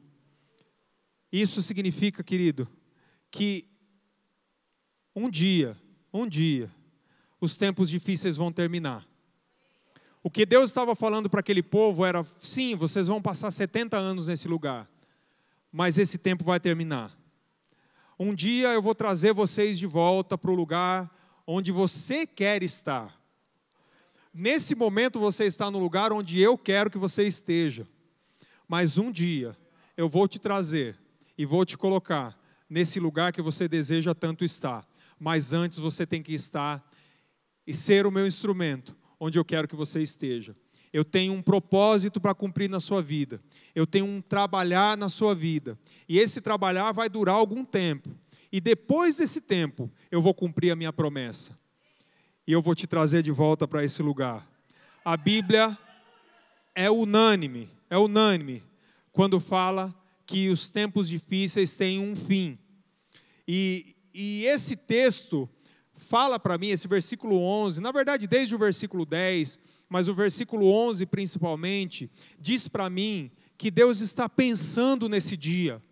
Isso 1.33 1.61
significa, 1.62 2.22
querido, 2.22 2.68
que 3.31 3.66
um 5.14 5.29
dia, 5.29 5.76
um 6.12 6.26
dia, 6.26 6.70
os 7.41 7.57
tempos 7.57 7.91
difíceis 7.91 8.37
vão 8.37 8.51
terminar. 8.51 9.07
O 10.22 10.31
que 10.31 10.45
Deus 10.45 10.70
estava 10.70 10.97
falando 10.97 11.29
para 11.29 11.41
aquele 11.41 11.62
povo 11.62 12.05
era: 12.05 12.26
sim, 12.41 12.74
vocês 12.74 13.07
vão 13.07 13.20
passar 13.20 13.51
70 13.51 13.97
anos 13.97 14.26
nesse 14.26 14.49
lugar, 14.49 14.89
mas 15.70 15.99
esse 15.99 16.18
tempo 16.18 16.45
vai 16.45 16.59
terminar. 16.59 17.16
Um 18.18 18.35
dia 18.35 18.68
eu 18.68 18.83
vou 18.83 18.95
trazer 18.95 19.33
vocês 19.33 19.79
de 19.79 19.87
volta 19.87 20.37
para 20.37 20.51
o 20.51 20.55
lugar 20.55 21.09
onde 21.47 21.70
você 21.70 22.26
quer 22.26 22.62
estar. 22.62 23.16
Nesse 24.35 24.74
momento 24.74 25.18
você 25.18 25.45
está 25.45 25.70
no 25.70 25.79
lugar 25.79 26.12
onde 26.12 26.41
eu 26.41 26.59
quero 26.59 26.91
que 26.91 26.99
você 26.99 27.26
esteja. 27.26 27.87
Mas 28.66 28.99
um 28.99 29.11
dia 29.11 29.57
eu 29.97 30.09
vou 30.09 30.29
te 30.29 30.39
trazer 30.39 30.99
e 31.39 31.47
vou 31.47 31.64
te 31.64 31.78
colocar 31.78 32.36
nesse 32.68 32.99
lugar 32.99 33.32
que 33.32 33.41
você 33.41 33.68
deseja 33.68 34.12
tanto 34.12 34.45
estar. 34.45 34.84
Mas 35.18 35.53
antes 35.53 35.78
você 35.78 36.05
tem 36.05 36.20
que 36.20 36.34
estar 36.34 36.84
e 37.64 37.72
ser 37.72 38.05
o 38.07 38.11
meu 38.11 38.26
instrumento 38.26 38.97
onde 39.20 39.39
eu 39.39 39.45
quero 39.45 39.68
que 39.68 39.76
você 39.76 40.03
esteja. 40.03 40.57
Eu 40.93 41.05
tenho 41.05 41.32
um 41.32 41.43
propósito 41.43 42.20
para 42.20 42.34
cumprir 42.34 42.68
na 42.68 42.80
sua 42.80 43.01
vida. 43.01 43.41
Eu 43.74 43.86
tenho 43.86 44.07
um 44.07 44.20
trabalhar 44.20 44.97
na 44.97 45.09
sua 45.09 45.34
vida. 45.34 45.78
E 46.09 46.18
esse 46.18 46.41
trabalhar 46.41 46.93
vai 46.93 47.09
durar 47.09 47.36
algum 47.36 47.64
tempo. 47.64 48.11
E 48.51 48.61
depois 48.61 49.16
desse 49.16 49.41
tempo, 49.41 49.91
eu 50.11 50.20
vou 50.22 50.34
cumprir 50.34 50.70
a 50.70 50.76
minha 50.76 50.93
promessa. 50.93 51.57
E 52.47 52.53
eu 52.53 52.62
vou 52.62 52.74
te 52.74 52.86
trazer 52.86 53.22
de 53.22 53.30
volta 53.30 53.68
para 53.68 53.84
esse 53.84 54.03
lugar. 54.03 54.49
A 55.05 55.16
Bíblia 55.16 55.76
é 56.74 56.91
unânime, 56.91 57.68
é 57.91 57.99
unânime 57.99 58.62
quando 59.12 59.39
fala 59.39 59.95
que 60.29 60.51
os 60.51 60.68
tempos 60.68 61.09
difíceis 61.09 61.74
têm 61.74 61.99
um 61.99 62.14
fim. 62.14 62.59
E, 63.49 63.97
e 64.12 64.45
esse 64.45 64.76
texto 64.76 65.49
fala 65.97 66.39
para 66.39 66.59
mim, 66.59 66.68
esse 66.68 66.87
versículo 66.87 67.41
11, 67.41 67.81
na 67.81 67.91
verdade, 67.91 68.26
desde 68.26 68.55
o 68.55 68.59
versículo 68.59 69.07
10, 69.07 69.59
mas 69.89 70.07
o 70.07 70.14
versículo 70.14 70.66
11 70.70 71.07
principalmente, 71.07 72.11
diz 72.39 72.68
para 72.68 72.91
mim 72.91 73.31
que 73.57 73.70
Deus 73.70 74.01
está 74.01 74.29
pensando 74.29 75.09
nesse 75.09 75.35
dia. 75.35 75.83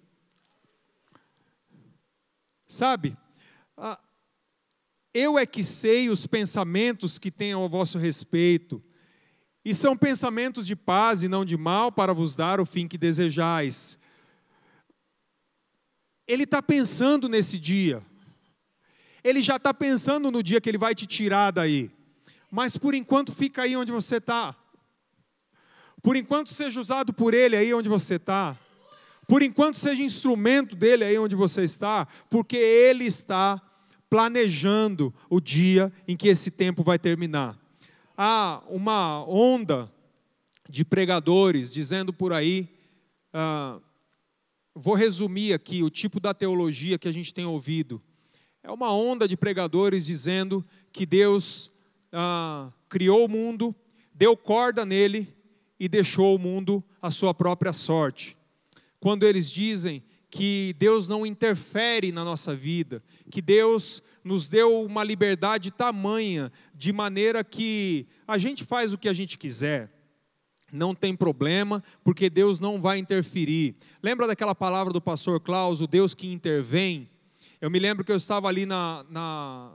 Sabe, 2.69 3.17
eu 5.15 5.39
é 5.39 5.47
que 5.47 5.65
sei 5.65 6.11
os 6.11 6.27
pensamentos 6.27 7.19
que 7.19 7.31
tenho 7.31 7.59
ao 7.59 7.71
vosso 7.71 7.97
respeito, 7.97 8.83
e 9.65 9.75
são 9.75 9.97
pensamentos 9.97 10.67
de 10.67 10.77
paz 10.77 11.23
e 11.23 11.29
não 11.29 11.43
de 11.43 11.57
mal, 11.57 11.91
para 11.91 12.13
vos 12.13 12.37
dar 12.37 12.61
o 12.61 12.67
fim 12.67 12.87
que 12.87 12.99
desejais. 12.99 13.99
Ele 16.27 16.45
está 16.45 16.63
pensando 16.63 17.29
nesse 17.29 17.59
dia. 17.59 18.03
Ele 19.23 19.43
já 19.43 19.57
está 19.57 19.73
pensando 19.73 20.31
no 20.31 20.43
dia 20.43 20.61
que 20.61 20.69
ele 20.69 20.79
vai 20.79 20.95
te 20.95 21.07
tirar 21.07 21.51
daí. 21.51 21.91
Mas 22.51 22.77
por 22.77 22.95
enquanto 22.95 23.33
fica 23.33 23.63
aí 23.63 23.77
onde 23.77 23.93
você 23.93 24.17
está. 24.17 24.55
Por 26.03 26.17
enquanto 26.17 26.55
seja 26.55 26.81
usado 26.81 27.13
por 27.13 27.35
ele 27.35 27.57
aí 27.57 27.75
onde 27.75 27.89
você 27.89 28.15
está. 28.15 28.57
Por 29.27 29.43
enquanto 29.43 29.77
seja 29.77 30.03
instrumento 30.03 30.77
dele 30.77 31.05
aí 31.05 31.19
onde 31.19 31.35
você 31.35 31.63
está, 31.63 32.07
porque 32.31 32.57
ele 32.57 33.05
está 33.05 33.61
planejando 34.09 35.13
o 35.29 35.41
dia 35.41 35.93
em 36.07 36.17
que 36.17 36.29
esse 36.29 36.51
tempo 36.51 36.85
vai 36.85 36.99
terminar. 36.99 37.59
Há 38.17 38.63
uma 38.69 39.25
onda 39.27 39.93
de 40.69 40.85
pregadores 40.85 41.73
dizendo 41.73 42.13
por 42.13 42.33
aí, 42.33 42.69
ah, 43.33 43.81
vou 44.79 44.95
resumir 44.95 45.55
aqui 45.55 45.83
o 45.83 45.89
tipo 45.89 46.21
da 46.21 46.35
teologia 46.35 46.99
que 46.99 47.09
a 47.09 47.13
gente 47.13 47.33
tem 47.33 47.47
ouvido. 47.47 48.03
É 48.63 48.71
uma 48.71 48.93
onda 48.93 49.27
de 49.27 49.35
pregadores 49.35 50.05
dizendo 50.05 50.65
que 50.93 51.07
Deus 51.07 51.73
ah, 52.13 52.71
criou 52.87 53.25
o 53.25 53.29
mundo, 53.29 53.75
deu 54.13 54.37
corda 54.37 54.85
nele 54.85 55.35
e 55.81 55.89
deixou 55.89 56.37
o 56.37 56.39
mundo 56.39 56.85
à 57.01 57.11
sua 57.11 57.33
própria 57.33 57.73
sorte. 57.73 58.37
Quando 59.01 59.25
eles 59.25 59.51
dizem 59.51 60.03
que 60.31 60.75
Deus 60.79 61.09
não 61.09 61.25
interfere 61.25 62.13
na 62.13 62.23
nossa 62.23 62.55
vida, 62.55 63.03
que 63.31 63.41
Deus 63.41 64.03
nos 64.23 64.47
deu 64.47 64.83
uma 64.83 65.03
liberdade 65.03 65.71
tamanha, 65.71 66.53
de 66.75 66.93
maneira 66.93 67.43
que 67.43 68.07
a 68.29 68.37
gente 68.37 68.63
faz 68.63 68.93
o 68.93 68.99
que 68.99 69.09
a 69.09 69.15
gente 69.15 69.39
quiser, 69.39 69.91
não 70.77 70.95
tem 70.95 71.17
problema, 71.17 71.83
porque 72.05 72.31
Deus 72.31 72.61
não 72.61 72.81
vai 72.81 72.99
interferir. 72.99 73.75
Lembra 74.03 74.27
daquela 74.27 74.55
palavra 74.55 74.93
do 74.93 75.01
pastor 75.01 75.41
Klaus, 75.41 75.81
o 75.81 75.87
Deus 75.87 76.15
que 76.15 76.31
intervém? 76.31 77.09
Eu 77.61 77.71
me 77.71 77.79
lembro 77.79 78.05
que 78.05 78.13
eu 78.13 78.17
estava 78.17 78.47
ali 78.47 78.67
na, 78.67 79.05
na, 79.09 79.73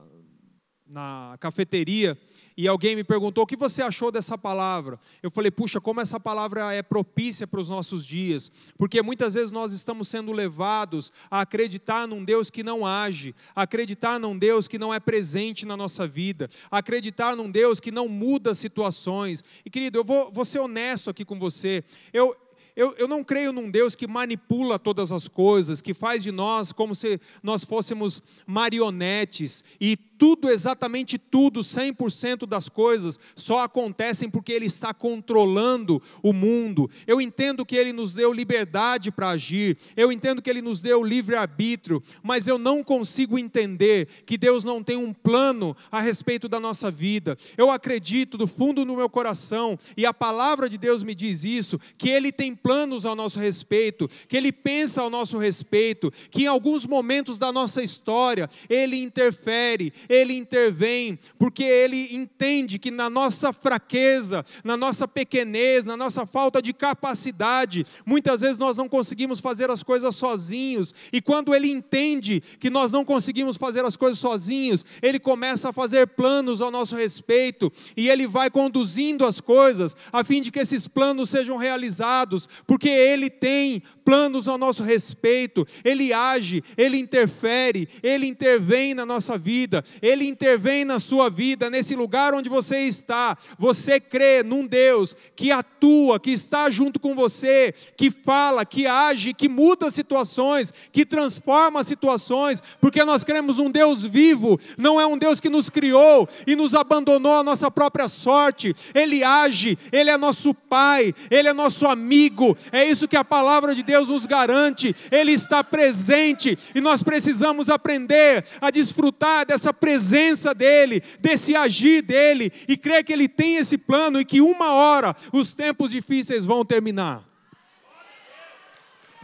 na 0.87 1.37
cafeteria 1.39 2.17
e 2.55 2.67
alguém 2.67 2.95
me 2.95 3.03
perguntou 3.03 3.43
o 3.43 3.47
que 3.47 3.55
você 3.55 3.81
achou 3.81 4.11
dessa 4.11 4.37
palavra. 4.37 4.99
Eu 5.21 5.31
falei, 5.31 5.51
puxa, 5.51 5.79
como 5.79 6.01
essa 6.01 6.19
palavra 6.19 6.73
é 6.73 6.81
propícia 6.81 7.47
para 7.47 7.59
os 7.59 7.69
nossos 7.69 8.05
dias, 8.05 8.51
porque 8.77 9.01
muitas 9.01 9.33
vezes 9.33 9.51
nós 9.51 9.73
estamos 9.73 10.07
sendo 10.07 10.31
levados 10.31 11.11
a 11.29 11.41
acreditar 11.41 12.07
num 12.07 12.23
Deus 12.23 12.49
que 12.49 12.63
não 12.63 12.85
age, 12.85 13.35
acreditar 13.55 14.19
num 14.19 14.37
Deus 14.37 14.67
que 14.67 14.77
não 14.77 14.93
é 14.93 14.99
presente 14.99 15.65
na 15.65 15.77
nossa 15.77 16.07
vida, 16.07 16.49
acreditar 16.69 17.35
num 17.35 17.49
Deus 17.49 17.79
que 17.79 17.91
não 17.91 18.07
muda 18.07 18.53
situações. 18.53 19.43
E 19.65 19.69
querido, 19.69 19.99
eu 19.99 20.03
vou, 20.03 20.31
vou 20.31 20.45
ser 20.45 20.59
honesto 20.59 21.09
aqui 21.09 21.25
com 21.25 21.39
você. 21.39 21.83
Eu, 22.13 22.35
eu, 22.75 22.93
eu 22.97 23.07
não 23.07 23.23
creio 23.23 23.51
num 23.51 23.69
Deus 23.69 23.95
que 23.95 24.07
manipula 24.07 24.79
todas 24.79 25.11
as 25.11 25.27
coisas, 25.27 25.81
que 25.81 25.93
faz 25.93 26.23
de 26.23 26.31
nós 26.31 26.71
como 26.71 26.95
se 26.95 27.19
nós 27.43 27.63
fôssemos 27.63 28.21
marionetes 28.45 29.63
e 29.79 29.97
tudo, 30.21 30.51
exatamente 30.51 31.17
tudo, 31.17 31.61
100% 31.61 32.45
das 32.45 32.69
coisas 32.69 33.19
só 33.35 33.63
acontecem 33.63 34.29
porque 34.29 34.51
Ele 34.51 34.67
está 34.67 34.93
controlando 34.93 35.99
o 36.21 36.31
mundo. 36.31 36.87
Eu 37.07 37.19
entendo 37.19 37.65
que 37.65 37.75
Ele 37.75 37.91
nos 37.91 38.13
deu 38.13 38.31
liberdade 38.31 39.11
para 39.11 39.29
agir, 39.29 39.79
eu 39.97 40.11
entendo 40.11 40.39
que 40.39 40.47
Ele 40.47 40.61
nos 40.61 40.79
deu 40.79 41.03
livre-arbítrio, 41.03 42.03
mas 42.21 42.45
eu 42.45 42.59
não 42.59 42.83
consigo 42.83 43.39
entender 43.39 44.07
que 44.23 44.37
Deus 44.37 44.63
não 44.63 44.83
tem 44.83 44.95
um 44.95 45.11
plano 45.11 45.75
a 45.91 45.99
respeito 45.99 46.47
da 46.47 46.59
nossa 46.59 46.91
vida. 46.91 47.35
Eu 47.57 47.71
acredito 47.71 48.37
do 48.37 48.45
fundo 48.45 48.85
do 48.85 48.95
meu 48.95 49.09
coração, 49.09 49.79
e 49.97 50.05
a 50.05 50.13
palavra 50.13 50.69
de 50.69 50.77
Deus 50.77 51.01
me 51.01 51.15
diz 51.15 51.43
isso, 51.43 51.79
que 51.97 52.09
Ele 52.09 52.31
tem 52.31 52.55
planos 52.63 53.05
ao 53.05 53.15
nosso 53.15 53.39
respeito, 53.39 54.09
que 54.27 54.37
Ele 54.37 54.51
pensa 54.51 55.01
ao 55.01 55.09
nosso 55.09 55.37
respeito, 55.37 56.11
que 56.29 56.43
em 56.43 56.47
alguns 56.47 56.85
momentos 56.85 57.37
da 57.37 57.51
nossa 57.51 57.83
história 57.83 58.49
Ele 58.69 59.01
interfere, 59.01 59.93
ele 60.09 60.35
intervém, 60.35 61.17
porque 61.37 61.63
Ele 61.63 62.13
entende 62.15 62.77
que 62.77 62.91
na 62.91 63.09
nossa 63.09 63.53
fraqueza, 63.53 64.45
na 64.63 64.75
nossa 64.77 65.07
pequenez, 65.07 65.85
na 65.85 65.97
nossa 65.97 66.25
falta 66.25 66.61
de 66.61 66.73
capacidade, 66.73 67.85
muitas 68.05 68.41
vezes 68.41 68.57
nós 68.57 68.77
não 68.77 68.89
conseguimos 68.89 69.39
fazer 69.39 69.69
as 69.69 69.83
coisas 69.83 70.15
sozinhos, 70.15 70.93
e 71.11 71.21
quando 71.21 71.53
Ele 71.55 71.69
entende 71.69 72.41
que 72.59 72.69
nós 72.69 72.91
não 72.91 73.05
conseguimos 73.05 73.57
fazer 73.57 73.85
as 73.85 73.95
coisas 73.95 74.19
sozinhos, 74.19 74.85
Ele 75.01 75.19
começa 75.19 75.69
a 75.69 75.73
fazer 75.73 76.07
planos 76.07 76.61
ao 76.61 76.71
nosso 76.71 76.95
respeito, 76.95 77.71
e 77.95 78.09
Ele 78.09 78.27
vai 78.27 78.49
conduzindo 78.49 79.25
as 79.25 79.39
coisas, 79.39 79.95
a 80.11 80.23
fim 80.23 80.41
de 80.41 80.51
que 80.51 80.59
esses 80.59 80.87
planos 80.87 81.29
sejam 81.29 81.57
realizados, 81.57 82.47
porque 82.65 82.89
Ele 82.89 83.29
tem 83.29 83.81
planos 84.03 84.47
ao 84.47 84.57
nosso 84.57 84.83
respeito, 84.83 85.65
Ele 85.83 86.11
age, 86.11 86.63
Ele 86.77 86.97
interfere, 86.97 87.87
Ele 88.01 88.27
intervém 88.27 88.93
na 88.93 89.05
nossa 89.05 89.37
vida, 89.37 89.83
Ele 90.01 90.25
intervém 90.25 90.83
na 90.83 90.99
sua 90.99 91.29
vida, 91.29 91.69
nesse 91.69 91.95
lugar 91.95 92.33
onde 92.33 92.49
você 92.49 92.79
está. 92.79 93.37
Você 93.57 93.99
crê 93.99 94.43
num 94.43 94.65
Deus 94.65 95.15
que 95.35 95.51
atua, 95.51 96.19
que 96.19 96.31
está 96.31 96.69
junto 96.69 96.99
com 96.99 97.15
você, 97.15 97.73
que 97.95 98.09
fala, 98.09 98.65
que 98.65 98.85
age, 98.85 99.33
que 99.33 99.47
muda 99.47 99.91
situações, 99.91 100.73
que 100.91 101.05
transforma 101.05 101.83
situações, 101.83 102.61
porque 102.79 103.03
nós 103.03 103.23
cremos 103.23 103.57
num 103.57 103.69
Deus 103.69 104.03
vivo, 104.03 104.59
não 104.77 104.99
é 104.99 105.05
um 105.05 105.17
Deus 105.17 105.39
que 105.39 105.49
nos 105.49 105.69
criou 105.69 106.27
e 106.45 106.55
nos 106.55 106.73
abandonou 106.73 107.33
à 107.33 107.43
nossa 107.43 107.69
própria 107.69 108.07
sorte. 108.07 108.73
Ele 108.93 109.23
age, 109.23 109.77
Ele 109.91 110.09
é 110.09 110.17
nosso 110.17 110.53
Pai, 110.53 111.13
Ele 111.29 111.47
é 111.47 111.53
nosso 111.53 111.85
amigo, 111.85 112.40
é 112.71 112.85
isso 112.85 113.07
que 113.07 113.17
a 113.17 113.23
palavra 113.23 113.73
de 113.73 113.83
Deus 113.83 114.09
nos 114.09 114.25
garante. 114.25 114.95
Ele 115.11 115.31
está 115.31 115.63
presente 115.63 116.57
e 116.75 116.81
nós 116.81 117.01
precisamos 117.03 117.69
aprender 117.69 118.45
a 118.59 118.69
desfrutar 118.69 119.45
dessa 119.45 119.73
presença 119.73 120.01
presença 120.01 120.53
dEle, 120.53 121.01
desse 121.19 121.55
agir 121.55 122.01
dEle, 122.01 122.51
e 122.67 122.75
crer 122.75 123.03
que 123.03 123.13
Ele 123.13 123.27
tem 123.27 123.55
esse 123.55 123.77
plano 123.77 124.19
e 124.19 124.25
que 124.25 124.41
uma 124.41 124.73
hora 124.73 125.15
os 125.31 125.53
tempos 125.53 125.91
difíceis 125.91 126.45
vão 126.45 126.65
terminar. 126.65 127.23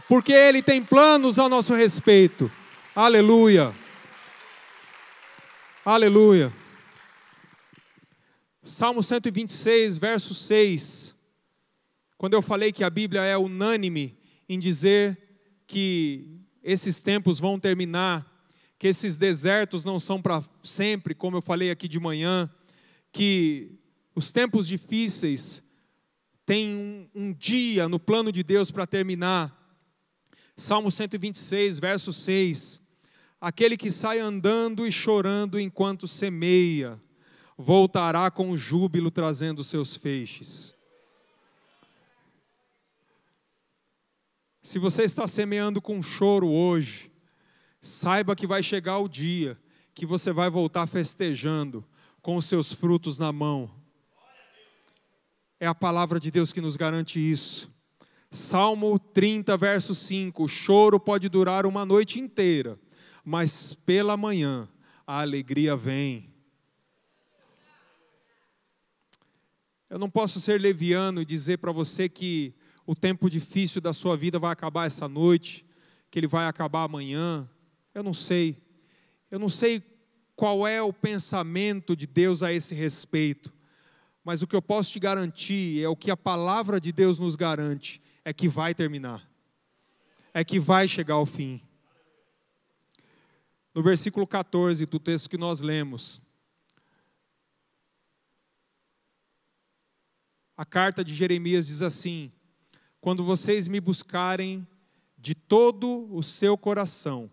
Porque 0.08 0.32
Ele 0.32 0.62
tem 0.62 0.82
planos 0.82 1.38
a 1.38 1.48
nosso 1.48 1.74
respeito. 1.74 2.50
Aleluia. 2.94 3.74
Aleluia. 5.84 6.52
Salmo 8.62 9.02
126, 9.02 9.98
verso 9.98 10.34
6. 10.34 11.14
Quando 12.18 12.34
eu 12.34 12.42
falei 12.42 12.72
que 12.72 12.82
a 12.82 12.90
Bíblia 12.90 13.22
é 13.22 13.38
unânime 13.38 14.18
em 14.48 14.58
dizer 14.58 15.16
que 15.68 16.40
esses 16.64 16.98
tempos 16.98 17.38
vão 17.38 17.60
terminar, 17.60 18.26
que 18.76 18.88
esses 18.88 19.16
desertos 19.16 19.84
não 19.84 20.00
são 20.00 20.20
para 20.20 20.42
sempre, 20.64 21.14
como 21.14 21.36
eu 21.36 21.40
falei 21.40 21.70
aqui 21.70 21.86
de 21.86 22.00
manhã, 22.00 22.50
que 23.12 23.70
os 24.16 24.32
tempos 24.32 24.66
difíceis 24.66 25.62
têm 26.44 26.74
um, 26.74 27.08
um 27.14 27.32
dia 27.32 27.88
no 27.88 28.00
plano 28.00 28.32
de 28.32 28.42
Deus 28.42 28.72
para 28.72 28.84
terminar. 28.84 29.56
Salmo 30.56 30.90
126, 30.90 31.78
verso 31.78 32.12
6. 32.12 32.82
Aquele 33.40 33.76
que 33.76 33.92
sai 33.92 34.18
andando 34.18 34.84
e 34.84 34.90
chorando 34.90 35.60
enquanto 35.60 36.08
semeia, 36.08 37.00
voltará 37.56 38.28
com 38.28 38.56
júbilo 38.56 39.08
trazendo 39.08 39.62
seus 39.62 39.94
feixes. 39.94 40.76
Se 44.68 44.78
você 44.78 45.04
está 45.04 45.26
semeando 45.26 45.80
com 45.80 46.02
choro 46.02 46.46
hoje, 46.46 47.10
Saiba 47.80 48.36
que 48.36 48.46
vai 48.46 48.62
chegar 48.62 48.98
o 48.98 49.08
dia 49.08 49.58
que 49.94 50.04
você 50.04 50.30
vai 50.30 50.50
voltar 50.50 50.86
festejando 50.86 51.82
com 52.20 52.36
os 52.36 52.44
seus 52.44 52.70
frutos 52.70 53.18
na 53.18 53.32
mão. 53.32 53.70
É 55.58 55.66
a 55.66 55.74
palavra 55.74 56.20
de 56.20 56.30
Deus 56.30 56.52
que 56.52 56.60
nos 56.60 56.76
garante 56.76 57.18
isso. 57.18 57.72
Salmo 58.30 58.98
30, 58.98 59.56
verso 59.56 59.94
5: 59.94 60.44
O 60.44 60.48
choro 60.48 61.00
pode 61.00 61.30
durar 61.30 61.64
uma 61.64 61.86
noite 61.86 62.20
inteira, 62.20 62.78
mas 63.24 63.72
pela 63.72 64.18
manhã 64.18 64.68
a 65.06 65.22
alegria 65.22 65.74
vem. 65.74 66.30
Eu 69.88 69.98
não 69.98 70.10
posso 70.10 70.38
ser 70.38 70.60
leviano 70.60 71.22
e 71.22 71.24
dizer 71.24 71.56
para 71.56 71.72
você 71.72 72.06
que 72.06 72.54
o 72.88 72.96
tempo 72.96 73.28
difícil 73.28 73.82
da 73.82 73.92
sua 73.92 74.16
vida 74.16 74.38
vai 74.38 74.50
acabar 74.50 74.86
essa 74.86 75.06
noite, 75.06 75.62
que 76.10 76.18
ele 76.18 76.26
vai 76.26 76.46
acabar 76.46 76.84
amanhã. 76.84 77.46
Eu 77.92 78.02
não 78.02 78.14
sei. 78.14 78.56
Eu 79.30 79.38
não 79.38 79.50
sei 79.50 79.82
qual 80.34 80.66
é 80.66 80.80
o 80.80 80.90
pensamento 80.90 81.94
de 81.94 82.06
Deus 82.06 82.42
a 82.42 82.50
esse 82.50 82.74
respeito. 82.74 83.52
Mas 84.24 84.40
o 84.40 84.46
que 84.46 84.56
eu 84.56 84.62
posso 84.62 84.90
te 84.90 84.98
garantir 84.98 85.84
é 85.84 85.86
o 85.86 85.94
que 85.94 86.10
a 86.10 86.16
palavra 86.16 86.80
de 86.80 86.90
Deus 86.90 87.18
nos 87.18 87.36
garante: 87.36 88.00
é 88.24 88.32
que 88.32 88.48
vai 88.48 88.74
terminar, 88.74 89.30
é 90.32 90.42
que 90.42 90.58
vai 90.58 90.88
chegar 90.88 91.16
ao 91.16 91.26
fim. 91.26 91.60
No 93.74 93.82
versículo 93.82 94.26
14 94.26 94.86
do 94.86 94.98
texto 94.98 95.28
que 95.28 95.36
nós 95.36 95.60
lemos, 95.60 96.22
a 100.56 100.64
carta 100.64 101.04
de 101.04 101.14
Jeremias 101.14 101.66
diz 101.66 101.82
assim: 101.82 102.32
Quando 103.00 103.24
vocês 103.24 103.68
me 103.68 103.80
buscarem 103.80 104.66
de 105.16 105.34
todo 105.34 106.12
o 106.14 106.22
seu 106.22 106.56
coração, 106.58 107.30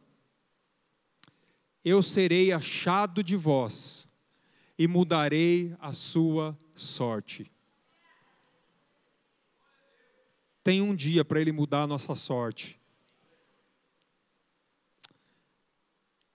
eu 1.84 2.01
serei 2.01 2.51
achado 2.51 3.24
de 3.24 3.36
vós 3.36 4.07
e 4.78 4.88
mudarei 4.88 5.76
a 5.80 5.93
sua 5.93 6.57
sorte. 6.76 7.51
Tem 10.63 10.82
um 10.82 10.95
dia 10.95 11.24
para 11.24 11.39
Ele 11.39 11.51
mudar 11.51 11.84
a 11.84 11.88
nossa 11.88 12.16
sorte. 12.16 12.80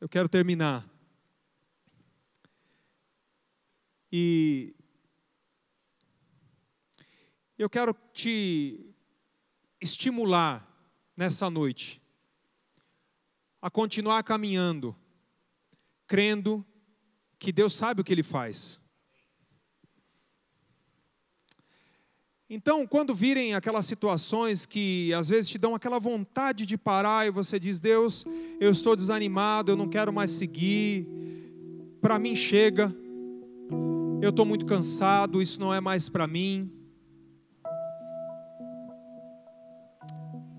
Eu 0.00 0.08
quero 0.08 0.28
terminar. 0.28 0.88
E 4.12 4.74
Eu 7.60 7.68
quero 7.68 7.94
te 8.14 8.89
estimular 9.80 10.66
nessa 11.16 11.48
noite 11.48 12.00
a 13.62 13.70
continuar 13.70 14.22
caminhando, 14.22 14.96
crendo 16.06 16.64
que 17.38 17.52
Deus 17.52 17.74
sabe 17.74 18.00
o 18.00 18.04
que 18.04 18.12
Ele 18.12 18.22
faz. 18.22 18.80
Então, 22.52 22.84
quando 22.84 23.14
virem 23.14 23.54
aquelas 23.54 23.86
situações 23.86 24.66
que 24.66 25.14
às 25.14 25.28
vezes 25.28 25.48
te 25.48 25.56
dão 25.56 25.72
aquela 25.72 26.00
vontade 26.00 26.66
de 26.66 26.76
parar 26.76 27.26
e 27.26 27.30
você 27.30 27.60
diz: 27.60 27.78
Deus, 27.78 28.24
eu 28.58 28.72
estou 28.72 28.96
desanimado, 28.96 29.70
eu 29.70 29.76
não 29.76 29.88
quero 29.88 30.12
mais 30.12 30.32
seguir, 30.32 31.06
para 32.00 32.18
mim 32.18 32.34
chega, 32.34 32.92
eu 34.20 34.30
estou 34.30 34.44
muito 34.44 34.66
cansado, 34.66 35.40
isso 35.40 35.60
não 35.60 35.72
é 35.72 35.80
mais 35.80 36.08
para 36.08 36.26
mim. 36.26 36.79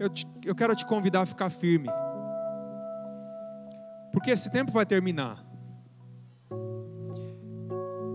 Eu, 0.01 0.09
te, 0.09 0.27
eu 0.43 0.55
quero 0.55 0.75
te 0.75 0.83
convidar 0.83 1.21
a 1.21 1.25
ficar 1.27 1.51
firme, 1.51 1.87
porque 4.11 4.31
esse 4.31 4.51
tempo 4.51 4.71
vai 4.71 4.83
terminar. 4.83 5.45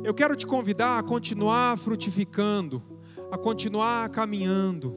Eu 0.02 0.12
quero 0.12 0.34
te 0.34 0.44
convidar 0.44 0.98
a 0.98 1.02
continuar 1.04 1.78
frutificando, 1.78 2.82
a 3.30 3.38
continuar 3.38 4.08
caminhando, 4.08 4.96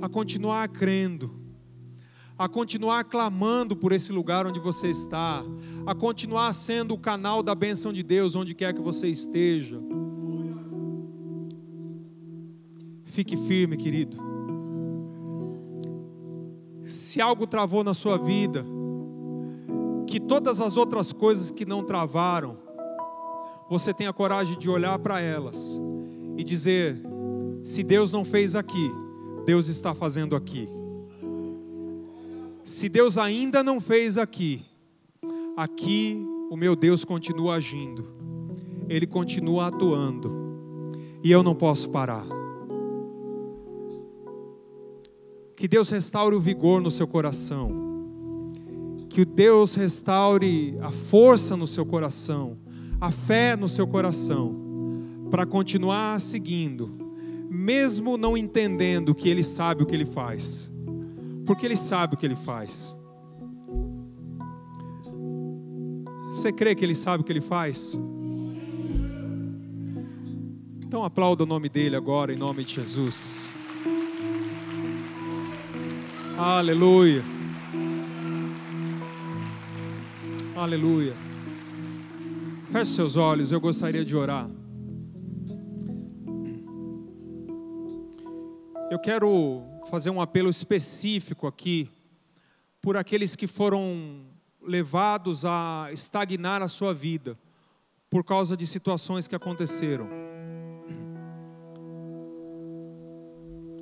a 0.00 0.08
continuar 0.08 0.66
crendo 0.70 1.44
a 2.36 2.48
continuar 2.48 3.04
clamando 3.04 3.76
por 3.76 3.92
esse 3.92 4.10
lugar 4.10 4.44
onde 4.44 4.58
você 4.58 4.88
está, 4.88 5.44
a 5.86 5.94
continuar 5.94 6.52
sendo 6.52 6.94
o 6.94 6.98
canal 6.98 7.44
da 7.44 7.54
bênção 7.54 7.92
de 7.92 8.02
Deus 8.02 8.34
onde 8.34 8.56
quer 8.56 8.74
que 8.74 8.80
você 8.80 9.06
esteja. 9.08 9.80
Fique 13.04 13.36
firme, 13.36 13.76
querido. 13.76 14.33
Se 16.84 17.20
algo 17.20 17.46
travou 17.46 17.82
na 17.82 17.94
sua 17.94 18.18
vida, 18.18 18.64
que 20.06 20.20
todas 20.20 20.60
as 20.60 20.76
outras 20.76 21.12
coisas 21.12 21.50
que 21.50 21.64
não 21.64 21.84
travaram, 21.84 22.58
você 23.68 23.92
tenha 23.92 24.12
coragem 24.12 24.58
de 24.58 24.68
olhar 24.68 24.98
para 24.98 25.20
elas 25.20 25.80
e 26.36 26.44
dizer: 26.44 27.00
se 27.64 27.82
Deus 27.82 28.12
não 28.12 28.24
fez 28.24 28.54
aqui, 28.54 28.90
Deus 29.46 29.68
está 29.68 29.94
fazendo 29.94 30.36
aqui. 30.36 30.68
Se 32.64 32.88
Deus 32.88 33.18
ainda 33.18 33.62
não 33.62 33.80
fez 33.80 34.16
aqui, 34.16 34.64
aqui 35.56 36.26
o 36.50 36.56
meu 36.56 36.76
Deus 36.76 37.04
continua 37.04 37.56
agindo, 37.56 38.06
Ele 38.88 39.06
continua 39.06 39.66
atuando, 39.66 40.30
e 41.22 41.30
eu 41.30 41.42
não 41.42 41.54
posso 41.54 41.90
parar. 41.90 42.43
Que 45.56 45.68
Deus 45.68 45.88
restaure 45.88 46.34
o 46.34 46.40
vigor 46.40 46.80
no 46.80 46.90
seu 46.90 47.06
coração, 47.06 48.52
que 49.08 49.24
Deus 49.24 49.74
restaure 49.74 50.76
a 50.80 50.90
força 50.90 51.56
no 51.56 51.66
seu 51.66 51.86
coração, 51.86 52.58
a 53.00 53.10
fé 53.10 53.56
no 53.56 53.68
seu 53.68 53.86
coração, 53.86 54.54
para 55.30 55.46
continuar 55.46 56.20
seguindo, 56.20 56.90
mesmo 57.48 58.16
não 58.16 58.36
entendendo 58.36 59.14
que 59.14 59.28
Ele 59.28 59.44
sabe 59.44 59.82
o 59.82 59.86
que 59.86 59.94
Ele 59.94 60.06
faz 60.06 60.74
porque 61.44 61.66
Ele 61.66 61.76
sabe 61.76 62.14
o 62.14 62.16
que 62.16 62.26
Ele 62.26 62.36
faz. 62.36 62.96
Você 66.28 66.52
crê 66.52 66.74
que 66.74 66.84
Ele 66.84 66.94
sabe 66.94 67.22
o 67.22 67.24
que 67.24 67.32
Ele 67.32 67.40
faz? 67.40 67.98
Então 70.80 71.04
aplauda 71.04 71.44
o 71.44 71.46
nome 71.46 71.68
dele 71.68 71.96
agora, 71.96 72.32
em 72.32 72.36
nome 72.36 72.64
de 72.64 72.74
Jesus. 72.74 73.52
Aleluia. 76.36 77.22
Aleluia. 80.56 81.14
Feche 82.72 82.90
seus 82.90 83.14
olhos, 83.14 83.52
eu 83.52 83.60
gostaria 83.60 84.04
de 84.04 84.16
orar. 84.16 84.50
Eu 88.90 88.98
quero 88.98 89.62
fazer 89.88 90.10
um 90.10 90.20
apelo 90.20 90.50
específico 90.50 91.46
aqui 91.46 91.88
por 92.82 92.96
aqueles 92.96 93.36
que 93.36 93.46
foram 93.46 94.24
levados 94.60 95.44
a 95.44 95.88
estagnar 95.92 96.62
a 96.62 96.68
sua 96.68 96.92
vida 96.92 97.38
por 98.10 98.24
causa 98.24 98.56
de 98.56 98.66
situações 98.66 99.28
que 99.28 99.36
aconteceram. 99.36 100.08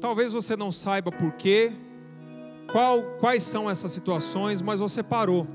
Talvez 0.02 0.34
você 0.34 0.54
não 0.54 0.70
saiba 0.70 1.10
por 1.10 1.32
quê, 1.32 1.72
qual, 2.72 3.02
quais 3.20 3.42
são 3.42 3.70
essas 3.70 3.92
situações, 3.92 4.62
mas 4.62 4.80
você 4.80 5.02
parou. 5.02 5.46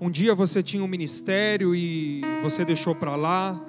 Um 0.00 0.08
dia 0.08 0.32
você 0.32 0.62
tinha 0.62 0.82
um 0.82 0.86
ministério 0.86 1.74
e 1.74 2.22
você 2.40 2.64
deixou 2.64 2.94
para 2.94 3.16
lá. 3.16 3.60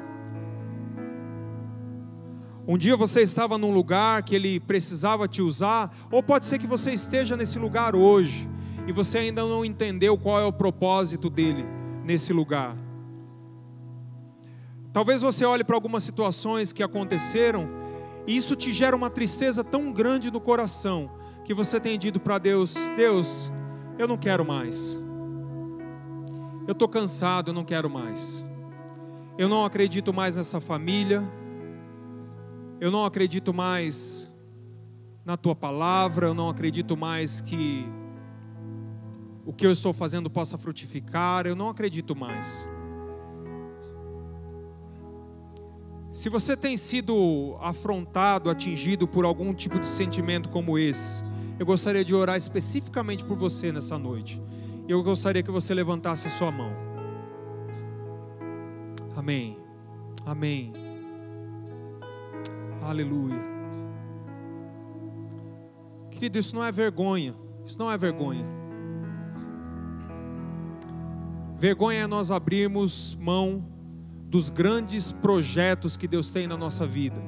Um 2.67 2.77
dia 2.77 2.95
você 2.95 3.21
estava 3.21 3.57
num 3.57 3.71
lugar 3.71 4.21
que 4.21 4.35
ele 4.35 4.59
precisava 4.59 5.27
te 5.27 5.41
usar, 5.41 5.91
ou 6.11 6.21
pode 6.21 6.45
ser 6.45 6.59
que 6.59 6.67
você 6.67 6.91
esteja 6.91 7.35
nesse 7.35 7.57
lugar 7.57 7.95
hoje 7.95 8.47
e 8.85 8.91
você 8.93 9.17
ainda 9.17 9.43
não 9.43 9.65
entendeu 9.65 10.15
qual 10.15 10.39
é 10.39 10.45
o 10.45 10.53
propósito 10.53 11.31
dele 11.31 11.65
nesse 12.05 12.31
lugar. 12.31 12.77
Talvez 14.93 15.23
você 15.23 15.45
olhe 15.45 15.63
para 15.63 15.75
algumas 15.75 16.03
situações 16.03 16.71
que 16.71 16.83
aconteceram 16.83 17.67
e 18.27 18.37
isso 18.37 18.55
te 18.55 18.71
gera 18.71 18.95
uma 18.95 19.09
tristeza 19.09 19.63
tão 19.63 19.91
grande 19.91 20.29
no 20.29 20.39
coração 20.39 21.18
que 21.49 21.53
você 21.55 21.79
tem 21.79 21.97
dito 21.97 22.19
para 22.19 22.37
Deus: 22.37 22.75
Deus, 22.95 23.51
eu 23.97 24.07
não 24.07 24.17
quero 24.17 24.45
mais. 24.45 25.01
Eu 26.67 26.73
estou 26.73 26.87
cansado, 26.87 27.49
eu 27.49 27.53
não 27.53 27.65
quero 27.65 27.89
mais. 27.89 28.45
Eu 29.35 29.49
não 29.49 29.65
acredito 29.65 30.13
mais 30.13 30.35
nessa 30.35 30.61
família 30.61 31.27
eu 32.79 32.89
não 32.89 33.03
acredito 33.03 33.53
mais 33.53 34.31
na 35.25 35.35
tua 35.35 35.53
palavra, 35.53 36.27
eu 36.27 36.33
não 36.33 36.47
acredito 36.47 36.95
mais 36.95 37.41
que 37.41 37.85
o 39.45 39.51
que 39.51 39.65
eu 39.65 39.71
estou 39.71 39.91
fazendo 39.91 40.29
possa 40.29 40.57
frutificar, 40.57 41.45
eu 41.45 41.55
não 41.57 41.67
acredito 41.67 42.15
mais. 42.15 42.69
Se 46.09 46.29
você 46.29 46.55
tem 46.55 46.77
sido 46.77 47.57
afrontado, 47.59 48.49
atingido 48.49 49.07
por 49.07 49.25
algum 49.25 49.53
tipo 49.53 49.77
de 49.77 49.87
sentimento 49.87 50.47
como 50.47 50.79
esse, 50.79 51.23
eu 51.59 51.65
gostaria 51.65 52.05
de 52.05 52.15
orar 52.15 52.37
especificamente 52.37 53.23
por 53.23 53.37
você 53.37 53.69
nessa 53.69 53.99
noite. 53.99 54.41
Eu 54.87 55.03
gostaria 55.03 55.43
que 55.43 55.51
você 55.51 55.73
levantasse 55.73 56.25
a 56.25 56.29
sua 56.29 56.49
mão. 56.49 56.71
Amém. 59.15 59.57
Amém. 60.25 60.71
Aleluia. 62.81 63.37
Querido, 66.09 66.39
isso 66.39 66.55
não 66.55 66.63
é 66.63 66.71
vergonha. 66.71 67.35
Isso 67.65 67.77
não 67.77 67.91
é 67.91 67.97
vergonha. 67.97 68.45
Vergonha 71.59 71.99
é 71.99 72.07
nós 72.07 72.31
abrirmos 72.31 73.15
mão 73.15 73.65
dos 74.29 74.49
grandes 74.49 75.11
projetos 75.11 75.97
que 75.97 76.07
Deus 76.07 76.29
tem 76.29 76.47
na 76.47 76.55
nossa 76.55 76.87
vida. 76.87 77.21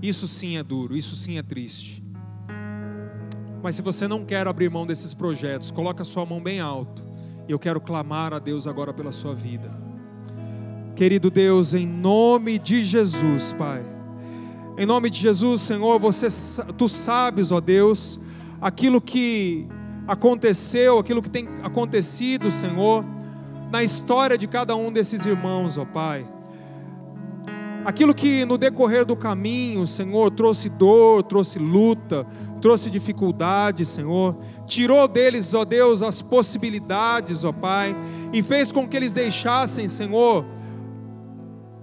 Isso 0.00 0.28
sim 0.28 0.56
é 0.56 0.62
duro, 0.62 0.96
isso 0.96 1.16
sim 1.16 1.38
é 1.38 1.42
triste. 1.42 2.05
Mas 3.66 3.74
se 3.74 3.82
você 3.82 4.06
não 4.06 4.24
quer 4.24 4.46
abrir 4.46 4.70
mão 4.70 4.86
desses 4.86 5.12
projetos, 5.12 5.72
coloque 5.72 6.00
a 6.00 6.04
sua 6.04 6.24
mão 6.24 6.40
bem 6.40 6.60
alto. 6.60 7.02
E 7.48 7.50
eu 7.50 7.58
quero 7.58 7.80
clamar 7.80 8.32
a 8.32 8.38
Deus 8.38 8.64
agora 8.64 8.94
pela 8.94 9.10
sua 9.10 9.34
vida. 9.34 9.68
Querido 10.94 11.32
Deus, 11.32 11.74
em 11.74 11.84
nome 11.84 12.60
de 12.60 12.84
Jesus, 12.84 13.52
Pai. 13.54 13.84
Em 14.78 14.86
nome 14.86 15.10
de 15.10 15.18
Jesus, 15.18 15.62
Senhor, 15.62 15.98
você, 15.98 16.28
tu 16.78 16.88
sabes, 16.88 17.50
ó 17.50 17.60
Deus, 17.60 18.20
aquilo 18.60 19.00
que 19.00 19.66
aconteceu, 20.06 21.00
aquilo 21.00 21.20
que 21.20 21.28
tem 21.28 21.48
acontecido, 21.64 22.52
Senhor, 22.52 23.04
na 23.72 23.82
história 23.82 24.38
de 24.38 24.46
cada 24.46 24.76
um 24.76 24.92
desses 24.92 25.26
irmãos, 25.26 25.76
ó 25.76 25.84
Pai. 25.84 26.24
Aquilo 27.84 28.14
que 28.14 28.44
no 28.44 28.58
decorrer 28.58 29.04
do 29.04 29.16
caminho, 29.16 29.86
Senhor, 29.86 30.30
trouxe 30.30 30.68
dor, 30.68 31.22
trouxe 31.22 31.58
luta, 31.58 32.26
trouxe 32.66 32.90
dificuldade, 32.90 33.86
Senhor, 33.86 34.36
tirou 34.66 35.06
deles, 35.06 35.54
ó 35.54 35.64
Deus, 35.64 36.02
as 36.02 36.20
possibilidades, 36.20 37.44
ó 37.44 37.52
Pai, 37.52 37.96
e 38.32 38.42
fez 38.42 38.72
com 38.72 38.88
que 38.88 38.96
eles 38.96 39.12
deixassem, 39.12 39.88
Senhor, 39.88 40.44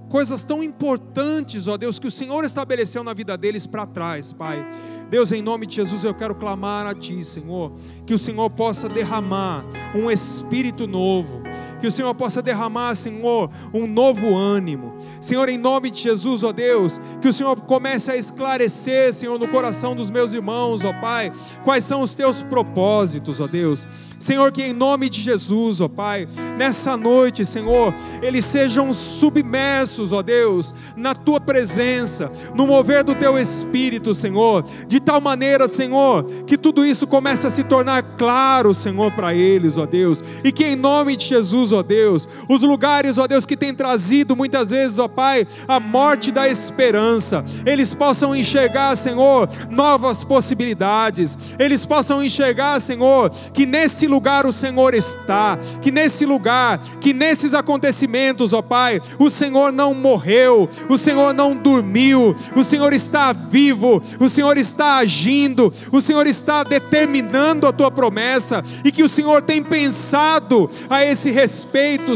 coisas 0.10 0.44
tão 0.44 0.62
importantes, 0.62 1.70
ó 1.70 1.78
Deus, 1.78 2.00
que 2.00 2.08
o 2.08 2.12
Senhor 2.12 2.44
estabeleceu 2.44 3.02
na 3.02 3.14
vida 3.14 3.38
deles 3.38 3.66
para 3.66 3.86
trás, 3.86 4.34
Pai. 4.34 4.62
Deus, 5.10 5.32
em 5.32 5.42
nome 5.42 5.66
de 5.66 5.76
Jesus, 5.76 6.04
eu 6.04 6.14
quero 6.14 6.36
clamar 6.36 6.86
a 6.86 6.94
Ti, 6.94 7.24
Senhor, 7.24 7.72
que 8.06 8.14
o 8.14 8.20
Senhor 8.20 8.50
possa 8.50 8.90
derramar 8.90 9.64
um 9.96 10.12
espírito 10.12 10.86
novo, 10.86 11.43
que 11.84 11.88
o 11.88 11.92
Senhor 11.92 12.16
possa 12.16 12.42
derramar, 12.42 12.96
Senhor, 12.96 13.50
um 13.74 13.86
novo 13.86 14.34
ânimo. 14.34 14.94
Senhor, 15.20 15.50
em 15.50 15.58
nome 15.58 15.92
de 15.92 16.02
Jesus, 16.02 16.42
ó 16.42 16.54
Deus, 16.54 16.98
que 17.20 17.28
o 17.28 17.34
Senhor 17.34 17.60
comece 17.60 18.10
a 18.10 18.16
esclarecer, 18.16 19.14
Senhor, 19.14 19.38
no 19.38 19.50
coração 19.50 19.94
dos 19.94 20.10
meus 20.10 20.32
irmãos, 20.32 20.86
ó 20.86 20.94
Pai, 20.94 21.30
quais 21.66 21.84
são 21.84 22.02
os 22.02 22.16
teus 22.16 22.42
propósitos, 22.42 23.42
ó 23.42 23.48
Deus. 23.48 23.86
Senhor, 24.18 24.54
que 24.54 24.64
em 24.64 24.72
nome 24.72 25.10
de 25.10 25.20
Jesus, 25.20 25.82
ó 25.82 25.90
Pai, 25.90 26.26
nessa 26.58 26.96
noite, 26.96 27.46
Senhor, 27.46 27.94
eles 28.22 28.46
sejam 28.46 28.94
submersos, 28.94 30.14
ó 30.14 30.22
Deus, 30.22 30.74
na 30.96 31.14
tua 31.14 31.42
presença, 31.42 32.32
no 32.56 32.66
mover 32.66 33.04
do 33.04 33.14
teu 33.14 33.38
espírito, 33.38 34.16
Senhor, 34.16 34.64
de 34.88 35.02
tal 35.02 35.20
maneira, 35.20 35.68
Senhor, 35.68 36.24
que 36.48 36.58
tudo 36.58 36.86
isso 36.86 37.06
comece 37.06 37.46
a 37.46 37.52
se 37.52 37.62
tornar 37.62 38.04
claro, 38.18 38.74
Senhor, 38.74 39.12
para 39.12 39.36
eles, 39.36 39.78
ó 39.78 39.86
Deus, 39.86 40.24
e 40.46 40.50
que 40.50 40.64
em 40.64 40.78
nome 40.78 41.18
de 41.18 41.26
Jesus, 41.26 41.73
ó 41.74 41.84
Deus, 41.84 42.28
os 42.48 42.62
lugares, 42.62 43.18
ó 43.18 43.28
Deus, 43.28 43.46
que 43.46 43.58
tem 43.58 43.74
trazido 43.74 44.36
muitas 44.36 44.70
vezes, 44.70 45.00
ó 45.00 45.08
Pai, 45.08 45.48
a 45.68 45.80
morte 45.80 46.32
da 46.32 46.48
esperança, 46.48 47.44
eles 47.66 47.94
possam 47.94 48.36
enxergar, 48.36 48.96
Senhor, 48.96 49.50
novas 49.70 50.24
possibilidades, 50.24 51.38
eles 51.60 51.86
possam 51.86 52.24
enxergar, 52.24 52.80
Senhor, 52.80 53.30
que 53.54 53.66
nesse 53.66 54.08
lugar 54.08 54.46
o 54.46 54.54
Senhor 54.54 54.94
está, 54.94 55.58
que 55.82 55.92
nesse 55.92 56.26
lugar, 56.26 56.80
que 57.02 57.14
nesses 57.14 57.54
acontecimentos, 57.54 58.54
ó 58.54 58.62
Pai, 58.62 59.02
o 59.20 59.30
Senhor 59.30 59.72
não 59.72 59.94
morreu, 59.94 60.70
o 60.90 60.98
Senhor 60.98 61.34
não 61.34 61.56
dormiu, 61.56 62.36
o 62.56 62.64
Senhor 62.64 62.94
está 62.94 63.34
vivo, 63.34 64.02
o 64.20 64.30
Senhor 64.30 64.58
está 64.58 64.98
agindo, 64.98 65.74
o 65.92 66.02
Senhor 66.02 66.28
está 66.28 66.64
determinando 66.64 67.68
a 67.68 67.72
tua 67.72 67.92
promessa 67.92 68.64
e 68.84 68.92
que 68.92 69.04
o 69.04 69.10
Senhor 69.10 69.42
tem 69.42 69.64
pensado 69.64 70.70
a 70.90 71.04
esse 71.04 71.32
respeito, 71.32 71.62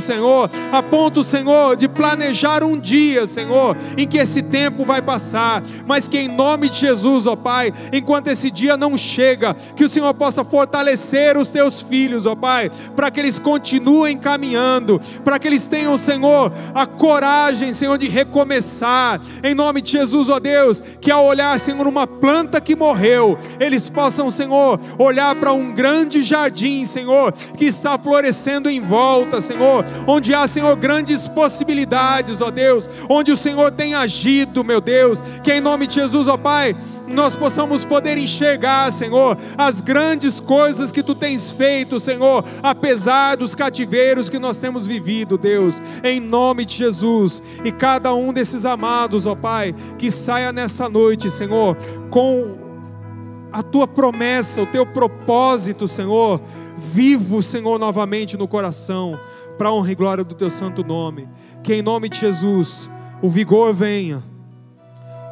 Senhor, 0.01 0.49
a 0.71 0.81
ponto, 0.81 1.23
Senhor, 1.23 1.75
de 1.75 1.87
planejar 1.87 2.63
um 2.63 2.77
dia, 2.77 3.27
Senhor, 3.27 3.75
em 3.97 4.07
que 4.07 4.17
esse 4.17 4.41
tempo 4.41 4.85
vai 4.85 5.01
passar, 5.01 5.63
mas 5.85 6.07
que 6.07 6.17
em 6.17 6.27
nome 6.27 6.69
de 6.69 6.79
Jesus, 6.79 7.25
ó 7.25 7.35
Pai, 7.35 7.73
enquanto 7.91 8.27
esse 8.27 8.49
dia 8.49 8.77
não 8.77 8.97
chega, 8.97 9.53
que 9.75 9.83
o 9.83 9.89
Senhor 9.89 10.13
possa 10.13 10.43
fortalecer 10.43 11.37
os 11.37 11.49
teus 11.49 11.81
filhos, 11.81 12.25
ó 12.25 12.35
Pai, 12.35 12.71
para 12.95 13.11
que 13.11 13.19
eles 13.19 13.39
continuem 13.39 14.17
caminhando, 14.17 15.01
para 15.23 15.39
que 15.39 15.47
eles 15.47 15.67
tenham, 15.67 15.97
Senhor, 15.97 16.51
a 16.73 16.85
coragem, 16.85 17.73
Senhor, 17.73 17.97
de 17.97 18.07
recomeçar, 18.07 19.19
em 19.43 19.53
nome 19.53 19.81
de 19.81 19.91
Jesus, 19.91 20.29
ó 20.29 20.39
Deus, 20.39 20.81
que 21.01 21.11
ao 21.11 21.25
olhar, 21.25 21.59
Senhor, 21.59 21.87
uma 21.87 22.07
planta 22.07 22.61
que 22.61 22.75
morreu, 22.75 23.37
eles 23.59 23.89
possam, 23.89 24.29
Senhor, 24.31 24.79
olhar 24.97 25.35
para 25.35 25.53
um 25.53 25.73
grande 25.73 26.23
jardim, 26.23 26.85
Senhor, 26.85 27.31
que 27.31 27.65
está 27.65 27.97
florescendo 27.97 28.69
em 28.69 28.79
volta, 28.79 29.36
Senhor, 29.41 29.85
onde 30.07 30.33
há, 30.33 30.47
Senhor, 30.47 30.75
grandes 30.75 31.27
possibilidades, 31.27 32.41
ó 32.41 32.51
Deus, 32.51 32.89
onde 33.09 33.31
o 33.31 33.37
Senhor 33.37 33.71
tem 33.71 33.95
agido, 33.95 34.63
meu 34.63 34.81
Deus, 34.81 35.21
que 35.43 35.53
em 35.53 35.61
nome 35.61 35.87
de 35.87 35.95
Jesus, 35.95 36.27
ó 36.27 36.37
Pai, 36.37 36.75
nós 37.07 37.35
possamos 37.35 37.85
poder 37.85 38.17
enxergar, 38.17 38.91
Senhor, 38.91 39.37
as 39.57 39.79
grandes 39.79 40.39
coisas 40.39 40.91
que 40.91 41.01
tu 41.01 41.15
tens 41.15 41.51
feito, 41.51 41.99
Senhor, 41.99 42.43
apesar 42.61 43.37
dos 43.37 43.55
cativeiros 43.55 44.29
que 44.29 44.37
nós 44.37 44.57
temos 44.57 44.85
vivido, 44.85 45.37
Deus, 45.37 45.81
em 46.03 46.19
nome 46.19 46.65
de 46.65 46.75
Jesus. 46.75 47.41
E 47.63 47.71
cada 47.71 48.13
um 48.13 48.33
desses 48.33 48.65
amados, 48.65 49.25
ó 49.25 49.35
Pai, 49.35 49.73
que 49.97 50.11
saia 50.11 50.51
nessa 50.51 50.89
noite, 50.89 51.31
Senhor, 51.31 51.77
com 52.09 52.57
a 53.51 53.63
tua 53.63 53.87
promessa, 53.87 54.61
o 54.61 54.65
teu 54.65 54.85
propósito, 54.85 55.87
Senhor, 55.87 56.41
vivo, 56.77 57.41
Senhor, 57.41 57.79
novamente 57.79 58.37
no 58.37 58.47
coração, 58.47 59.19
para 59.57 59.71
honra 59.71 59.91
e 59.91 59.95
glória 59.95 60.23
do 60.23 60.35
teu 60.35 60.49
santo 60.49 60.83
nome. 60.83 61.27
Que 61.63 61.73
em 61.73 61.81
nome 61.81 62.09
de 62.09 62.19
Jesus 62.19 62.89
o 63.21 63.29
vigor 63.29 63.73
venha, 63.73 64.23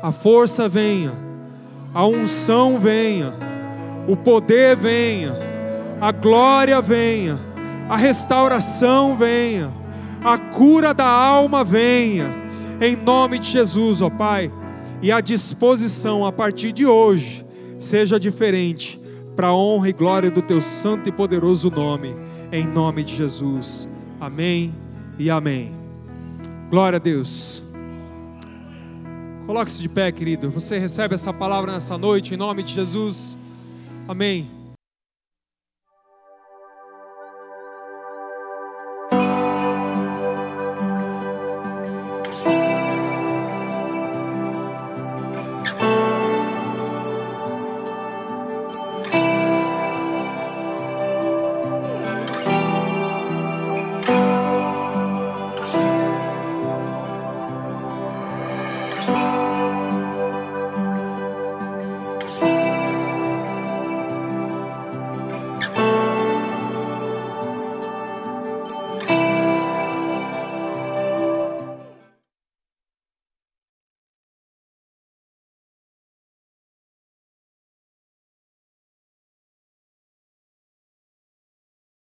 a 0.02 0.12
força 0.12 0.68
venha 0.68 1.26
a 1.96 2.06
unção 2.06 2.78
venha, 2.78 3.34
o 4.06 4.18
poder 4.18 4.76
venha, 4.76 5.34
a 6.02 6.12
glória 6.12 6.82
venha, 6.82 7.40
a 7.88 7.96
restauração 7.96 9.16
venha, 9.16 9.72
a 10.22 10.38
cura 10.38 10.94
da 10.94 11.08
alma 11.08 11.64
venha, 11.64 12.36
em 12.82 12.98
nome 12.98 13.40
de 13.40 13.50
Jesus, 13.50 14.02
ó 14.02 14.10
Pai, 14.10 14.52
e 15.02 15.10
a 15.10 15.22
disposição 15.22 16.26
a 16.26 16.34
partir 16.34 16.74
de 16.74 16.86
hoje 16.86 17.46
seja 17.80 18.20
diferente, 18.20 19.00
para 19.34 19.48
a 19.48 19.56
honra 19.56 19.88
e 19.88 19.94
glória 19.94 20.30
do 20.30 20.42
Teu 20.42 20.62
santo 20.62 21.08
e 21.08 21.14
poderoso 21.14 21.72
nome, 21.72 22.14
em 22.52 22.68
nome 22.68 23.06
de 23.06 23.16
Jesus. 23.16 23.88
Amém 24.20 24.74
e 25.20 25.30
amém. 25.30 25.74
Glória 26.70 26.97
a 26.97 26.99
Deus. 26.99 27.61
Coloque-se 29.45 29.82
de 29.82 29.89
pé, 29.89 30.11
querido. 30.11 30.49
Você 30.49 30.80
recebe 30.80 31.13
essa 31.13 31.32
palavra 31.32 31.72
nessa 31.72 31.97
noite, 31.97 32.34
em 32.34 32.38
nome 32.38 32.63
de 32.63 32.74
Jesus. 32.74 33.38
Amém. 34.07 34.55